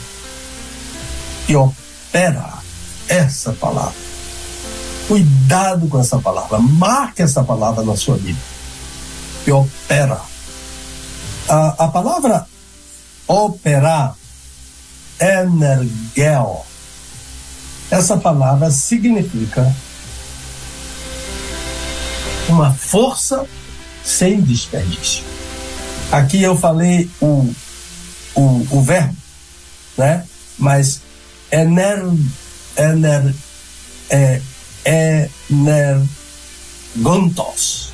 [1.46, 2.54] que opera
[3.08, 4.07] essa palavra.
[5.08, 8.40] Cuidado com essa palavra, marque essa palavra na sua vida.
[9.46, 10.20] Que opera.
[11.48, 12.46] A, a palavra
[13.28, 14.16] operar,
[15.20, 16.66] energel,
[17.90, 19.74] essa palavra significa
[22.50, 23.46] uma força
[24.04, 25.24] sem desperdício.
[26.12, 27.54] Aqui eu falei o,
[28.36, 29.16] o, o verbo,
[29.98, 30.26] né?
[30.58, 31.02] Mas
[31.52, 32.04] ener,
[32.78, 33.36] ener,
[34.10, 34.42] é,
[36.96, 37.92] energontos.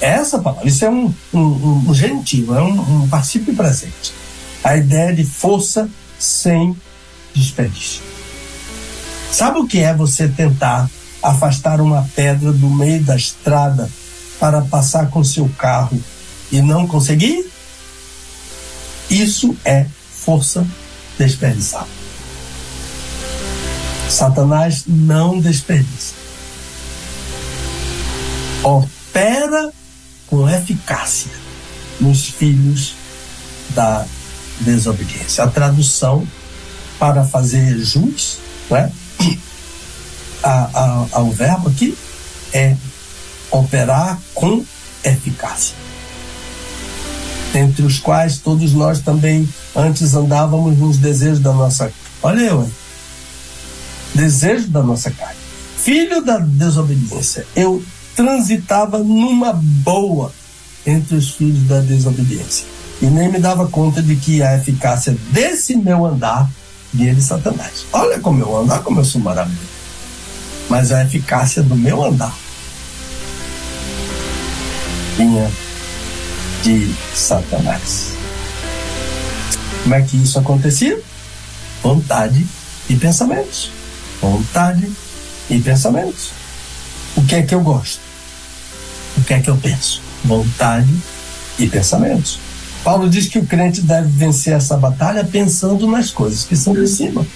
[0.00, 4.12] Essa palavra, isso é um, um, um gentil, é um, um participio presente.
[4.62, 6.76] A ideia de força sem
[7.34, 8.02] desperdício.
[9.30, 10.90] Sabe o que é você tentar
[11.22, 13.90] afastar uma pedra do meio da estrada
[14.38, 15.98] para passar com seu carro
[16.52, 17.50] e não conseguir?
[19.08, 20.66] Isso é força
[21.18, 22.03] desperdiçada.
[24.08, 26.14] Satanás não desperdiça.
[28.62, 29.72] Opera
[30.26, 31.30] com eficácia
[32.00, 32.94] nos filhos
[33.70, 34.06] da
[34.60, 35.44] desobediência.
[35.44, 36.26] A tradução
[36.98, 38.38] para fazer jus,
[40.42, 41.96] a, a, ao verbo aqui
[42.52, 42.76] é
[43.50, 44.64] operar com
[45.02, 45.76] eficácia.
[47.54, 51.92] Entre os quais todos nós também antes andávamos nos desejos da nossa.
[52.22, 52.72] Olha eu, hein?
[54.14, 55.36] Desejo da nossa carne.
[55.76, 57.46] Filho da desobediência.
[57.54, 57.82] Eu
[58.14, 60.32] transitava numa boa
[60.86, 62.66] entre os filhos da desobediência.
[63.02, 66.48] E nem me dava conta de que a eficácia desse meu andar
[66.92, 67.84] vinha de Satanás.
[67.92, 69.74] Olha como eu olha como eu sou maravilhoso
[70.68, 72.34] mas a eficácia do meu andar
[75.16, 75.50] vinha
[76.62, 78.12] de Satanás.
[79.82, 80.98] Como é que isso acontecia?
[81.82, 82.46] Vontade
[82.88, 83.70] e pensamentos.
[84.24, 84.90] Vontade
[85.50, 86.30] e pensamentos.
[87.14, 88.00] O que é que eu gosto?
[89.18, 90.00] O que é que eu penso?
[90.24, 90.88] Vontade
[91.58, 92.38] e pensamentos.
[92.82, 96.88] Paulo diz que o crente deve vencer essa batalha pensando nas coisas que são de
[96.88, 97.26] cima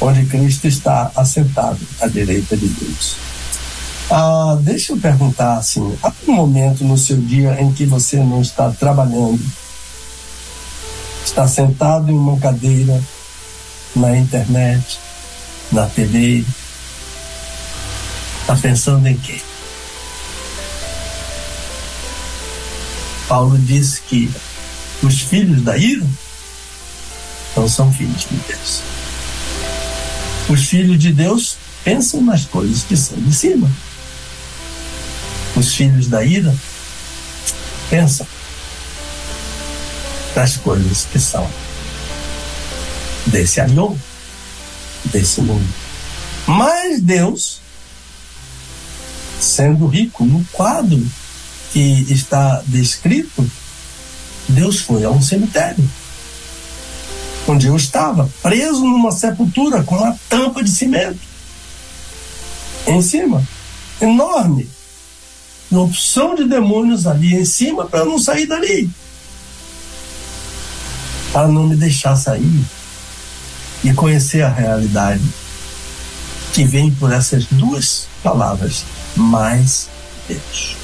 [0.00, 3.16] onde Cristo está assentado à direita de Deus.
[4.10, 8.40] Ah, deixa eu perguntar assim: há um momento no seu dia em que você não
[8.40, 9.40] está trabalhando,
[11.24, 13.00] está sentado em uma cadeira,
[13.94, 14.98] na internet,
[15.74, 16.44] na TV,
[18.42, 19.42] está pensando em quê?
[23.28, 24.30] Paulo disse que
[25.02, 26.06] os filhos da ira
[27.56, 28.82] não são filhos de Deus.
[30.48, 33.68] Os filhos de Deus pensam nas coisas que são de cima.
[35.56, 36.54] Os filhos da ira
[37.90, 38.26] pensam
[40.36, 41.50] nas coisas que são
[43.26, 43.98] desse alhão,
[45.06, 45.66] desse mundo.
[46.46, 47.60] Mas Deus,
[49.40, 51.04] sendo rico no quadro
[51.72, 53.50] que está descrito,
[54.48, 55.88] Deus foi a um cemitério
[57.46, 61.20] onde eu estava, preso numa sepultura com uma tampa de cimento
[62.86, 63.42] em cima,
[64.00, 64.68] enorme,
[65.70, 68.90] uma opção de demônios ali em cima para não sair dali,
[71.32, 72.64] para não me deixar sair
[73.84, 75.22] e conhecer a realidade
[76.54, 78.84] que vem por essas duas palavras,
[79.14, 79.88] mais
[80.26, 80.76] Deus.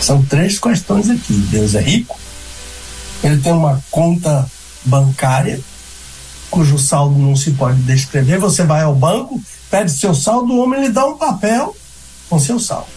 [0.00, 1.32] São três questões aqui.
[1.50, 2.18] Deus é rico,
[3.22, 4.48] ele tem uma conta
[4.84, 5.60] bancária,
[6.50, 8.38] cujo saldo não se pode descrever.
[8.38, 11.76] Você vai ao banco, pede seu saldo, o homem lhe dá um papel
[12.28, 12.88] com seu saldo.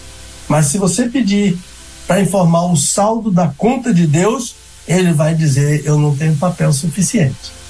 [0.47, 1.57] Mas se você pedir
[2.05, 4.55] para informar o saldo da conta de Deus,
[4.88, 7.62] ele vai dizer: Eu não tenho papel suficiente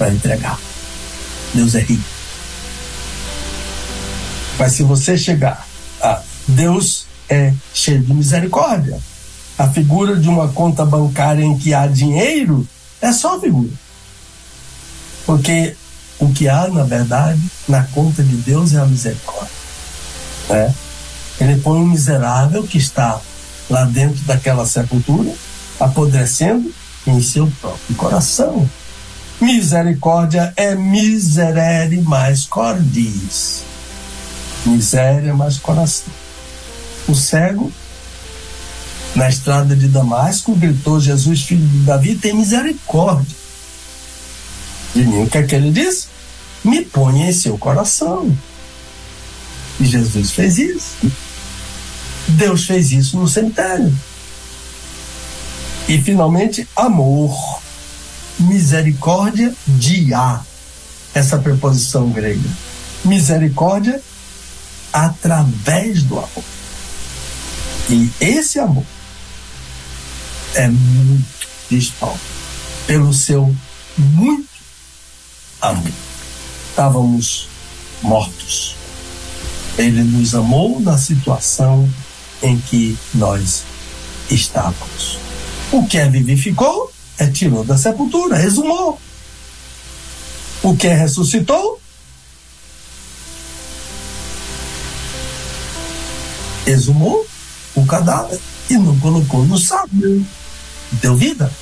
[0.00, 0.58] para entregar.
[1.52, 2.02] Deus é rico.
[4.58, 5.66] Mas se você chegar
[6.00, 8.98] a Deus é cheio de misericórdia.
[9.58, 12.66] A figura de uma conta bancária em que há dinheiro
[13.02, 13.70] é só figura.
[15.26, 15.76] Porque
[16.18, 19.50] o que há, na verdade, na conta de Deus é a misericórdia.
[20.48, 20.74] Né?
[21.38, 23.20] Ele põe um miserável que está
[23.68, 25.30] lá dentro daquela sepultura,
[25.78, 26.72] apodrecendo
[27.06, 28.68] em seu próprio coração.
[29.40, 33.62] Misericórdia é miserere mais cordis.
[34.66, 36.12] Miséria mais coração.
[37.08, 37.72] O cego
[39.14, 43.36] na estrada de Damasco, gritou Jesus, filho de Davi, tem misericórdia
[44.94, 45.22] de mim.
[45.22, 46.08] O que é que ele disse?
[46.62, 48.36] Me ponha em seu coração.
[49.80, 50.96] E Jesus fez isso.
[52.28, 53.92] Deus fez isso no cemitério.
[55.88, 57.60] E finalmente, amor.
[58.40, 60.40] Misericórdia dia,
[61.14, 62.48] essa preposição grega.
[63.04, 64.00] Misericórdia
[64.92, 66.44] através do amor.
[67.88, 68.84] E esse amor
[70.54, 71.92] é muito, diz
[72.86, 73.54] pelo seu
[73.96, 74.48] muito
[75.60, 75.92] amor.
[76.70, 77.48] Estávamos
[78.02, 78.76] mortos.
[79.78, 81.88] Ele nos amou na situação
[82.42, 83.64] em que nós
[84.30, 85.18] estávamos.
[85.72, 88.98] O que é vivificou é tirou da sepultura, exumou.
[90.62, 91.78] O que ressuscitou
[96.66, 97.26] exumou
[97.74, 98.40] o cadáver
[98.70, 99.90] e não colocou no saco.
[100.92, 101.52] Deu vida.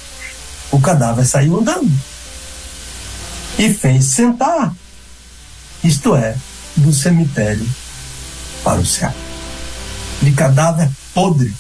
[0.71, 1.91] O cadáver saiu andando
[3.59, 4.73] e fez sentar,
[5.83, 6.37] isto é,
[6.77, 7.69] do cemitério
[8.63, 9.13] para o céu.
[10.23, 11.53] De cadáver podre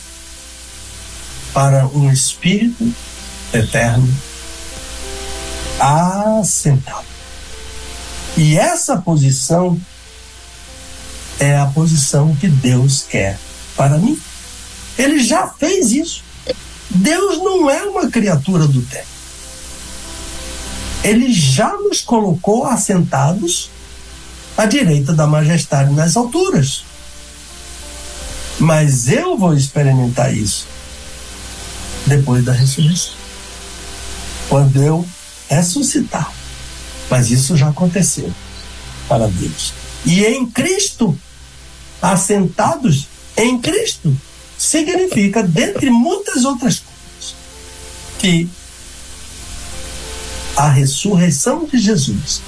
[1.52, 2.94] para um espírito
[3.52, 4.08] eterno
[5.80, 7.06] assentado.
[8.36, 9.80] E essa posição
[11.38, 13.38] é a posição que Deus quer
[13.76, 14.18] para mim.
[14.98, 16.22] Ele já fez isso.
[16.90, 19.06] Deus não é uma criatura do tempo.
[21.04, 23.70] Ele já nos colocou assentados
[24.56, 26.84] à direita da majestade nas alturas.
[28.58, 30.66] Mas eu vou experimentar isso
[32.06, 33.17] depois da ressurreição.
[34.48, 35.06] Quando eu
[35.48, 36.32] ressuscitar.
[37.10, 38.32] Mas isso já aconteceu
[39.08, 39.72] para Deus.
[40.04, 41.18] E em Cristo
[42.00, 43.06] assentados
[43.36, 44.16] em Cristo.
[44.56, 47.34] Significa, dentre muitas outras coisas,
[48.18, 48.48] que
[50.56, 52.42] a ressurreição de Jesus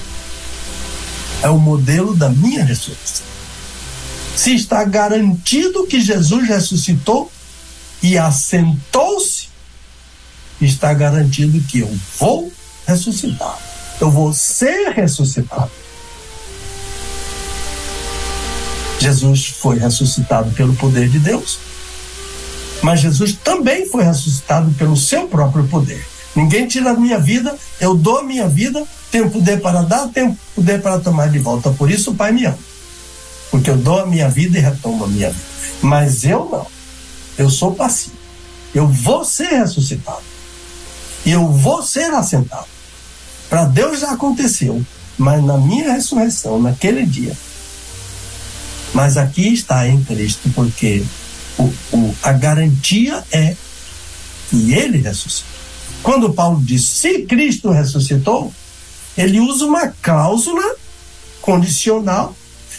[1.42, 3.26] é o modelo da minha ressurreição.
[4.34, 7.30] Se está garantido que Jesus ressuscitou
[8.02, 9.49] e assentou-se,
[10.60, 12.52] está garantido que eu vou
[12.86, 13.58] ressuscitar.
[14.00, 15.70] Eu vou ser ressuscitado.
[18.98, 21.58] Jesus foi ressuscitado pelo poder de Deus,
[22.82, 26.06] mas Jesus também foi ressuscitado pelo seu próprio poder.
[26.36, 30.38] Ninguém tira a minha vida, eu dou a minha vida, tenho poder para dar, tenho
[30.54, 31.70] poder para tomar de volta.
[31.70, 32.58] Por isso o Pai me ama.
[33.50, 35.44] Porque eu dou a minha vida e retomo a minha vida.
[35.82, 36.66] Mas eu não.
[37.36, 38.16] Eu sou passivo.
[38.74, 40.29] Eu vou ser ressuscitado.
[41.24, 42.66] Eu vou ser assentado.
[43.48, 44.84] Para Deus já aconteceu.
[45.18, 47.36] Mas na minha ressurreição, naquele dia,
[48.94, 51.04] mas aqui está em Cristo, porque
[51.58, 53.54] o, o, a garantia é
[54.48, 55.50] que ele ressuscitou.
[56.02, 58.52] Quando Paulo diz se Cristo ressuscitou,
[59.16, 60.74] ele usa uma cláusula
[61.42, 62.34] condicional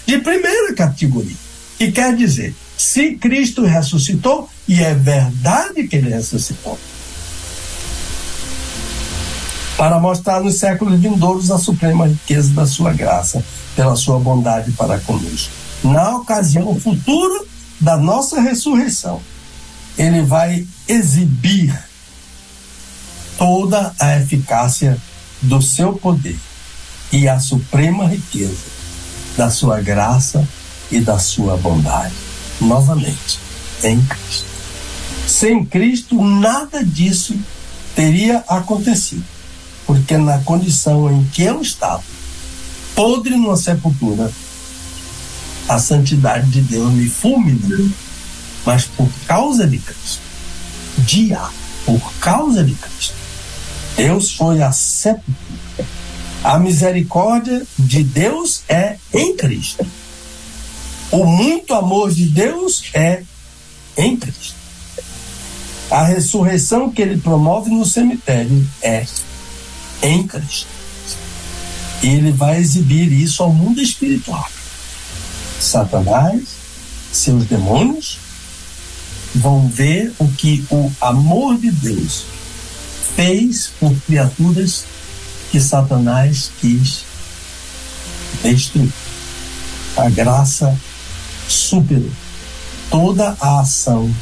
[0.05, 1.37] de primeira categoria,
[1.77, 6.79] que quer dizer, se Cristo ressuscitou, e é verdade que ele ressuscitou,
[9.81, 13.43] para mostrar nos séculos vindouros a suprema riqueza da sua graça,
[13.75, 15.51] pela sua bondade para conosco.
[15.83, 17.43] Na ocasião futura
[17.79, 19.19] da nossa ressurreição,
[19.97, 21.75] ele vai exibir
[23.39, 24.95] toda a eficácia
[25.41, 26.37] do seu poder
[27.11, 28.67] e a suprema riqueza
[29.35, 30.47] da sua graça
[30.91, 32.13] e da sua bondade,
[32.59, 33.39] novamente,
[33.83, 34.45] em Cristo.
[35.25, 37.35] Sem Cristo, nada disso
[37.95, 39.40] teria acontecido,
[39.91, 42.01] porque na condição em que eu estava,
[42.95, 44.31] podre numa sepultura,
[45.67, 47.89] a santidade de Deus me fulminou,
[48.65, 50.21] mas por causa de Cristo,
[50.99, 51.41] dia,
[51.85, 53.15] por causa de Cristo,
[53.97, 55.89] Deus foi a sepultura.
[56.41, 59.85] A misericórdia de Deus é em Cristo.
[61.11, 63.23] O muito amor de Deus é
[63.97, 64.55] em Cristo.
[65.89, 69.05] A ressurreição que ele promove no cemitério é
[70.01, 70.67] em Cristo.
[72.01, 74.49] E ele vai exibir isso ao mundo espiritual.
[75.59, 76.41] Satanás,
[77.11, 78.17] seus demônios,
[79.35, 82.23] vão ver o que o amor de Deus
[83.15, 84.85] fez por criaturas
[85.51, 87.03] que Satanás quis
[88.41, 88.91] destruir.
[89.97, 90.75] A graça
[91.47, 92.09] superou
[92.89, 94.13] toda a ação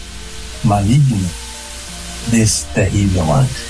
[0.64, 1.30] maligna
[2.28, 3.69] desse terrível anjo.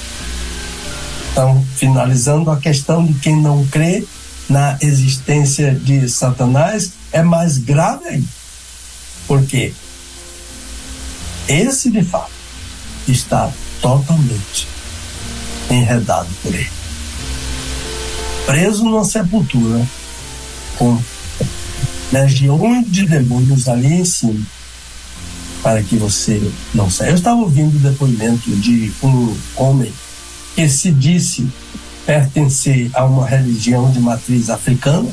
[1.31, 4.05] Então, finalizando a questão de quem não crê
[4.49, 8.27] na existência de Satanás, é mais grave ainda.
[9.27, 9.73] Porque
[11.47, 12.31] esse, de fato,
[13.07, 13.51] está
[13.81, 14.67] totalmente
[15.69, 16.69] enredado por ele.
[18.45, 19.87] Preso numa sepultura
[20.77, 20.99] com
[22.11, 24.45] legiões de demônios ali em cima,
[25.61, 26.41] para que você
[26.73, 27.09] não saia.
[27.09, 29.93] Eu estava ouvindo o depoimento de um homem
[30.55, 31.47] que se disse
[32.05, 35.09] pertencer a uma religião de matriz africana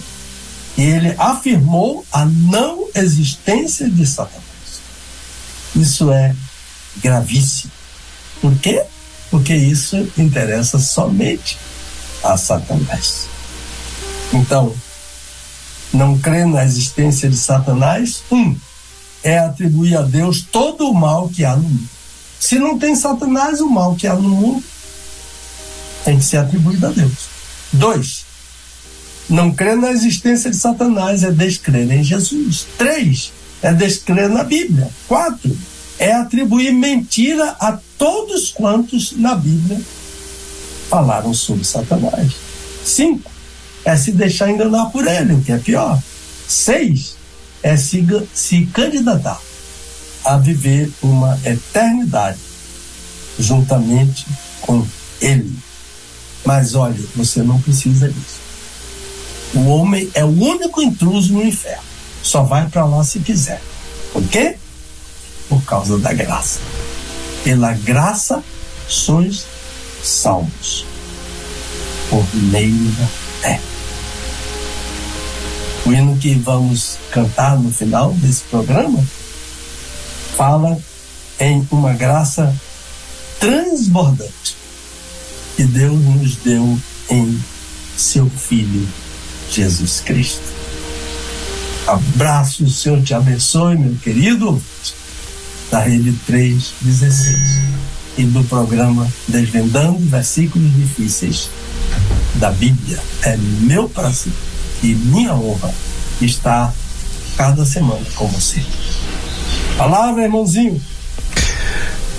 [0.76, 4.42] e ele afirmou a não existência de Satanás.
[5.74, 6.34] Isso é
[7.02, 7.72] gravíssimo.
[8.40, 8.82] Por quê?
[9.30, 11.58] Porque isso interessa somente
[12.22, 13.26] a Satanás.
[14.32, 14.74] Então,
[15.92, 18.56] não crer na existência de Satanás, um,
[19.22, 21.88] é atribuir a Deus todo o mal que há no mundo.
[22.38, 24.64] Se não tem Satanás, o mal que há no mundo
[26.06, 27.28] tem que ser atribuído a Deus.
[27.72, 28.24] Dois,
[29.28, 32.64] não crer na existência de Satanás é descrer em Jesus.
[32.78, 34.88] Três, é descrer na Bíblia.
[35.08, 35.58] Quatro,
[35.98, 39.80] é atribuir mentira a todos quantos na Bíblia
[40.88, 42.34] falaram sobre Satanás.
[42.84, 43.28] Cinco,
[43.84, 46.00] é se deixar enganar por ele, o que é pior.
[46.46, 47.16] Seis,
[47.64, 49.40] é se, se candidatar
[50.24, 52.38] a viver uma eternidade
[53.40, 54.24] juntamente
[54.60, 54.86] com
[55.20, 55.65] ele.
[56.46, 58.40] Mas olha, você não precisa disso.
[59.52, 61.82] O homem é o único intruso no inferno.
[62.22, 63.60] Só vai para lá se quiser.
[64.12, 64.56] Por quê?
[65.48, 66.60] Por causa da graça.
[67.42, 68.44] Pela graça
[68.88, 69.44] sois
[70.04, 70.86] salvos.
[72.08, 73.06] Por meio da
[73.40, 73.60] fé.
[75.84, 79.04] O hino que vamos cantar no final desse programa
[80.36, 80.78] fala
[81.40, 82.54] em uma graça
[83.40, 84.65] transbordante
[85.56, 86.78] que Deus nos deu
[87.08, 87.42] em
[87.96, 88.86] seu Filho
[89.50, 90.42] Jesus Cristo.
[91.86, 94.62] Abraço, o Senhor te abençoe, meu querido,
[95.70, 97.36] da Rede 316
[98.18, 101.48] e do programa Desvendando Versículos Difíceis
[102.34, 103.00] da Bíblia.
[103.22, 104.32] É meu prazer
[104.82, 105.72] e minha honra
[106.20, 106.74] estar
[107.36, 108.62] cada semana com você.
[109.78, 110.80] Palavra, irmãozinho.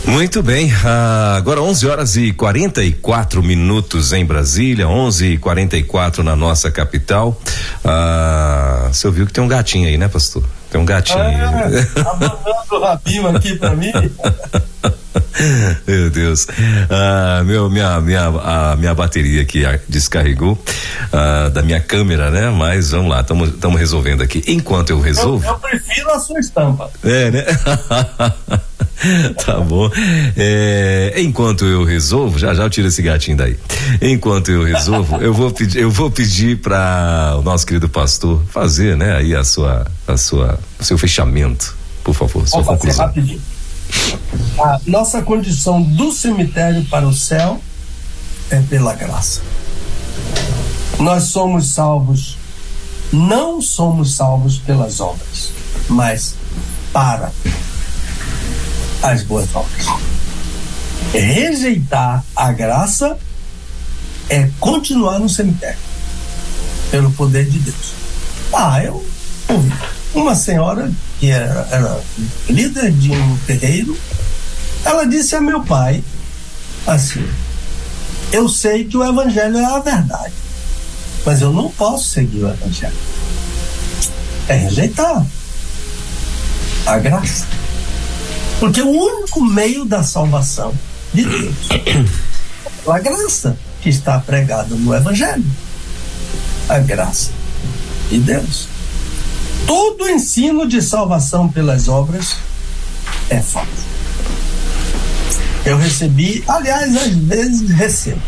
[0.08, 6.36] Muito bem, ah, agora 11 horas e 44 minutos em Brasília, 11 e 44 na
[6.36, 7.40] nossa capital.
[7.84, 10.44] Ah, você ouviu que tem um gatinho aí, né, pastor?
[10.72, 11.86] Tem um gatinho é, aí.
[11.88, 13.92] Tá mandando o rabinho aqui pra mim.
[15.88, 16.48] Meu Deus.
[16.90, 20.58] Ah, meu, minha, minha, a minha bateria aqui descarregou
[21.12, 22.50] ah, da minha câmera, né?
[22.50, 24.44] Mas vamos lá, estamos resolvendo aqui.
[24.48, 25.46] Enquanto eu resolvo.
[25.46, 26.90] Eu, eu prefiro a sua estampa.
[27.04, 27.46] É, né?
[29.46, 29.90] tá bom.
[30.36, 33.58] É, enquanto eu resolvo, já já eu tiro esse gatinho daí.
[34.02, 38.98] Enquanto eu resolvo, eu vou pedir, eu vou pedir para o nosso querido pastor fazer,
[38.98, 43.06] né, aí a sua, a sua, o seu fechamento, por favor, sua vou conclusão.
[43.06, 43.42] Rapidinho.
[44.60, 47.62] A nossa condição do cemitério para o céu
[48.50, 49.42] é pela graça.
[51.00, 52.38] Nós somos salvos,
[53.12, 55.52] não somos salvos pelas obras,
[55.88, 56.36] mas
[56.92, 57.32] para
[59.04, 59.86] as boas obras.
[61.14, 63.18] Rejeitar a graça
[64.30, 65.80] é continuar no cemitério,
[66.90, 67.94] pelo poder de Deus.
[68.52, 69.06] Ah, eu
[69.48, 69.72] ouvi
[70.14, 72.00] uma senhora que era, era
[72.50, 73.98] líder de um terreiro,
[74.86, 76.04] ela disse a meu pai
[76.86, 77.28] assim:
[78.32, 80.34] Eu sei que o evangelho é a verdade,
[81.26, 82.96] mas eu não posso seguir o evangelho.
[84.48, 85.26] É rejeitar
[86.86, 87.46] a graça.
[88.60, 90.74] Porque o único meio da salvação
[91.14, 91.56] de Deus
[92.88, 95.46] é a graça que está pregada no evangelho.
[96.70, 97.32] A graça
[98.10, 98.68] de Deus.
[99.68, 102.38] Todo ensino de salvação pelas obras
[103.30, 103.86] é falso.
[105.66, 108.22] Eu recebi, aliás, às vezes recebo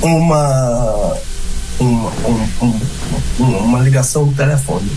[0.00, 1.16] uma,
[1.80, 2.10] uma,
[2.60, 2.80] um,
[3.40, 4.94] um, uma ligação telefônica.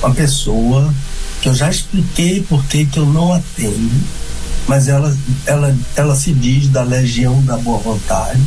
[0.00, 0.94] Uma pessoa
[1.42, 3.90] que eu já expliquei por que eu não atendo,
[4.66, 8.42] mas ela, ela, ela se diz da legião da boa vontade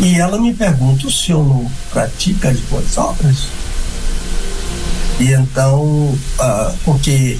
[0.00, 3.46] e ela me pergunta se eu não pratica as boas obras.
[5.18, 7.38] E então, ah, porque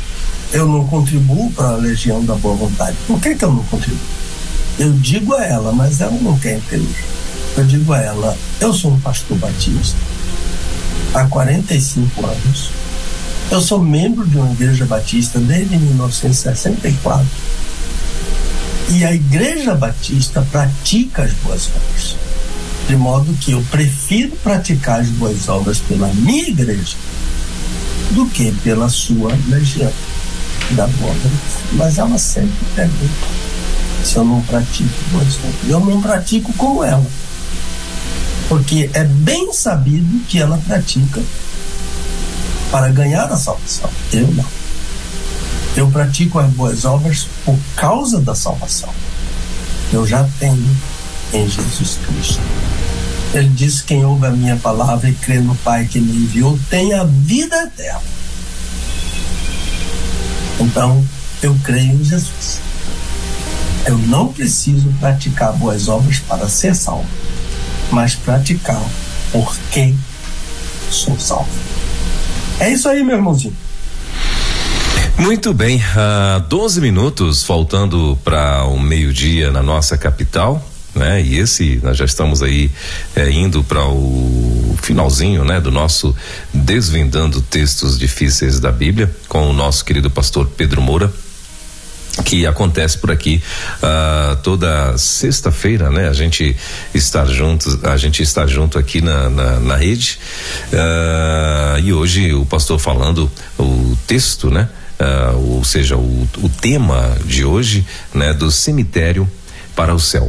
[0.52, 2.96] eu não contribuo para a Legião da Boa Vontade.
[3.06, 3.98] Por que, que eu não contribuo?
[4.78, 7.04] Eu digo a ela, mas ela não quer entender.
[7.56, 9.96] Eu digo a ela, eu sou um pastor batista
[11.14, 12.70] há 45 anos.
[13.50, 17.26] Eu sou membro de uma igreja batista desde 1964.
[18.90, 22.16] E a igreja batista pratica as boas obras.
[22.88, 26.96] De modo que eu prefiro praticar as boas obras pela minha igreja
[28.12, 29.92] do que pela sua legião
[30.70, 31.14] da boa
[31.72, 33.38] Mas ela sempre pergunta
[34.04, 37.06] se eu não pratico boas Eu não pratico como ela.
[38.48, 41.20] Porque é bem sabido que ela pratica
[42.70, 43.90] para ganhar a salvação.
[44.12, 44.44] Eu não.
[45.76, 48.92] Eu pratico as boas obras por causa da salvação.
[49.92, 50.76] Eu já tenho
[51.32, 52.40] em Jesus Cristo.
[53.34, 56.94] Ele disse: Quem ouve a minha palavra e crê no Pai que me enviou tem
[56.94, 58.02] a vida eterna.
[60.60, 61.04] Então,
[61.42, 62.60] eu creio em Jesus.
[63.86, 67.06] Eu não preciso praticar boas obras para ser salvo,
[67.90, 68.82] mas praticar
[69.30, 69.94] porque
[70.90, 71.48] sou salvo.
[72.58, 73.56] É isso aí, meu irmãozinho.
[75.18, 80.64] Muito bem, uh, 12 minutos faltando para o meio-dia na nossa capital.
[80.98, 81.22] Né?
[81.22, 82.70] E esse nós já estamos aí
[83.14, 86.14] é, indo para o finalzinho, né, do nosso
[86.52, 91.12] desvendando textos difíceis da Bíblia com o nosso querido pastor Pedro Moura
[92.24, 93.40] que acontece por aqui
[93.80, 96.08] uh, toda sexta-feira, né?
[96.08, 96.56] A gente
[96.92, 100.18] estar juntos, a gente está junto aqui na, na, na rede
[100.72, 104.68] uh, e hoje o pastor falando o texto, né?
[104.98, 108.32] Uh, ou seja, o, o tema de hoje, né?
[108.32, 109.30] Do cemitério
[109.78, 110.28] para o céu.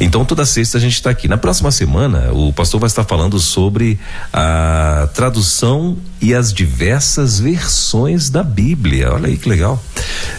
[0.00, 1.28] Então toda sexta a gente está aqui.
[1.28, 4.00] Na próxima semana o pastor vai estar falando sobre
[4.32, 9.12] a tradução e as diversas versões da Bíblia.
[9.12, 9.78] Olha aí que legal.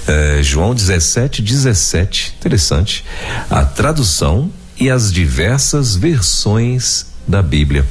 [0.07, 2.38] É, João 17, 17.
[2.39, 3.05] Interessante.
[3.51, 4.49] A tradução
[4.80, 7.85] e as diversas versões da Bíblia.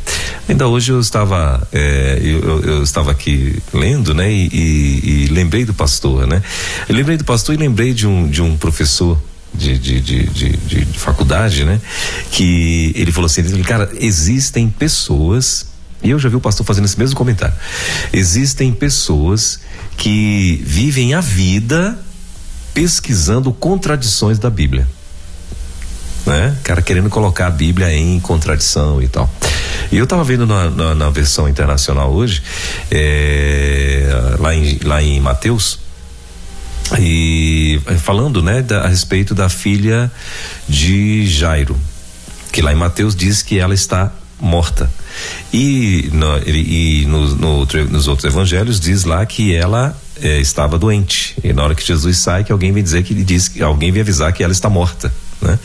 [0.48, 4.28] Ainda hoje eu estava é, eu, eu, estava aqui lendo, né?
[4.28, 6.42] E, e, e, lembrei do pastor, né?
[6.88, 9.16] Eu lembrei do pastor e lembrei de um de um professor
[9.54, 11.80] de, de, de, de, de faculdade, né?
[12.30, 15.66] Que ele falou assim, cara, existem pessoas
[16.02, 17.54] e eu já vi o pastor fazendo esse mesmo comentário.
[18.12, 19.60] Existem pessoas
[19.96, 21.98] que vivem a vida
[22.72, 24.86] pesquisando contradições da Bíblia.
[26.24, 26.56] Né?
[26.62, 29.28] Cara querendo colocar a Bíblia em contradição e tal.
[29.90, 32.42] E eu estava vendo na, na, na, versão internacional hoje,
[32.90, 35.80] é, lá, em, lá em Mateus,
[36.98, 40.10] e eh, falando, né, da, a respeito da filha
[40.68, 41.76] de Jairo,
[42.52, 44.90] que lá em Mateus diz que ela está morta.
[45.52, 51.36] E, no, e no, no, nos outros evangelhos diz lá que ela eh, estava doente.
[51.42, 53.90] E na hora que Jesus sai, que alguém vem dizer que ele diz que alguém
[53.90, 55.12] vem avisar que ela está morta.
[55.40, 55.58] Né?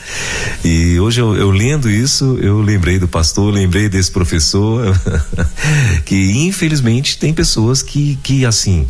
[0.63, 4.95] E hoje eu, eu, lendo isso, eu lembrei do pastor, lembrei desse professor,
[6.05, 8.87] que infelizmente tem pessoas que, que assim,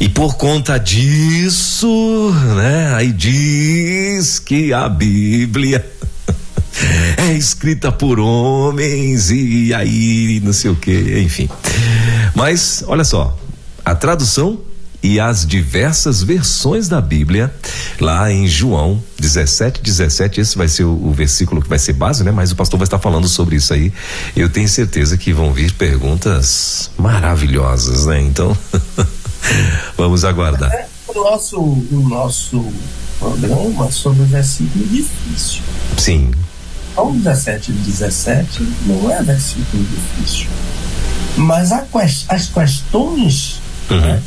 [0.00, 5.84] e por conta disso, né, aí diz que a Bíblia
[7.16, 11.48] é escrita por homens e aí não sei o que, enfim.
[12.34, 13.38] Mas, olha só,
[13.84, 14.60] a tradução
[15.02, 17.52] e as diversas versões da Bíblia,
[18.00, 20.40] lá em João 17, 17.
[20.40, 22.30] Esse vai ser o, o, versículo que vai ser base, né?
[22.30, 23.92] Mas o pastor vai estar falando sobre isso aí.
[24.34, 28.20] Eu tenho certeza que vão vir perguntas maravilhosas, né?
[28.20, 28.56] Então,
[29.96, 30.72] vamos aguardar.
[30.72, 32.64] É o nosso, o nosso
[33.18, 35.62] programa sobre o versículo difícil.
[35.96, 36.30] Sim.
[36.92, 40.46] Então, 17 e 17 não é versículo difícil.
[41.36, 43.60] Mas as questões
[43.90, 44.00] uhum.
[44.00, 44.22] né,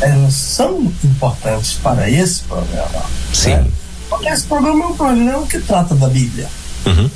[0.00, 3.04] elas são importantes para esse programa.
[3.32, 3.50] Sim.
[3.50, 3.70] Né?
[4.08, 6.48] Porque esse programa é um programa que trata da Bíblia.
[6.86, 7.10] Uhum.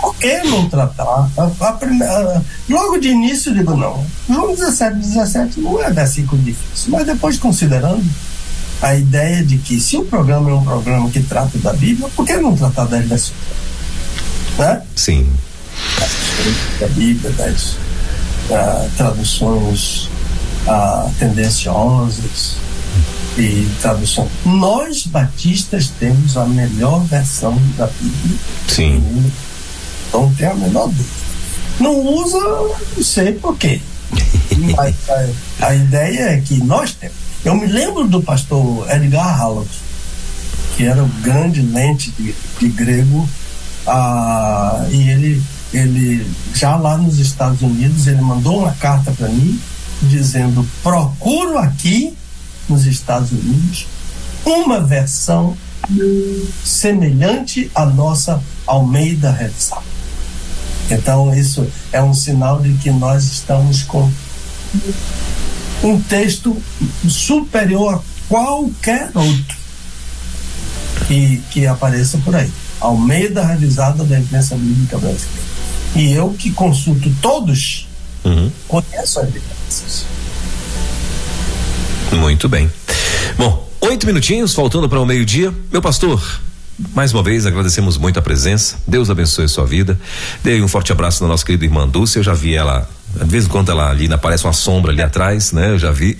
[0.00, 1.28] Por que não tratar?
[1.36, 4.06] A, a primeira, logo de início, eu digo não.
[4.28, 8.04] João 17, 17 não é versículo difícil, mas depois considerando
[8.80, 12.24] a ideia de que se o programa é um programa que trata da Bíblia, por
[12.24, 13.34] que não tratar das versões?
[14.56, 14.82] Né?
[14.94, 15.28] Sim.
[16.78, 17.72] Da Bíblia, das
[18.50, 20.08] uh, traduções
[20.68, 22.56] ah, tendenciosas
[23.36, 24.28] e tradução.
[24.44, 28.38] Nós batistas temos a melhor versão da Bíblia.
[28.68, 29.32] Sim.
[30.12, 31.28] Não tem a menor dúvida.
[31.80, 33.80] Não usa, não sei por quê.
[34.76, 37.16] Mas a, a, ideia é que nós temos.
[37.44, 39.70] Eu me lembro do pastor Edgar Hallett,
[40.76, 43.28] que era o grande lente de, de grego,
[43.86, 45.42] ah, e ele,
[45.72, 49.60] ele, já lá nos Estados Unidos, ele mandou uma carta para mim
[50.02, 52.14] dizendo: procuro aqui
[52.68, 53.86] nos Estados Unidos
[54.44, 55.56] uma versão
[56.64, 59.82] semelhante à nossa Almeida revisada.
[60.90, 64.10] Então, isso é um sinal de que nós estamos com
[65.82, 66.56] um texto
[67.08, 69.56] superior a qualquer outro
[71.06, 72.50] que, que apareça por aí.
[72.80, 75.48] Almeida revisada da imprensa bíblica brasileira.
[75.96, 77.87] E eu que consulto todos,
[78.24, 78.50] uhum.
[78.66, 79.42] conheço a Bíblia.
[82.12, 82.70] Muito bem.
[83.36, 85.52] Bom, oito minutinhos faltando para o meio-dia.
[85.70, 86.22] Meu pastor,
[86.94, 88.76] mais uma vez agradecemos muito a presença.
[88.86, 89.98] Deus abençoe a sua vida.
[90.42, 92.18] Dei um forte abraço na nossa querida irmã Dulce.
[92.18, 95.52] Eu já vi ela De vez em quando ela ali aparece uma sombra ali atrás,
[95.52, 95.70] né?
[95.70, 96.16] Eu já vi.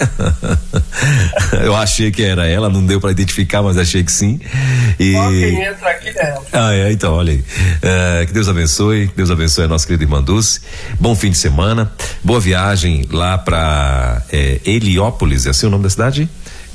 [1.62, 4.40] eu achei que era ela, não deu para identificar, mas achei que sim.
[4.98, 5.12] E...
[5.12, 6.42] quem entra aqui é ela.
[6.52, 7.44] Ah, é, então, olha aí.
[7.82, 10.60] É, que Deus abençoe, que Deus abençoe a nossa querida irmã Dulce.
[10.98, 11.92] Bom fim de semana,
[12.24, 16.28] boa viagem lá para é, Heliópolis, é assim o nome da cidade?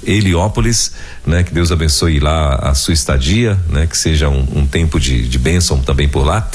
[0.06, 0.92] Heliópolis,
[1.26, 1.44] né?
[1.44, 3.88] Que Deus abençoe lá a sua estadia, né?
[3.88, 6.50] Que seja um, um tempo de, de bênção também por lá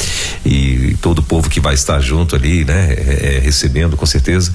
[0.44, 2.92] e todo o povo que vai estar junto ali, né?
[2.92, 4.52] É, é, recebendo com certeza.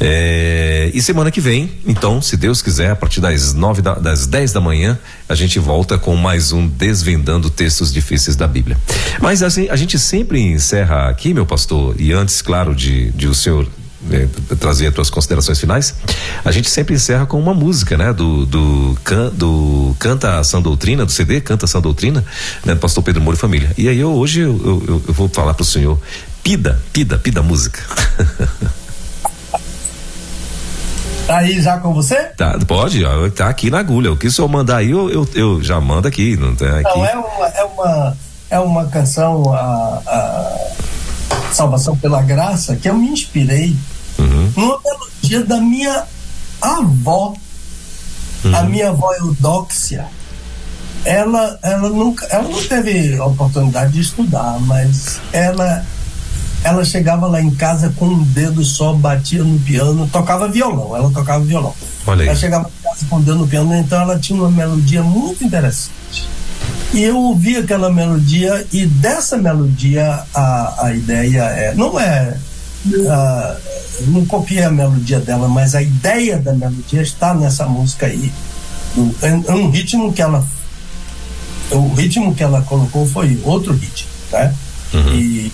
[0.00, 4.26] É, e semana que vem, então, se Deus quiser, a partir das nove da, das
[4.26, 4.98] dez da manhã,
[5.28, 8.76] a gente volta com mais um desvendando textos difíceis da Bíblia.
[9.20, 13.34] Mas assim, a gente sempre encerra aqui, meu pastor, e antes, claro, de, de o
[13.34, 13.68] senhor
[14.04, 14.28] né,
[14.60, 15.94] trazer as tuas considerações finais,
[16.44, 18.12] a gente sempre encerra com uma música, né?
[18.12, 22.24] Do, do, can, do Canta a Sã Doutrina, do CD Canta a Sã Doutrina,
[22.64, 22.74] né?
[22.74, 23.70] Do pastor Pedro Moura e Família.
[23.76, 25.98] E aí eu, hoje eu, eu, eu vou falar para o senhor,
[26.42, 27.80] pida, pida, pida música.
[31.26, 32.16] Tá aí já com você?
[32.36, 34.12] Tá, pode, ó, tá aqui na agulha.
[34.12, 36.36] O que o senhor mandar aí, eu, eu, eu já mando aqui.
[36.36, 36.98] Não, tem aqui.
[36.98, 38.16] não é, uma, é, uma,
[38.50, 43.74] é uma canção, a, a Salvação pela Graça, que eu me inspirei
[44.18, 44.52] uhum.
[44.56, 46.04] numa melodia da minha
[46.60, 47.34] avó,
[48.44, 48.56] uhum.
[48.56, 50.06] a minha avó Eudóxia.
[51.04, 55.84] Ela, ela, nunca, ela não teve oportunidade de estudar, mas ela,
[56.62, 61.10] ela chegava lá em casa com um dedo só, batia no piano, tocava violão, ela
[61.10, 61.74] tocava violão.
[62.06, 65.44] Ela chegava em casa com o dedo no piano, então ela tinha uma melodia muito
[65.44, 66.26] interessante.
[66.94, 71.74] E eu ouvi aquela melodia, e dessa melodia a, a ideia é.
[71.74, 72.34] Não é
[72.86, 73.56] Uh,
[74.08, 78.30] não copiei a melodia dela, mas a ideia da melodia está nessa música aí.
[79.22, 80.46] É um ritmo que ela.
[81.70, 84.54] O ritmo que ela colocou foi outro ritmo, né?
[84.92, 85.14] Uhum.
[85.14, 85.52] E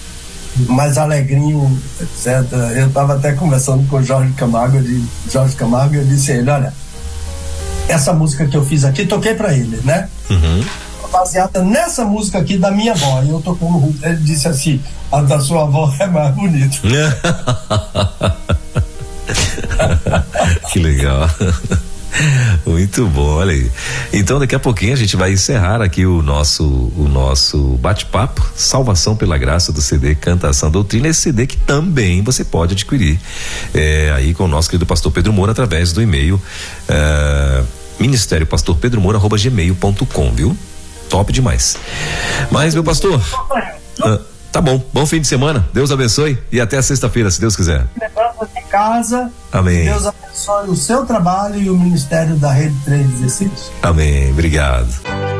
[0.68, 2.52] mais alegrinho, etc.
[2.76, 6.50] Eu estava até conversando com o Jorge Camargo, de Jorge Camargo, eu disse a ele,
[6.50, 6.74] olha,
[7.88, 10.08] essa música que eu fiz aqui, toquei para ele, né?
[10.28, 10.64] Uhum
[11.10, 13.22] baseada nessa música aqui da minha avó.
[13.22, 14.80] E eu tocando, ele disse assim:
[15.12, 16.76] a da sua avó é mais bonita.
[20.72, 21.28] que legal.
[22.66, 23.70] Muito bom, olha aí.
[24.12, 29.16] Então daqui a pouquinho a gente vai encerrar aqui o nosso o nosso bate-papo Salvação
[29.16, 33.18] pela Graça do CD Cantação Doutrina, esse CD que também você pode adquirir
[33.72, 36.40] é, aí com o nosso querido pastor Pedro Moura através do e-mail
[36.88, 37.62] é,
[37.98, 40.56] ministério pastor Pedro Moura arroba gmail.com, viu?
[41.10, 41.76] Top demais.
[42.50, 43.20] Mas, meu pastor.
[44.02, 44.18] Ah,
[44.50, 45.68] tá bom, bom fim de semana.
[45.74, 47.84] Deus abençoe e até sexta-feira, se Deus quiser.
[48.70, 49.30] Casa.
[49.52, 49.84] Amém.
[49.84, 53.72] Deus abençoe o seu trabalho e o ministério da Rede 316.
[53.82, 54.30] Amém.
[54.30, 55.39] Obrigado.